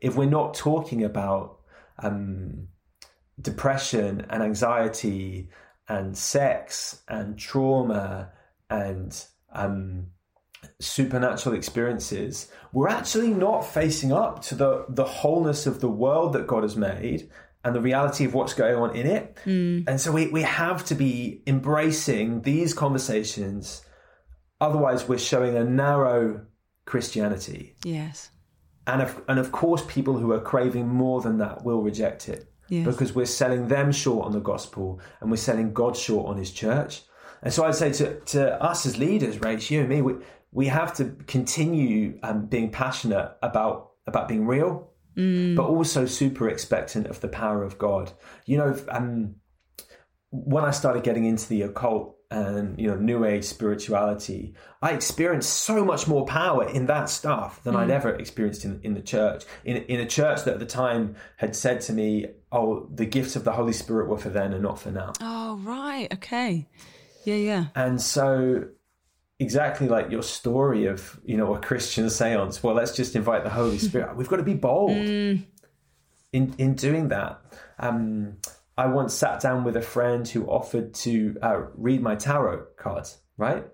If 0.00 0.16
we're 0.16 0.24
not 0.24 0.54
talking 0.54 1.04
about 1.04 1.58
um, 1.98 2.68
depression 3.38 4.26
and 4.30 4.42
anxiety 4.42 5.50
and 5.86 6.16
sex 6.16 7.02
and 7.08 7.38
trauma 7.38 8.32
and 8.70 9.22
um, 9.52 10.06
supernatural 10.80 11.54
experiences, 11.54 12.50
we're 12.72 12.88
actually 12.88 13.28
not 13.28 13.66
facing 13.66 14.12
up 14.12 14.40
to 14.44 14.54
the, 14.54 14.86
the 14.88 15.04
wholeness 15.04 15.66
of 15.66 15.80
the 15.80 15.90
world 15.90 16.32
that 16.32 16.46
God 16.46 16.62
has 16.62 16.76
made 16.76 17.28
and 17.64 17.74
the 17.74 17.80
reality 17.80 18.24
of 18.24 18.34
what's 18.34 18.54
going 18.54 18.76
on 18.76 18.96
in 18.96 19.06
it. 19.06 19.36
Mm. 19.44 19.84
And 19.86 20.00
so 20.00 20.12
we, 20.12 20.28
we 20.28 20.42
have 20.42 20.84
to 20.86 20.94
be 20.94 21.42
embracing 21.46 22.42
these 22.42 22.72
conversations. 22.72 23.84
Otherwise, 24.60 25.08
we're 25.08 25.18
showing 25.18 25.56
a 25.56 25.64
narrow 25.64 26.46
Christianity. 26.86 27.76
Yes. 27.84 28.30
And 28.86 29.02
of, 29.02 29.22
and 29.28 29.38
of 29.38 29.52
course, 29.52 29.84
people 29.88 30.16
who 30.16 30.32
are 30.32 30.40
craving 30.40 30.88
more 30.88 31.20
than 31.20 31.38
that 31.38 31.64
will 31.64 31.82
reject 31.82 32.28
it. 32.28 32.50
Yes. 32.68 32.86
Because 32.86 33.14
we're 33.14 33.26
selling 33.26 33.68
them 33.68 33.92
short 33.92 34.26
on 34.26 34.32
the 34.32 34.40
gospel 34.40 35.00
and 35.20 35.30
we're 35.30 35.36
selling 35.36 35.72
God 35.72 35.96
short 35.96 36.28
on 36.28 36.36
his 36.36 36.52
church. 36.52 37.02
And 37.42 37.52
so 37.52 37.64
I'd 37.64 37.74
say 37.74 37.92
to, 37.92 38.20
to 38.20 38.62
us 38.62 38.86
as 38.86 38.96
leaders, 38.96 39.38
Rach, 39.38 39.70
you 39.70 39.80
and 39.80 39.88
me, 39.88 40.02
we, 40.02 40.14
we 40.52 40.66
have 40.66 40.94
to 40.96 41.16
continue 41.26 42.18
um, 42.22 42.46
being 42.46 42.70
passionate 42.70 43.36
about, 43.42 43.92
about 44.06 44.28
being 44.28 44.46
real 44.46 44.89
mm. 45.16 45.56
but 45.56 45.64
also 45.64 46.06
super 46.06 46.48
expectant 46.48 47.06
of 47.06 47.20
the 47.20 47.28
power 47.28 47.62
of 47.62 47.78
God. 47.78 48.12
You 48.46 48.58
know, 48.58 48.78
um, 48.88 49.36
when 50.30 50.64
I 50.64 50.70
started 50.70 51.02
getting 51.02 51.24
into 51.24 51.48
the 51.48 51.62
occult 51.62 52.16
and 52.30 52.78
you 52.78 52.86
know 52.86 52.94
new 52.94 53.24
age 53.24 53.44
spirituality 53.44 54.54
i 54.82 54.92
experienced 54.92 55.52
so 55.52 55.84
much 55.84 56.06
more 56.06 56.24
power 56.26 56.68
in 56.68 56.86
that 56.86 57.08
stuff 57.08 57.60
than 57.64 57.74
mm. 57.74 57.78
i'd 57.78 57.90
ever 57.90 58.10
experienced 58.14 58.64
in, 58.64 58.80
in 58.84 58.94
the 58.94 59.00
church 59.00 59.44
in, 59.64 59.76
in 59.76 59.98
a 59.98 60.06
church 60.06 60.44
that 60.44 60.54
at 60.54 60.60
the 60.60 60.66
time 60.66 61.16
had 61.38 61.56
said 61.56 61.80
to 61.80 61.92
me 61.92 62.26
oh 62.52 62.88
the 62.94 63.04
gifts 63.04 63.34
of 63.34 63.42
the 63.42 63.50
holy 63.50 63.72
spirit 63.72 64.08
were 64.08 64.16
for 64.16 64.28
then 64.28 64.52
and 64.52 64.62
not 64.62 64.78
for 64.78 64.92
now 64.92 65.12
oh 65.20 65.56
right 65.64 66.06
okay 66.12 66.68
yeah 67.24 67.34
yeah 67.34 67.64
and 67.74 68.00
so 68.00 68.64
exactly 69.40 69.88
like 69.88 70.10
your 70.10 70.22
story 70.22 70.86
of 70.86 71.18
you 71.24 71.36
know 71.36 71.54
a 71.54 71.60
christian 71.60 72.08
seance. 72.08 72.62
Well 72.62 72.74
let's 72.74 72.94
just 72.94 73.16
invite 73.16 73.42
the 73.42 73.50
holy 73.50 73.78
spirit. 73.78 74.16
We've 74.16 74.28
got 74.28 74.36
to 74.36 74.44
be 74.44 74.54
bold. 74.54 74.92
Mm. 74.92 75.46
in 76.32 76.54
in 76.58 76.74
doing 76.74 77.08
that 77.08 77.40
um, 77.80 78.36
i 78.78 78.86
once 78.86 79.12
sat 79.14 79.40
down 79.40 79.64
with 79.64 79.76
a 79.76 79.82
friend 79.82 80.28
who 80.28 80.46
offered 80.46 80.94
to 80.94 81.36
uh, 81.42 81.62
read 81.74 82.00
my 82.02 82.14
tarot 82.14 82.66
cards 82.76 83.18
right? 83.36 83.64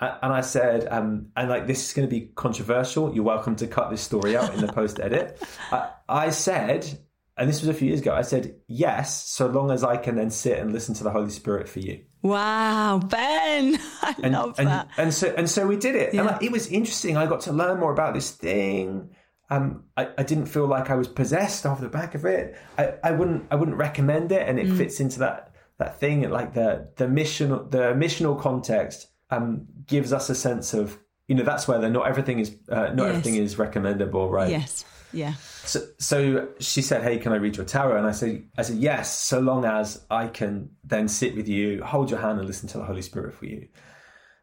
And 0.00 0.32
i 0.32 0.40
said 0.42 0.88
um, 0.90 1.28
and 1.36 1.48
like 1.48 1.66
this 1.66 1.86
is 1.86 1.92
going 1.94 2.06
to 2.06 2.14
be 2.14 2.32
controversial. 2.34 3.14
You're 3.14 3.24
welcome 3.24 3.56
to 3.56 3.66
cut 3.66 3.90
this 3.90 4.02
story 4.02 4.36
out 4.36 4.52
in 4.52 4.60
the 4.60 4.72
post 4.72 5.00
edit. 5.00 5.40
I, 5.70 5.90
I 6.08 6.30
said 6.30 6.98
and 7.36 7.48
this 7.48 7.60
was 7.60 7.68
a 7.68 7.74
few 7.74 7.88
years 7.88 8.00
ago 8.00 8.14
i 8.14 8.22
said 8.22 8.54
yes 8.68 9.28
so 9.28 9.46
long 9.46 9.70
as 9.70 9.82
i 9.82 9.96
can 9.96 10.14
then 10.16 10.30
sit 10.30 10.58
and 10.58 10.72
listen 10.72 10.94
to 10.94 11.04
the 11.04 11.10
holy 11.10 11.30
spirit 11.30 11.68
for 11.68 11.80
you 11.80 12.04
Wow, 12.24 13.00
Ben, 13.00 13.78
I 14.02 14.14
and, 14.22 14.32
love 14.32 14.58
and, 14.58 14.68
that. 14.68 14.88
And 14.96 15.12
so 15.12 15.34
and 15.36 15.48
so 15.48 15.66
we 15.66 15.76
did 15.76 15.94
it, 15.94 16.14
yeah. 16.14 16.20
and 16.20 16.30
like, 16.30 16.42
it 16.42 16.50
was 16.50 16.68
interesting. 16.68 17.18
I 17.18 17.26
got 17.26 17.42
to 17.42 17.52
learn 17.52 17.78
more 17.78 17.92
about 17.92 18.14
this 18.14 18.30
thing. 18.30 19.10
Um, 19.50 19.84
I, 19.94 20.08
I 20.16 20.22
didn't 20.22 20.46
feel 20.46 20.66
like 20.66 20.88
I 20.88 20.94
was 20.94 21.06
possessed 21.06 21.66
off 21.66 21.82
the 21.82 21.90
back 21.90 22.14
of 22.14 22.24
it. 22.24 22.56
I, 22.78 22.94
I 23.04 23.10
wouldn't 23.10 23.44
I 23.50 23.56
wouldn't 23.56 23.76
recommend 23.76 24.32
it, 24.32 24.48
and 24.48 24.58
it 24.58 24.66
mm. 24.68 24.78
fits 24.78 25.00
into 25.00 25.18
that 25.18 25.54
that 25.76 26.00
thing. 26.00 26.28
Like 26.30 26.54
the 26.54 26.88
the 26.96 27.08
mission 27.08 27.50
the 27.50 27.92
missional 27.94 28.40
context 28.40 29.08
um, 29.28 29.66
gives 29.86 30.14
us 30.14 30.30
a 30.30 30.34
sense 30.34 30.72
of 30.72 30.98
you 31.28 31.34
know 31.34 31.44
that's 31.44 31.68
where 31.68 31.78
the 31.78 31.90
not 31.90 32.08
everything 32.08 32.38
is 32.38 32.56
uh, 32.70 32.88
not 32.94 33.04
yes. 33.04 33.08
everything 33.08 33.36
is 33.36 33.58
recommendable, 33.58 34.30
right? 34.30 34.50
Yes. 34.50 34.86
Yeah. 35.14 35.34
So, 35.64 35.80
so 35.98 36.48
she 36.58 36.82
said, 36.82 37.02
"Hey, 37.02 37.18
can 37.18 37.32
I 37.32 37.36
read 37.36 37.56
your 37.56 37.66
tarot?" 37.66 37.96
And 37.96 38.06
I 38.06 38.12
said, 38.12 38.44
"I 38.58 38.62
said 38.62 38.76
yes, 38.76 39.18
so 39.18 39.40
long 39.40 39.64
as 39.64 40.04
I 40.10 40.26
can 40.26 40.70
then 40.84 41.08
sit 41.08 41.34
with 41.34 41.48
you, 41.48 41.82
hold 41.82 42.10
your 42.10 42.20
hand, 42.20 42.38
and 42.38 42.46
listen 42.46 42.68
to 42.70 42.78
the 42.78 42.84
Holy 42.84 43.02
Spirit 43.02 43.34
for 43.34 43.46
you." 43.46 43.68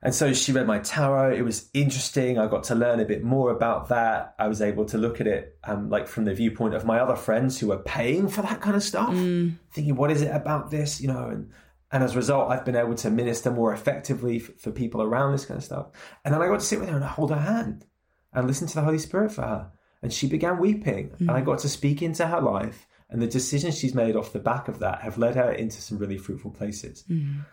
And 0.04 0.16
so 0.16 0.34
she 0.34 0.52
read 0.52 0.66
my 0.66 0.80
tarot. 0.80 1.36
It 1.36 1.44
was 1.44 1.70
interesting. 1.74 2.40
I 2.40 2.48
got 2.48 2.64
to 2.66 2.76
learn 2.76 3.00
a 3.00 3.06
bit 3.06 3.24
more 3.24 3.52
about 3.52 3.90
that. 3.90 4.34
I 4.40 4.48
was 4.48 4.62
able 4.62 4.86
to 4.86 4.98
look 4.98 5.22
at 5.22 5.28
it 5.28 5.60
um, 5.64 5.90
like 5.90 6.08
from 6.08 6.26
the 6.26 6.34
viewpoint 6.34 6.74
of 6.74 6.86
my 6.86 7.00
other 7.00 7.16
friends 7.16 7.60
who 7.60 7.68
were 7.68 7.78
paying 7.78 8.28
for 8.28 8.42
that 8.42 8.62
kind 8.62 8.76
of 8.76 8.82
stuff, 8.82 9.14
mm. 9.14 9.56
thinking, 9.74 9.96
"What 9.96 10.10
is 10.12 10.22
it 10.22 10.34
about 10.34 10.72
this?" 10.72 11.02
You 11.02 11.10
know, 11.10 11.28
and 11.28 11.52
and 11.92 12.04
as 12.04 12.14
a 12.14 12.18
result, 12.18 12.50
I've 12.50 12.66
been 12.66 12.76
able 12.76 12.96
to 12.96 13.12
minister 13.12 13.52
more 13.52 13.74
effectively 13.74 14.40
for, 14.40 14.54
for 14.54 14.72
people 14.72 15.02
around 15.04 15.34
this 15.34 15.46
kind 15.46 15.58
of 15.58 15.64
stuff. 15.64 15.88
And 16.24 16.34
then 16.34 16.42
I 16.42 16.48
got 16.48 16.62
to 16.62 16.66
sit 16.66 16.80
with 16.80 16.90
her 16.90 16.96
and 16.96 17.06
hold 17.06 17.32
her 17.32 17.40
hand 17.40 17.86
and 18.34 18.48
listen 18.48 18.68
to 18.68 18.76
the 18.76 18.82
Holy 18.82 19.00
Spirit 19.00 19.32
for 19.32 19.42
her 19.42 19.72
and 20.02 20.12
she 20.12 20.28
began 20.28 20.58
weeping. 20.58 21.10
Mm. 21.10 21.20
And 21.22 21.32
I 21.32 21.42
got 21.42 21.60
to 21.60 21.70
speak 21.70 22.02
into 22.02 22.26
her 22.28 22.42
life 22.42 22.88
And 23.12 23.22
the 23.22 23.28
decisions 23.28 23.78
she's 23.78 23.94
made 23.94 24.16
off 24.16 24.32
the 24.32 24.40
back 24.40 24.70
of 24.70 24.80
that 24.80 25.02
have 25.02 25.18
led 25.18 25.36
her 25.36 25.52
into 25.52 25.82
some 25.82 25.98
really 25.98 26.18
fruitful 26.18 26.52
places. 26.52 27.04
Mm. 27.10 27.46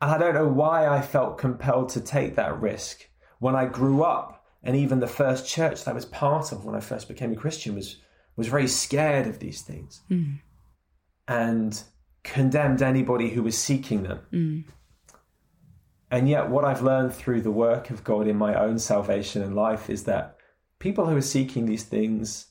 And 0.00 0.10
I 0.10 0.16
don't 0.16 0.34
know 0.34 0.48
why 0.48 0.88
I 0.88 1.02
felt 1.02 1.38
compelled 1.38 1.90
to 1.90 2.00
take 2.00 2.36
that 2.36 2.58
risk 2.60 3.06
when 3.38 3.54
I 3.54 3.66
grew 3.66 4.02
up. 4.02 4.46
And 4.62 4.74
even 4.76 5.00
the 5.00 5.06
first 5.06 5.46
church 5.46 5.84
that 5.84 5.90
I 5.90 5.94
was 5.94 6.06
part 6.06 6.52
of 6.52 6.64
when 6.64 6.74
I 6.74 6.80
first 6.80 7.06
became 7.06 7.32
a 7.32 7.36
Christian 7.36 7.74
was 7.74 7.98
was 8.34 8.48
very 8.48 8.66
scared 8.66 9.26
of 9.26 9.40
these 9.40 9.60
things 9.60 10.00
mm. 10.10 10.40
and 11.28 11.82
condemned 12.24 12.80
anybody 12.80 13.28
who 13.28 13.42
was 13.42 13.58
seeking 13.58 14.04
them. 14.04 14.20
Mm. 14.32 14.64
And 16.10 16.28
yet, 16.30 16.48
what 16.48 16.64
I've 16.64 16.80
learned 16.80 17.12
through 17.12 17.42
the 17.42 17.50
work 17.50 17.90
of 17.90 18.04
God 18.04 18.26
in 18.26 18.36
my 18.36 18.54
own 18.54 18.78
salvation 18.78 19.42
and 19.42 19.54
life 19.54 19.90
is 19.90 20.04
that 20.04 20.36
people 20.82 21.06
who 21.06 21.16
are 21.16 21.22
seeking 21.22 21.64
these 21.64 21.84
things, 21.84 22.48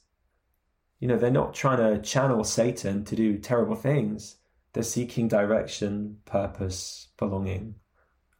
you 1.01 1.07
know, 1.09 1.17
they're 1.17 1.29
not 1.29 1.53
trying 1.53 1.79
to 1.79 2.01
channel 2.01 2.45
Satan 2.45 3.03
to 3.03 3.13
do 3.13 3.37
terrible 3.37 3.75
things. 3.75 4.37
They're 4.71 4.83
seeking 4.83 5.27
direction, 5.27 6.19
purpose, 6.23 7.09
belonging, 7.17 7.75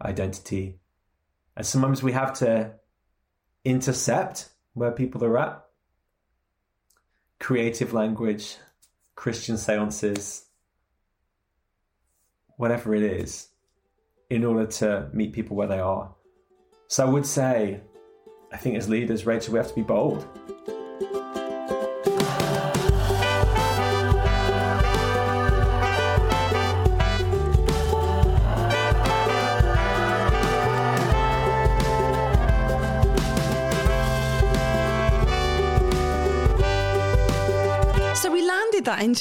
identity. 0.02 0.80
And 1.58 1.66
sometimes 1.66 2.02
we 2.02 2.14
have 2.14 2.32
to 2.36 2.76
intercept 3.66 4.48
where 4.76 4.92
people 4.92 5.26
are 5.26 5.38
at. 5.38 5.62
Creative 7.42 7.92
language, 7.92 8.56
Christian 9.16 9.58
seances, 9.58 10.46
whatever 12.56 12.96
it 12.96 13.04
is, 13.04 13.50
in 14.30 14.46
order 14.46 14.68
to 14.68 15.10
meet 15.12 15.34
people 15.34 15.58
where 15.58 15.68
they 15.68 15.80
are. 15.80 16.16
So 16.88 17.06
I 17.06 17.10
would 17.10 17.26
say 17.26 17.82
I 18.52 18.58
think 18.58 18.76
as 18.76 18.90
leaders, 18.90 19.26
Rachel, 19.26 19.54
we 19.54 19.60
have 19.60 19.70
to 19.70 19.76
be 19.76 19.82
bold. 19.82 20.28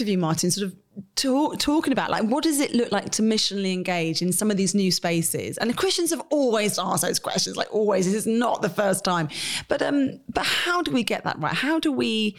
Interview, 0.00 0.18
Martin, 0.18 0.50
sort 0.50 0.66
of 0.68 0.76
talk, 1.14 1.58
talking 1.58 1.92
about 1.92 2.10
like 2.10 2.24
what 2.24 2.42
does 2.42 2.58
it 2.58 2.72
look 2.72 2.90
like 2.90 3.10
to 3.10 3.22
missionally 3.22 3.72
engage 3.72 4.22
in 4.22 4.32
some 4.32 4.50
of 4.50 4.56
these 4.56 4.74
new 4.74 4.90
spaces? 4.90 5.58
And 5.58 5.68
the 5.68 5.74
christians 5.74 6.10
have 6.10 6.22
always 6.30 6.78
asked 6.78 7.02
those 7.02 7.18
questions 7.18 7.56
like 7.56 7.72
always. 7.72 8.06
This 8.06 8.14
is 8.14 8.26
not 8.26 8.62
the 8.62 8.68
first 8.68 9.04
time. 9.04 9.28
But 9.68 9.82
um 9.82 10.20
but 10.28 10.44
how 10.44 10.82
do 10.82 10.90
we 10.90 11.04
get 11.04 11.24
that 11.24 11.38
right? 11.38 11.52
How 11.52 11.78
do 11.78 11.92
we 11.92 12.36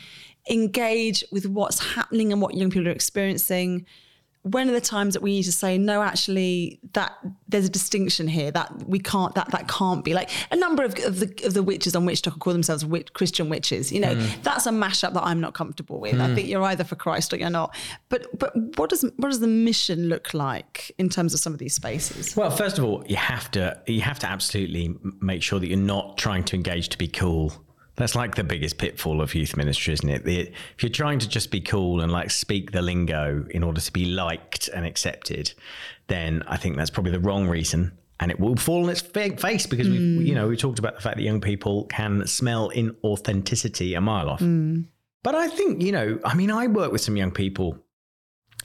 engage 0.49 1.23
with 1.31 1.45
what's 1.45 1.93
happening 1.93 2.31
and 2.31 2.41
what 2.41 2.55
young 2.55 2.71
people 2.71 2.87
are 2.87 2.91
experiencing 2.91 3.85
when 4.43 4.67
are 4.69 4.73
the 4.73 4.81
times 4.81 5.13
that 5.13 5.21
we 5.21 5.31
need 5.31 5.43
to 5.43 5.51
say 5.51 5.77
no 5.77 6.01
actually 6.01 6.79
that 6.93 7.13
there's 7.47 7.65
a 7.65 7.69
distinction 7.69 8.27
here. 8.27 8.49
That 8.49 8.87
we 8.87 8.99
can't 8.99 9.35
that 9.35 9.51
that 9.51 9.67
can't 9.67 10.03
be. 10.03 10.13
Like 10.13 10.29
a 10.49 10.55
number 10.55 10.83
of, 10.83 10.97
of 11.05 11.19
the 11.19 11.45
of 11.45 11.53
the 11.53 11.61
witches 11.61 11.95
on 11.95 12.05
WitchTok 12.05 12.39
call 12.39 12.53
themselves 12.53 12.83
witch, 12.83 13.13
christian 13.13 13.49
witches 13.49 13.91
you 13.91 13.99
know 13.99 14.15
mm. 14.15 14.43
that's 14.43 14.65
a 14.65 14.71
mashup 14.71 15.13
that 15.13 15.23
i'm 15.23 15.39
not 15.39 15.53
comfortable 15.53 15.99
with. 15.99 16.15
Mm. 16.15 16.21
i 16.21 16.35
think 16.35 16.47
you're 16.47 16.63
either 16.63 16.83
for 16.83 16.95
christ 16.95 17.33
or 17.33 17.37
you're 17.37 17.49
not. 17.49 17.75
But 18.09 18.27
but 18.37 18.55
what 18.77 18.89
does 18.89 19.03
what 19.17 19.29
does 19.29 19.39
the 19.39 19.47
mission 19.47 20.09
look 20.09 20.33
like 20.33 20.91
in 20.97 21.09
terms 21.09 21.33
of 21.33 21.39
some 21.39 21.53
of 21.53 21.59
these 21.59 21.75
spaces? 21.75 22.35
Well 22.35 22.49
first 22.51 22.77
of 22.77 22.83
all 22.83 23.03
you 23.07 23.17
have 23.17 23.51
to 23.51 23.79
you 23.85 24.01
have 24.01 24.19
to 24.19 24.27
absolutely 24.27 24.95
make 25.21 25.43
sure 25.43 25.59
that 25.59 25.67
you're 25.67 25.77
not 25.77 26.17
trying 26.17 26.43
to 26.45 26.55
engage 26.55 26.89
to 26.89 26.97
be 26.97 27.07
cool 27.07 27.53
that's 27.95 28.15
like 28.15 28.35
the 28.35 28.43
biggest 28.43 28.77
pitfall 28.77 29.21
of 29.21 29.35
youth 29.35 29.55
ministry, 29.57 29.93
isn't 29.93 30.09
it? 30.09 30.23
The, 30.23 30.39
if 30.39 30.81
you're 30.81 30.89
trying 30.89 31.19
to 31.19 31.27
just 31.27 31.51
be 31.51 31.61
cool 31.61 32.01
and 32.01 32.11
like 32.11 32.31
speak 32.31 32.71
the 32.71 32.81
lingo 32.81 33.45
in 33.49 33.63
order 33.63 33.81
to 33.81 33.91
be 33.91 34.05
liked 34.05 34.69
and 34.69 34.85
accepted, 34.85 35.53
then 36.07 36.43
I 36.47 36.57
think 36.57 36.77
that's 36.77 36.89
probably 36.89 37.11
the 37.11 37.19
wrong 37.19 37.47
reason. 37.47 37.97
And 38.19 38.29
it 38.29 38.39
will 38.39 38.55
fall 38.55 38.83
on 38.83 38.89
its 38.89 39.01
face 39.01 39.65
because 39.65 39.89
we, 39.89 39.97
mm. 39.97 40.25
you 40.25 40.35
know, 40.35 40.47
we 40.47 40.55
talked 40.55 40.77
about 40.77 40.95
the 40.95 41.01
fact 41.01 41.17
that 41.17 41.23
young 41.23 41.41
people 41.41 41.85
can 41.85 42.27
smell 42.27 42.69
inauthenticity 42.69 43.97
a 43.97 44.01
mile 44.01 44.29
off. 44.29 44.41
Mm. 44.41 44.85
But 45.23 45.35
I 45.35 45.47
think, 45.47 45.81
you 45.81 45.91
know, 45.91 46.19
I 46.23 46.35
mean, 46.35 46.51
I 46.51 46.67
worked 46.67 46.91
with 46.91 47.01
some 47.01 47.17
young 47.17 47.31
people 47.31 47.77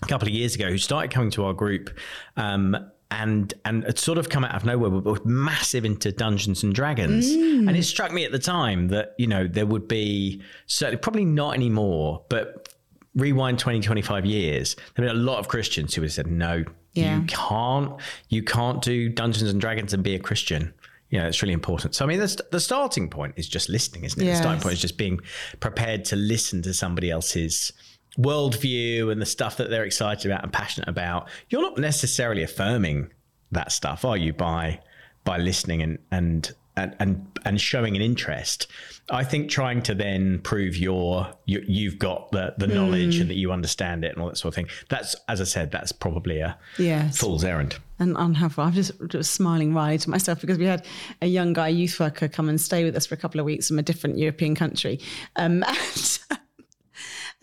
a 0.03 0.07
couple 0.07 0.29
of 0.29 0.35
years 0.35 0.55
ago 0.55 0.69
who 0.69 0.79
started 0.79 1.11
coming 1.11 1.31
to 1.33 1.45
our 1.45 1.55
group 1.55 1.99
um, 2.37 2.77
and 3.11 3.55
and 3.65 3.85
it 3.85 3.99
sort 3.99 4.19
of 4.19 4.29
come 4.29 4.45
out 4.45 4.55
of 4.55 4.65
nowhere 4.65 4.91
but 4.91 5.05
were 5.05 5.21
massive 5.25 5.85
into 5.85 6.11
Dungeons 6.11 6.63
and 6.63 6.75
Dragons. 6.75 7.29
Mm. 7.29 7.69
And 7.69 7.77
it 7.77 7.85
struck 7.85 8.13
me 8.13 8.25
at 8.25 8.33
the 8.33 8.39
time 8.39 8.89
that, 8.89 9.15
you 9.19 9.27
know, 9.27 9.47
there 9.47 9.67
would 9.67 9.87
be 9.87 10.43
certainly 10.67 10.99
probably 10.99 11.25
not 11.25 11.55
anymore, 11.55 12.25
but 12.29 12.75
rewind 13.15 13.59
20, 13.59 13.81
25 13.81 14.27
years, 14.27 14.75
there 14.75 15.07
have 15.07 15.15
been 15.15 15.23
a 15.23 15.25
lot 15.25 15.39
of 15.39 15.49
Christians 15.49 15.95
who 15.95 16.03
have 16.03 16.13
said, 16.13 16.27
No, 16.27 16.65
yeah. 16.93 17.19
you 17.19 17.27
can't 17.27 17.93
you 18.29 18.43
can't 18.43 18.83
do 18.83 19.09
Dungeons 19.09 19.51
and 19.51 19.61
Dragons 19.61 19.93
and 19.95 20.03
be 20.03 20.15
a 20.15 20.21
Christian. 20.21 20.75
You 21.11 21.21
know, 21.21 21.29
it's 21.29 21.41
really 21.41 21.55
important. 21.55 21.95
So, 21.95 22.05
I 22.05 22.09
mean, 22.09 22.19
the, 22.19 22.43
the 22.51 22.59
starting 22.59 23.09
point 23.09 23.35
is 23.37 23.49
just 23.49 23.69
listening, 23.69 24.03
isn't 24.03 24.21
it? 24.21 24.25
Yes. 24.25 24.39
The 24.39 24.43
starting 24.43 24.61
point 24.61 24.73
is 24.73 24.81
just 24.81 24.99
being 24.99 25.21
prepared 25.61 26.05
to 26.07 26.17
listen 26.17 26.63
to 26.63 26.75
somebody 26.75 27.13
else's 27.13 27.73
worldview 28.19 29.11
and 29.11 29.21
the 29.21 29.27
stuff 29.27 29.57
that 29.59 29.71
they're 29.71 29.85
excited 29.85 30.31
about 30.31 30.43
and 30.43 30.53
passionate 30.53 30.89
about, 30.89 31.29
you're 31.49 31.63
not 31.63 31.79
necessarily 31.79 32.43
affirming 32.43 33.11
that 33.53 33.73
stuff, 33.73 34.05
are 34.05 34.17
you? 34.17 34.33
By 34.33 34.81
by 35.25 35.39
listening 35.39 35.83
and 35.83 35.99
and 36.11 36.55
and 36.77 36.95
and, 36.99 37.39
and 37.45 37.61
showing 37.61 37.97
an 37.97 38.03
interest. 38.03 38.67
I 39.11 39.23
think 39.25 39.51
trying 39.51 39.83
to 39.83 39.95
then 39.95 40.41
prove 40.41 40.77
your 40.77 41.33
you, 41.45 41.91
have 41.91 41.99
got 41.99 42.33
the 42.33 42.55
the 42.59 42.67
knowledge 42.67 43.19
mm. 43.19 43.23
and 43.23 43.31
that 43.31 43.37
you 43.37 43.53
understand 43.53 44.05
it 44.05 44.13
and 44.13 44.21
all 44.21 44.29
that 44.29 44.37
sort 44.37 44.53
of 44.53 44.57
thing. 44.57 44.69
That's 44.89 45.15
as 45.29 45.41
I 45.41 45.45
said, 45.45 45.71
that's 45.71 45.93
probably 45.93 46.41
a 46.41 46.59
yes. 46.79 47.19
fool's 47.19 47.45
errand. 47.45 47.77
And 47.99 48.15
unhelpful. 48.19 48.65
I'm 48.65 48.73
just, 48.75 48.93
just 49.09 49.33
smiling 49.33 49.73
right 49.73 49.99
to 49.99 50.11
myself 50.11 50.43
because 50.43 50.59
we 50.59 50.67
had 50.67 50.85
a 51.23 51.27
young 51.27 51.55
guy 51.55 51.69
youth 51.69 51.99
worker 51.99 52.29
come 52.29 52.51
and 52.51 52.61
stay 52.61 52.85
with 52.85 52.95
us 52.95 53.07
for 53.07 53.15
a 53.15 53.19
couple 53.19 53.41
of 53.41 53.47
weeks 53.47 53.69
from 53.69 53.79
a 53.79 53.83
different 53.83 54.19
European 54.19 54.55
country. 54.55 55.01
Um, 55.37 55.65
and, 56.31 56.39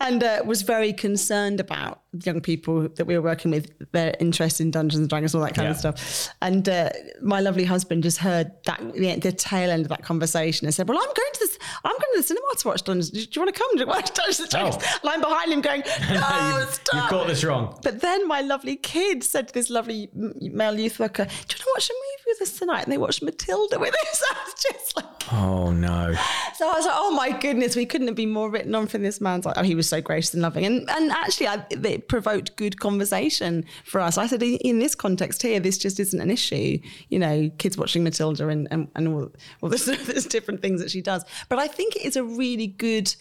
and 0.04 0.22
uh, 0.22 0.42
was 0.44 0.62
very 0.62 0.92
concerned 0.92 1.60
about 1.60 2.02
young 2.22 2.40
people 2.40 2.88
that 2.88 3.06
we 3.06 3.16
were 3.16 3.22
working 3.22 3.50
with, 3.50 3.72
their 3.92 4.14
interest 4.20 4.60
in 4.60 4.70
Dungeons 4.70 5.00
and 5.00 5.08
Dragons, 5.08 5.34
all 5.34 5.40
that 5.40 5.54
kind 5.54 5.66
yeah. 5.66 5.70
of 5.70 5.78
stuff. 5.78 6.28
And 6.42 6.68
uh, 6.68 6.90
my 7.22 7.40
lovely 7.40 7.64
husband 7.64 8.02
just 8.02 8.18
heard 8.18 8.52
that 8.66 8.80
the, 8.92 9.16
the, 9.16 9.32
tail 9.32 9.70
end 9.70 9.82
of 9.82 9.88
that 9.88 10.02
conversation 10.02 10.66
and 10.66 10.74
said, 10.74 10.88
"Well, 10.88 10.98
I'm 10.98 11.06
going 11.06 11.32
to 11.32 11.40
this. 11.40 11.58
I'm 11.84 11.92
going 11.92 12.12
to 12.12 12.16
the 12.18 12.22
cinema 12.22 12.46
to 12.58 12.68
watch 12.68 12.82
Dungeons. 12.82 13.10
Do 13.10 13.20
you 13.20 13.42
want 13.42 13.54
to 13.54 13.58
come 13.58 13.78
to 13.78 13.84
watch 13.86 14.12
Dungeons 14.12 14.40
and 14.40 14.50
Dragons?" 14.50 14.76
Oh. 14.78 14.98
And 15.02 15.10
I'm 15.10 15.20
behind 15.20 15.52
him 15.52 15.60
going, 15.62 15.82
"No, 16.12 16.58
you, 16.58 16.66
stop." 16.70 16.94
You've 16.94 17.10
got 17.10 17.26
this 17.26 17.42
wrong. 17.42 17.78
But 17.82 18.00
then 18.00 18.28
my 18.28 18.42
lovely 18.42 18.76
kid 18.76 19.24
said 19.24 19.48
to 19.48 19.54
this 19.54 19.70
lovely 19.70 20.10
male 20.12 20.78
youth 20.78 21.00
worker, 21.00 21.24
"Do 21.24 21.30
you 21.30 21.38
want 21.40 21.48
to 21.48 21.66
watch 21.74 21.90
a 21.90 21.94
movie 21.94 22.13
with 22.26 22.42
us 22.42 22.58
tonight?" 22.58 22.84
And 22.84 22.92
they 22.92 22.98
watched 22.98 23.22
Matilda 23.22 23.78
with 23.78 23.94
us. 23.94 24.22
I 24.30 24.44
was 24.44 24.54
just 24.54 24.96
like, 24.96 25.32
"Oh 25.32 25.72
no!" 25.72 26.14
So 26.56 26.68
I 26.68 26.74
was 26.74 26.86
like, 26.86 26.94
"Oh 26.96 27.14
my 27.14 27.30
goodness, 27.38 27.76
we 27.76 27.86
couldn't 27.86 28.06
have 28.06 28.16
been 28.16 28.30
more 28.30 28.50
written 28.50 28.74
on 28.74 28.86
from 28.86 29.02
this 29.02 29.20
man's 29.20 29.44
like." 29.44 29.56
Oh, 29.56 29.62
he 29.62 29.74
was 29.74 29.88
so 29.88 30.00
gracious 30.00 30.34
and 30.34 30.42
loving, 30.42 30.64
and 30.64 30.88
and 30.90 31.10
actually, 31.12 31.48
I, 31.48 31.64
it 31.70 32.08
provoked 32.08 32.56
good 32.56 32.80
conversation 32.80 33.64
for 33.84 34.00
us. 34.00 34.18
I 34.18 34.26
said, 34.26 34.42
in 34.42 34.78
this 34.78 34.94
context 34.94 35.42
here, 35.42 35.60
this 35.60 35.78
just 35.78 36.00
isn't 36.00 36.20
an 36.20 36.30
issue. 36.30 36.78
You 37.08 37.18
know, 37.18 37.50
kids 37.58 37.76
watching 37.78 38.04
Matilda 38.04 38.48
and 38.48 38.68
and, 38.70 38.88
and 38.94 39.08
all, 39.08 39.32
all 39.62 39.68
this, 39.68 39.84
there's 40.06 40.26
different 40.26 40.62
things 40.62 40.80
that 40.80 40.90
she 40.90 41.00
does. 41.00 41.24
But 41.48 41.58
I 41.58 41.66
think 41.66 41.96
it 41.96 42.04
is 42.04 42.16
a 42.16 42.24
really 42.24 42.66
good. 42.66 43.14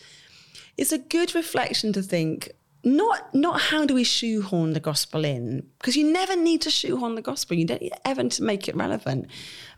It's 0.76 0.92
a 0.92 0.98
good 0.98 1.36
reflection 1.36 1.94
to 1.94 2.02
think 2.02 2.52
not 2.84 3.34
not 3.34 3.62
how 3.62 3.86
do 3.86 3.94
we 3.94 4.04
shoehorn 4.04 4.74
the 4.74 4.80
gospel 4.80 5.24
in 5.24 5.66
because 5.80 5.96
you 5.96 6.12
never 6.12 6.36
need 6.36 6.62
to 6.62 6.70
shoehorn 6.70 7.16
the 7.16 7.22
gospel 7.22 7.56
you 7.56 7.66
don't 7.66 7.82
ever 8.04 8.24
to 8.28 8.44
make 8.44 8.68
it 8.68 8.76
relevant 8.76 9.26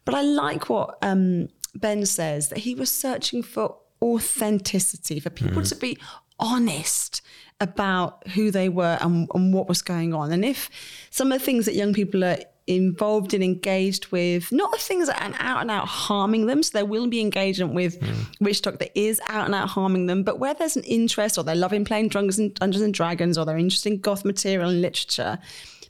but 0.05 0.15
i 0.15 0.21
like 0.21 0.69
what 0.69 0.97
um, 1.03 1.47
ben 1.75 2.05
says 2.05 2.49
that 2.49 2.59
he 2.59 2.73
was 2.73 2.91
searching 2.91 3.43
for 3.43 3.77
authenticity 4.01 5.19
for 5.19 5.29
people 5.29 5.61
mm. 5.61 5.69
to 5.69 5.75
be 5.75 5.97
honest 6.39 7.21
about 7.61 8.27
who 8.29 8.51
they 8.51 8.69
were 8.69 8.97
and, 9.01 9.27
and 9.33 9.53
what 9.53 9.67
was 9.67 9.81
going 9.81 10.13
on. 10.13 10.31
And 10.31 10.43
if 10.43 10.69
some 11.09 11.31
of 11.31 11.39
the 11.39 11.45
things 11.45 11.65
that 11.65 11.75
young 11.75 11.93
people 11.93 12.23
are 12.23 12.37
involved 12.67 13.33
and 13.33 13.43
engaged 13.43 14.07
with, 14.11 14.51
not 14.51 14.71
the 14.71 14.77
things 14.77 15.07
that 15.07 15.21
are 15.21 15.35
out 15.39 15.61
and 15.61 15.69
out 15.69 15.87
harming 15.87 16.47
them. 16.47 16.63
So 16.63 16.77
there 16.77 16.85
will 16.85 17.07
be 17.07 17.21
engagement 17.21 17.73
with 17.73 17.99
mm. 17.99 18.13
WitchTok 18.41 18.79
that 18.79 18.97
is 18.99 19.21
out 19.27 19.45
and 19.45 19.55
out 19.55 19.69
harming 19.69 20.07
them, 20.07 20.23
but 20.23 20.39
where 20.39 20.53
there's 20.53 20.75
an 20.75 20.83
interest 20.83 21.37
or 21.37 21.43
they're 21.43 21.55
loving 21.55 21.85
playing 21.85 22.09
Dungeons 22.09 22.39
and, 22.39 22.53
Dungeons 22.55 22.83
and 22.83 22.93
Dragons 22.93 23.37
or 23.37 23.45
they're 23.45 23.57
interested 23.57 23.93
in 23.93 23.99
goth 23.99 24.25
material 24.25 24.69
and 24.69 24.81
literature, 24.81 25.37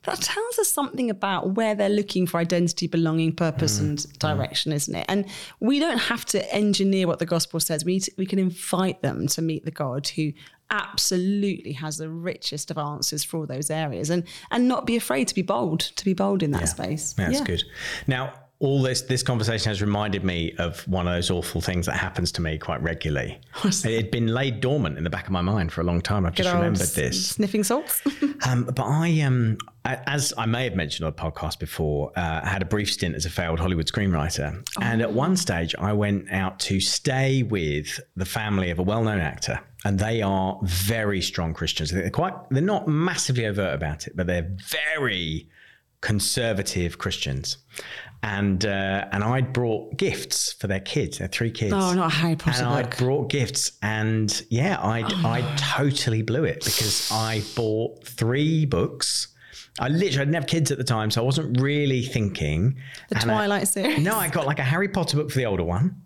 that 0.06 0.22
tells 0.22 0.60
us 0.60 0.70
something 0.70 1.10
about 1.10 1.52
where 1.52 1.74
they're 1.74 1.90
looking 1.90 2.28
for 2.28 2.38
identity, 2.38 2.88
belonging, 2.88 3.34
purpose, 3.34 3.80
mm. 3.80 3.82
and 3.82 4.20
direction, 4.20 4.72
mm. 4.72 4.76
isn't 4.76 4.96
it? 4.96 5.06
And 5.08 5.26
we 5.60 5.80
don't 5.80 5.98
have 5.98 6.26
to 6.26 6.54
engineer 6.54 7.08
what 7.08 7.20
the 7.20 7.26
gospel 7.26 7.60
says. 7.60 7.84
We 7.84 8.02
to, 8.02 8.12
we 8.18 8.26
can 8.26 8.38
invite 8.38 9.02
them 9.02 9.28
to 9.28 9.42
meet 9.42 9.66
the 9.66 9.72
God 9.72 10.08
who 10.10 10.34
absolutely 10.72 11.74
has 11.74 11.98
the 11.98 12.10
richest 12.10 12.72
of 12.72 12.78
answers 12.78 13.24
for 13.24 13.38
all 13.38 13.46
those 13.46 13.70
areas 13.70 14.10
and 14.10 14.24
and 14.52 14.68
not 14.68 14.86
be 14.86 14.96
afraid 14.96 15.28
to 15.28 15.36
be 15.36 15.42
bold 15.42 15.80
to 15.80 16.04
be 16.04 16.14
bold 16.14 16.42
in 16.42 16.52
that 16.52 16.62
yeah. 16.62 16.66
space 16.66 17.16
yeah, 17.18 17.26
that's 17.26 17.40
yeah. 17.40 17.46
good 17.46 17.64
now 18.08 18.34
all 18.60 18.82
this 18.82 19.02
this 19.02 19.22
conversation 19.22 19.70
has 19.70 19.82
reminded 19.82 20.24
me 20.24 20.54
of 20.58 20.88
one 20.88 21.08
of 21.08 21.14
those 21.14 21.30
awful 21.30 21.62
things 21.62 21.86
that 21.86 21.98
happens 21.98 22.32
to 22.32 22.42
me 22.42 22.58
quite 22.58 22.82
regularly. 22.82 23.40
It 23.64 23.96
had 23.96 24.12
been 24.12 24.28
laid 24.28 24.62
dormant 24.62 24.98
in 24.98 25.04
the 25.04 25.10
back 25.10 25.26
of 25.26 25.32
my 25.32 25.42
mind 25.42 25.74
for 25.74 25.82
a 25.82 25.84
long 25.84 26.02
time. 26.02 26.26
I've 26.26 26.36
just 26.36 26.50
Good 26.50 26.56
remembered 26.56 26.82
s- 26.82 26.94
this. 26.94 27.30
Sniffing 27.30 27.64
salts. 27.64 28.02
Um, 28.48 28.66
but 28.66 28.84
I, 28.84 29.22
um, 29.22 29.58
as 29.86 30.34
I 30.38 30.46
may 30.46 30.64
have 30.66 30.76
mentioned 30.76 31.06
on 31.06 31.14
the 31.16 31.22
podcast 31.22 31.60
before, 31.60 32.12
uh, 32.18 32.42
I 32.44 32.48
had 32.48 32.62
a 32.62 32.66
brief 32.66 32.92
stint 32.92 33.16
as 33.16 33.26
a 33.26 33.30
failed 33.30 33.60
Hollywood 33.60 33.88
screenwriter, 33.88 34.66
and 34.82 35.02
at 35.02 35.14
one 35.14 35.38
stage 35.38 35.76
I 35.80 35.94
went 35.94 36.32
out 36.32 36.60
to 36.62 36.80
stay 36.80 37.44
with 37.44 38.00
the 38.16 38.26
family 38.26 38.70
of 38.72 38.80
a 38.80 38.84
well-known 38.84 39.20
actor, 39.20 39.60
and 39.84 40.00
they 40.00 40.22
are 40.22 40.60
very 40.64 41.22
strong 41.22 41.54
Christians. 41.54 41.92
They're 41.92 42.10
quite, 42.10 42.34
they're 42.50 42.62
not 42.64 42.88
massively 42.88 43.46
overt 43.46 43.76
about 43.76 44.08
it, 44.08 44.16
but 44.16 44.28
they're 44.28 44.50
very 44.70 45.50
conservative 46.02 46.98
Christians. 46.98 47.58
And 48.24 48.66
uh, 48.66 49.06
and 49.12 49.24
I'd 49.24 49.54
brought 49.54 49.98
gifts 49.98 50.54
for 50.54 50.66
their 50.66 50.80
kids, 50.80 51.20
their 51.20 51.28
three 51.28 51.52
kids. 51.52 51.74
oh, 51.76 51.94
not 51.94 52.12
a 52.12 52.16
Harry 52.16 52.36
Potter 52.36 52.58
And 52.64 52.68
I 52.68 52.82
book. 52.84 52.98
brought 52.98 53.30
gifts, 53.30 53.74
and 53.84 54.44
yeah, 54.50 54.78
I 54.82 55.02
I 55.24 55.56
totally 55.58 56.24
blew 56.24 56.44
it 56.44 56.64
because 56.66 57.12
I 57.12 57.44
bought 57.56 58.04
three 58.08 58.66
books. 58.66 59.28
I 59.80 59.90
literally 59.90 60.16
I 60.22 60.26
didn't 60.26 60.36
have 60.36 60.48
kids 60.48 60.72
at 60.72 60.78
the 60.78 60.84
time, 60.84 61.12
so 61.12 61.22
I 61.22 61.26
wasn't 61.26 61.60
really 61.60 62.02
thinking. 62.04 62.78
The 63.10 63.16
And 63.22 63.32
I- 63.32 63.34
Twilight 63.36 63.68
series. 63.68 64.00
no, 64.00 64.16
I 64.16 64.28
got 64.30 64.46
like 64.46 64.60
a 64.60 64.64
Harry 64.64 64.88
Potter 64.88 65.18
book 65.18 65.30
for 65.32 65.38
the 65.38 65.46
older 65.46 65.64
one. 65.64 66.02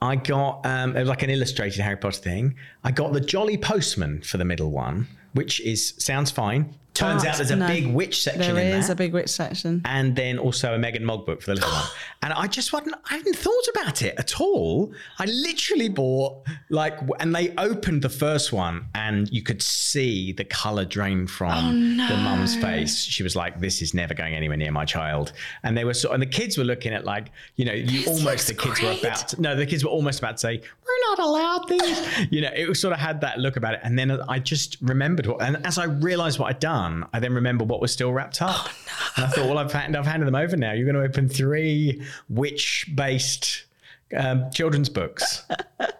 I 0.00 0.16
got 0.16 0.64
um, 0.66 0.96
it 0.96 1.00
was 1.00 1.08
like 1.08 1.22
an 1.22 1.30
illustrated 1.30 1.80
Harry 1.82 1.96
Potter 1.96 2.18
thing. 2.18 2.56
I 2.82 2.90
got 2.90 3.12
the 3.12 3.20
Jolly 3.20 3.56
Postman 3.56 4.22
for 4.22 4.36
the 4.38 4.44
middle 4.44 4.70
one, 4.70 5.06
which 5.34 5.60
is 5.60 5.94
sounds 5.98 6.30
fine. 6.30 6.74
Turns 6.94 7.24
out 7.24 7.36
there's 7.36 7.50
a 7.50 7.56
no, 7.56 7.66
big 7.66 7.86
witch 7.86 8.22
section 8.22 8.54
There 8.54 8.58
in 8.58 8.78
is 8.78 8.88
there 8.88 8.92
a 8.92 8.96
big 8.96 9.14
witch 9.14 9.30
section. 9.30 9.80
and 9.86 10.14
then 10.14 10.38
also 10.38 10.74
a 10.74 10.78
Meg 10.78 10.94
and 10.94 11.06
Mog 11.06 11.24
book 11.24 11.40
for 11.40 11.50
the 11.50 11.54
little 11.54 11.70
one. 11.70 11.86
And 12.24 12.32
I 12.34 12.46
just 12.46 12.72
wasn't, 12.72 12.94
I 13.10 13.16
hadn't 13.16 13.34
thought 13.34 13.66
about 13.74 14.00
it 14.00 14.14
at 14.16 14.40
all. 14.40 14.92
I 15.18 15.24
literally 15.24 15.88
bought 15.88 16.46
like, 16.70 16.96
and 17.18 17.34
they 17.34 17.52
opened 17.58 18.02
the 18.02 18.08
first 18.08 18.52
one 18.52 18.86
and 18.94 19.28
you 19.32 19.42
could 19.42 19.60
see 19.60 20.30
the 20.30 20.44
color 20.44 20.84
drain 20.84 21.26
from 21.26 21.50
oh, 21.50 22.06
the 22.08 22.16
mum's 22.16 22.54
face. 22.54 23.02
She 23.02 23.24
was 23.24 23.34
like, 23.34 23.58
this 23.58 23.82
is 23.82 23.92
never 23.92 24.14
going 24.14 24.34
anywhere 24.34 24.56
near 24.56 24.70
my 24.70 24.84
child. 24.84 25.32
And 25.64 25.76
they 25.76 25.84
were 25.84 25.94
so, 25.94 26.12
and 26.12 26.22
the 26.22 26.26
kids 26.26 26.56
were 26.56 26.62
looking 26.62 26.92
at 26.94 27.04
like, 27.04 27.32
you 27.56 27.64
know, 27.64 27.72
you 27.72 28.06
almost, 28.06 28.46
the 28.46 28.54
kids 28.54 28.78
great. 28.78 29.02
were 29.02 29.08
about 29.08 29.26
to, 29.30 29.42
no, 29.42 29.56
the 29.56 29.66
kids 29.66 29.82
were 29.82 29.90
almost 29.90 30.20
about 30.20 30.36
to 30.36 30.38
say, 30.38 30.58
we're 30.60 31.10
not 31.10 31.18
allowed 31.18 31.68
these. 31.68 32.28
you 32.30 32.40
know, 32.40 32.50
it 32.54 32.72
sort 32.76 32.92
of 32.92 33.00
had 33.00 33.20
that 33.22 33.40
look 33.40 33.56
about 33.56 33.74
it. 33.74 33.80
And 33.82 33.98
then 33.98 34.12
I 34.28 34.38
just 34.38 34.76
remembered 34.80 35.26
what, 35.26 35.42
and 35.42 35.56
as 35.66 35.76
I 35.76 35.86
realized 35.86 36.38
what 36.38 36.50
I'd 36.50 36.60
done, 36.60 36.81
I 37.12 37.20
then 37.20 37.32
remember 37.34 37.64
what 37.64 37.80
was 37.80 37.92
still 37.92 38.12
wrapped 38.12 38.40
up. 38.42 38.68
And 39.16 39.26
I 39.26 39.28
thought, 39.28 39.46
well, 39.46 39.58
I've, 39.58 39.72
hand, 39.72 39.96
I've 39.96 40.06
handed 40.06 40.26
them 40.26 40.34
over 40.34 40.56
now. 40.56 40.72
You're 40.72 40.84
going 40.90 40.96
to 40.96 41.02
open 41.08 41.28
three 41.28 42.02
witch 42.28 42.86
based 42.94 43.64
um, 44.16 44.50
children's 44.52 44.88
books. 44.88 45.44
And 45.48 45.90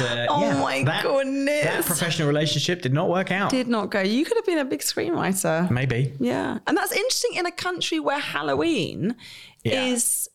uh, 0.00 0.26
Oh 0.30 0.40
yeah, 0.42 0.60
my 0.60 0.84
that, 0.84 1.02
goodness. 1.02 1.64
That 1.64 1.84
professional 1.84 2.28
relationship 2.28 2.82
did 2.82 2.92
not 2.92 3.08
work 3.08 3.30
out. 3.30 3.50
Did 3.50 3.68
not 3.68 3.90
go. 3.90 4.00
You 4.00 4.24
could 4.24 4.36
have 4.36 4.46
been 4.46 4.58
a 4.58 4.64
big 4.64 4.80
screenwriter. 4.80 5.70
Maybe. 5.70 6.12
Yeah. 6.20 6.58
And 6.66 6.76
that's 6.76 6.92
interesting 6.92 7.34
in 7.34 7.46
a 7.46 7.52
country 7.52 8.00
where 8.00 8.18
Halloween 8.18 9.14
Yeah. 9.64 9.84
is 9.86 10.28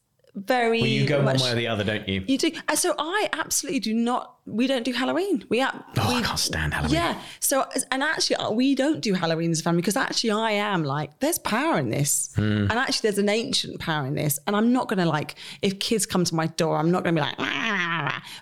very 0.45 0.81
Well, 0.81 0.89
you 0.89 1.05
go 1.07 1.21
much, 1.21 1.39
one 1.39 1.45
way 1.49 1.51
or 1.53 1.55
the 1.55 1.67
other, 1.67 1.83
don't 1.83 2.07
you? 2.07 2.23
You 2.27 2.37
do. 2.37 2.51
And 2.67 2.77
so 2.77 2.95
I 2.97 3.29
absolutely 3.33 3.79
do 3.79 3.93
not. 3.93 4.35
We 4.45 4.65
don't 4.65 4.83
do 4.83 4.93
Halloween. 4.93 5.45
We, 5.49 5.61
oh, 5.63 5.67
we 5.95 6.15
I 6.15 6.21
can't 6.23 6.39
stand 6.39 6.73
Halloween. 6.73 6.95
Yeah. 6.95 7.21
So, 7.39 7.65
and 7.91 8.01
actually, 8.01 8.37
uh, 8.37 8.49
we 8.49 8.73
don't 8.73 8.99
do 8.99 9.13
Halloween 9.13 9.51
as 9.51 9.59
a 9.59 9.63
family 9.63 9.81
because 9.81 9.95
actually, 9.95 10.31
I 10.31 10.51
am 10.51 10.83
like, 10.83 11.19
there's 11.19 11.37
power 11.39 11.77
in 11.77 11.89
this. 11.89 12.31
Hmm. 12.35 12.61
And 12.69 12.71
actually, 12.71 13.09
there's 13.09 13.19
an 13.19 13.29
ancient 13.29 13.79
power 13.79 14.07
in 14.07 14.15
this. 14.15 14.39
And 14.47 14.55
I'm 14.55 14.73
not 14.73 14.87
going 14.87 14.97
to 14.97 15.05
like, 15.05 15.35
if 15.61 15.77
kids 15.77 16.07
come 16.07 16.23
to 16.23 16.33
my 16.33 16.47
door, 16.47 16.77
I'm 16.77 16.89
not 16.89 17.03
going 17.03 17.15
to 17.15 17.21
be 17.21 17.27
like, 17.27 17.37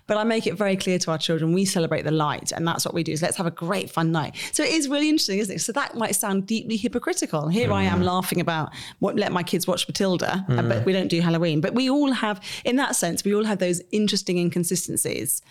but 0.08 0.16
I 0.18 0.24
make 0.24 0.48
it 0.48 0.54
very 0.56 0.78
clear 0.78 0.98
to 1.00 1.12
our 1.12 1.18
children 1.18 1.52
we 1.52 1.66
celebrate 1.66 2.04
the 2.04 2.12
light. 2.12 2.54
And 2.54 2.66
that's 2.66 2.86
what 2.86 2.94
we 2.94 3.04
do 3.04 3.12
is 3.12 3.22
let's 3.22 3.36
have 3.38 3.46
a 3.46 3.52
great 3.52 3.90
fun 3.90 4.12
night. 4.14 4.36
So 4.54 4.64
it 4.64 4.72
is 4.72 4.88
really 4.88 5.10
interesting, 5.10 5.40
isn't 5.40 5.56
it? 5.56 5.60
So 5.60 5.74
that 5.74 5.96
might 5.96 6.16
sound 6.16 6.48
deeply 6.48 6.78
hypocritical. 6.78 7.50
Here 7.50 7.72
I 7.74 7.86
Hmm. 7.88 7.96
am 7.96 8.02
laughing 8.04 8.40
about 8.40 8.74
what 9.00 9.16
let 9.18 9.32
my 9.32 9.44
kids 9.44 9.68
watch 9.68 9.88
Matilda, 9.88 10.46
uh, 10.50 10.62
but 10.64 10.86
we 10.86 10.94
don't 10.94 11.08
do 11.10 11.20
Halloween. 11.22 11.60
But 11.62 11.74
we 11.74 11.87
all 11.90 12.12
have, 12.12 12.42
in 12.66 12.76
that 12.78 12.96
sense, 12.96 13.24
we 13.24 13.34
all 13.36 13.46
have 13.46 13.60
those 13.60 13.82
interesting 13.92 14.38
inconsistencies. 14.38 15.42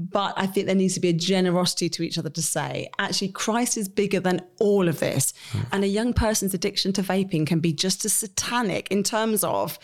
But 0.00 0.34
I 0.36 0.46
think 0.46 0.66
there 0.66 0.76
needs 0.76 0.94
to 0.94 1.00
be 1.00 1.08
a 1.08 1.12
generosity 1.12 1.88
to 1.88 2.04
each 2.04 2.18
other 2.18 2.30
to 2.30 2.42
say, 2.42 2.88
actually, 3.00 3.30
Christ 3.30 3.76
is 3.76 3.88
bigger 3.88 4.20
than 4.20 4.42
all 4.60 4.86
of 4.86 5.00
this. 5.00 5.34
Hmm. 5.50 5.58
And 5.72 5.84
a 5.84 5.88
young 5.88 6.12
person's 6.12 6.54
addiction 6.54 6.92
to 6.94 7.02
vaping 7.02 7.46
can 7.48 7.58
be 7.58 7.72
just 7.72 8.04
as 8.04 8.12
satanic 8.12 8.88
in 8.92 9.02
terms 9.02 9.42
of 9.42 9.76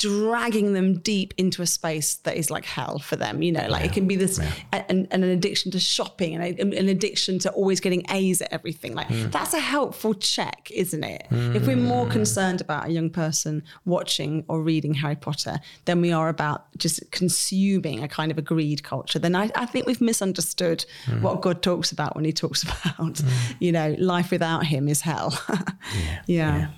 dragging 0.00 0.72
them 0.72 0.98
deep 0.98 1.34
into 1.36 1.60
a 1.60 1.66
space 1.66 2.14
that 2.24 2.34
is 2.34 2.50
like 2.50 2.64
hell 2.64 2.98
for 2.98 3.16
them. 3.16 3.42
You 3.42 3.52
know, 3.52 3.66
like 3.68 3.84
it 3.84 3.92
can 3.92 4.06
be 4.08 4.16
this, 4.16 4.40
and, 4.72 5.06
and 5.10 5.24
an 5.24 5.24
addiction 5.24 5.70
to 5.72 5.78
shopping 5.78 6.34
and 6.34 6.42
a- 6.42 6.78
an 6.78 6.88
addiction 6.88 7.38
to 7.40 7.50
always 7.52 7.80
getting 7.80 8.04
A's 8.10 8.40
at 8.40 8.50
everything. 8.50 8.94
Like 8.94 9.08
mm. 9.08 9.30
that's 9.30 9.52
a 9.52 9.60
helpful 9.60 10.14
check, 10.14 10.70
isn't 10.74 11.04
it? 11.04 11.26
If 11.30 11.66
we're 11.66 11.76
more 11.76 12.06
mm. 12.06 12.10
concerned 12.10 12.62
about 12.62 12.86
a 12.86 12.90
young 12.90 13.10
person 13.10 13.62
watching 13.84 14.44
or 14.48 14.62
reading 14.62 14.94
Harry 14.94 15.16
Potter 15.16 15.60
than 15.84 16.00
we 16.00 16.12
are 16.12 16.30
about 16.30 16.66
just 16.78 17.10
consuming 17.10 18.02
a 18.02 18.08
kind 18.08 18.32
of 18.32 18.38
a 18.38 18.42
greed 18.42 18.82
culture, 18.82 19.18
then 19.18 19.34
I, 19.34 19.50
I 19.54 19.66
think 19.66 19.86
we've 19.86 20.00
misunderstood 20.00 20.86
mm. 21.04 21.20
what 21.20 21.42
God 21.42 21.62
talks 21.62 21.92
about 21.92 22.16
when 22.16 22.24
he 22.24 22.32
talks 22.32 22.62
about, 22.96 23.20
you 23.58 23.70
know, 23.70 23.94
life 23.98 24.30
without 24.30 24.64
him 24.64 24.88
is 24.88 25.02
hell. 25.02 25.38
yeah. 26.26 26.68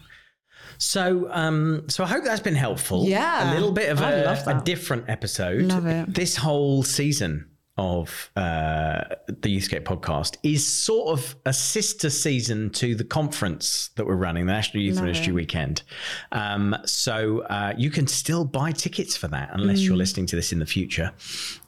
So, 0.82 1.28
um, 1.30 1.84
so 1.88 2.02
I 2.02 2.08
hope 2.08 2.24
that's 2.24 2.40
been 2.40 2.56
helpful. 2.56 3.04
Yeah. 3.06 3.52
a 3.52 3.54
little 3.54 3.70
bit 3.70 3.88
of 3.88 4.00
a, 4.00 4.42
a 4.48 4.60
different 4.64 5.08
episode. 5.08 5.62
Love 5.66 5.86
it. 5.86 6.12
This 6.12 6.34
whole 6.36 6.82
season 6.82 7.48
of 7.78 8.30
uh, 8.36 9.02
the 9.28 9.56
Youthscape 9.56 9.84
podcast 9.84 10.36
is 10.42 10.66
sort 10.66 11.16
of 11.18 11.36
a 11.46 11.52
sister 11.52 12.10
season 12.10 12.68
to 12.70 12.94
the 12.96 13.04
conference 13.04 13.90
that 13.96 14.06
we're 14.06 14.16
running, 14.16 14.44
the 14.46 14.52
National 14.52 14.82
Youth 14.82 14.96
Love 14.96 15.04
Ministry 15.04 15.30
it. 15.32 15.36
Weekend. 15.36 15.82
Um, 16.32 16.76
so 16.84 17.42
uh, 17.42 17.74
you 17.78 17.90
can 17.90 18.08
still 18.08 18.44
buy 18.44 18.72
tickets 18.72 19.16
for 19.16 19.28
that 19.28 19.50
unless 19.52 19.78
Mm. 19.78 19.86
you're 19.86 19.96
listening 19.96 20.26
to 20.26 20.36
this 20.36 20.52
in 20.52 20.58
the 20.58 20.66
future, 20.66 21.12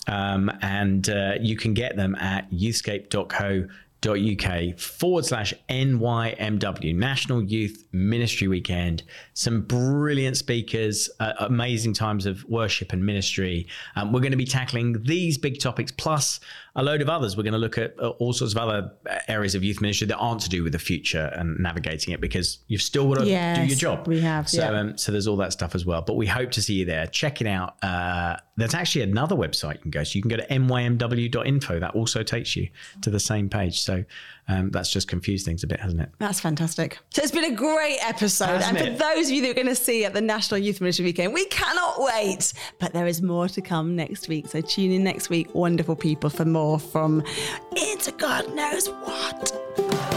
um, 0.08 0.50
and 0.60 1.08
uh, 1.08 1.34
you 1.40 1.56
can 1.56 1.72
get 1.72 1.96
them 1.96 2.16
at 2.16 2.50
youthscape.co 2.50 3.66
uk 4.12 4.78
forward 4.78 5.24
slash 5.24 5.54
NYMW, 5.68 6.94
National 6.94 7.42
Youth 7.42 7.84
Ministry 7.92 8.48
Weekend. 8.48 9.02
Some 9.34 9.62
brilliant 9.62 10.36
speakers, 10.36 11.10
uh, 11.20 11.32
amazing 11.40 11.94
times 11.94 12.26
of 12.26 12.44
worship 12.44 12.92
and 12.92 13.04
ministry. 13.04 13.66
Um, 13.96 14.12
we're 14.12 14.20
going 14.20 14.32
to 14.32 14.36
be 14.36 14.44
tackling 14.44 15.02
these 15.02 15.38
big 15.38 15.60
topics 15.60 15.92
plus 15.92 16.40
a 16.76 16.82
load 16.82 17.00
of 17.00 17.08
others. 17.08 17.36
We're 17.36 17.44
going 17.44 17.52
to 17.52 17.58
look 17.58 17.78
at 17.78 17.94
uh, 18.00 18.08
all 18.18 18.32
sorts 18.32 18.52
of 18.52 18.58
other 18.58 18.90
uh, 19.08 19.18
areas 19.28 19.54
of 19.54 19.62
youth 19.62 19.80
ministry 19.80 20.06
that 20.08 20.16
aren't 20.16 20.40
to 20.40 20.48
do 20.48 20.64
with 20.64 20.72
the 20.72 20.78
future 20.78 21.30
and 21.36 21.56
navigating 21.60 22.12
it 22.12 22.20
because 22.20 22.58
you've 22.66 22.82
still 22.82 23.08
got 23.08 23.20
to 23.20 23.24
do 23.24 23.30
your 23.66 23.76
job. 23.76 24.08
we 24.08 24.20
have, 24.20 24.48
So, 24.48 24.58
yeah. 24.60 24.80
um, 24.80 24.98
so 24.98 25.12
there's 25.12 25.28
all 25.28 25.36
that 25.36 25.52
stuff 25.52 25.74
as 25.76 25.86
well. 25.86 26.02
But 26.02 26.16
we 26.16 26.26
hope 26.26 26.50
to 26.52 26.62
see 26.62 26.74
you 26.74 26.84
there. 26.84 27.06
Check 27.06 27.40
it 27.40 27.46
out. 27.46 27.76
Uh, 27.82 28.36
there's 28.56 28.74
actually 28.74 29.02
another 29.02 29.36
website 29.36 29.74
you 29.74 29.80
can 29.82 29.90
go 29.92 30.02
to. 30.02 30.18
You 30.18 30.22
can 30.22 30.28
go 30.30 30.36
to 30.36 30.46
nymw.info. 30.48 31.78
That 31.80 31.94
also 31.94 32.22
takes 32.22 32.56
you 32.56 32.68
to 33.02 33.10
the 33.10 33.20
same 33.20 33.48
page. 33.48 33.80
So 33.80 34.04
um, 34.48 34.70
that's 34.70 34.90
just 34.90 35.08
confused 35.08 35.46
things 35.46 35.62
a 35.62 35.66
bit, 35.66 35.80
hasn't 35.80 36.02
it? 36.02 36.10
That's 36.18 36.40
fantastic. 36.40 36.98
So 37.10 37.22
it's 37.22 37.32
been 37.32 37.52
a 37.52 37.54
great 37.54 37.98
episode. 38.02 38.60
Hasn't 38.60 38.78
and 38.78 38.98
for 38.98 39.02
those 39.02 39.26
of 39.28 39.32
you 39.32 39.42
that 39.42 39.50
are 39.50 39.54
going 39.54 39.66
to 39.66 39.74
see 39.74 40.04
at 40.04 40.12
the 40.12 40.20
National 40.20 40.58
Youth 40.58 40.80
Ministry 40.80 41.06
Weekend, 41.06 41.32
we 41.32 41.46
cannot 41.46 41.94
wait. 41.98 42.52
But 42.78 42.92
there 42.92 43.06
is 43.06 43.22
more 43.22 43.48
to 43.48 43.60
come 43.62 43.96
next 43.96 44.28
week. 44.28 44.48
So 44.48 44.60
tune 44.60 44.92
in 44.92 45.02
next 45.02 45.30
week, 45.30 45.54
wonderful 45.54 45.96
people, 45.96 46.30
for 46.30 46.44
more 46.44 46.78
from 46.78 47.22
Into 47.76 48.12
God 48.12 48.54
Knows 48.54 48.88
What. 48.88 50.13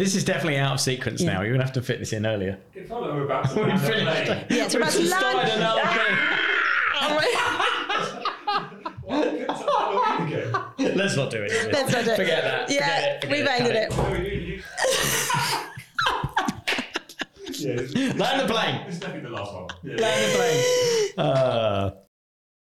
This 0.00 0.14
is 0.14 0.24
definitely 0.24 0.56
out 0.56 0.72
of 0.72 0.80
sequence 0.80 1.20
now. 1.20 1.42
You're 1.42 1.50
going 1.50 1.60
to 1.60 1.66
have 1.66 1.74
to 1.74 1.82
fit 1.82 1.98
this 1.98 2.14
in 2.14 2.24
earlier. 2.24 2.56
It's 2.74 2.88
not 2.88 3.02
that 3.02 3.12
we're 3.12 3.24
about 3.26 3.50
to 3.50 3.60
land 3.60 4.28
a. 4.30 4.46
Yeah, 4.48 4.64
it's 4.64 4.74
about 4.74 4.92
to 4.92 5.02
land. 5.02 5.50
another 5.50 5.82
It's 5.82 5.94
a 9.50 9.54
Halloween 9.54 10.26
again. 10.26 10.52
thing. 10.78 10.96
Let's 10.96 11.16
not 11.16 11.30
do 11.30 11.42
it. 11.42 11.52
Let's 11.70 11.92
not 11.92 12.04
do 12.06 12.12
it. 12.12 12.16
Forget 12.16 12.44
that. 12.44 12.70
Yeah, 12.70 12.86
Forget. 12.86 13.20
Forget 13.20 13.36
we've 13.36 13.46
it. 13.46 13.60
ended 13.60 13.90
Cut 13.90 14.06
it. 14.06 14.12
No, 14.14 14.18
you- 14.24 14.40
you- 14.40 14.62
Yeah, 17.68 17.76
this, 17.76 17.94
Land 18.16 18.40
the 18.40 18.46
plane. 18.54 18.76
this 18.86 18.94
is 18.94 19.00
definitely 19.00 19.28
the 19.28 19.34
last 19.36 19.52
one. 19.52 19.66
Yeah. 19.82 19.96
Land 19.96 20.32
the 20.32 20.36
plane. 20.38 20.64
Uh, 21.26 21.90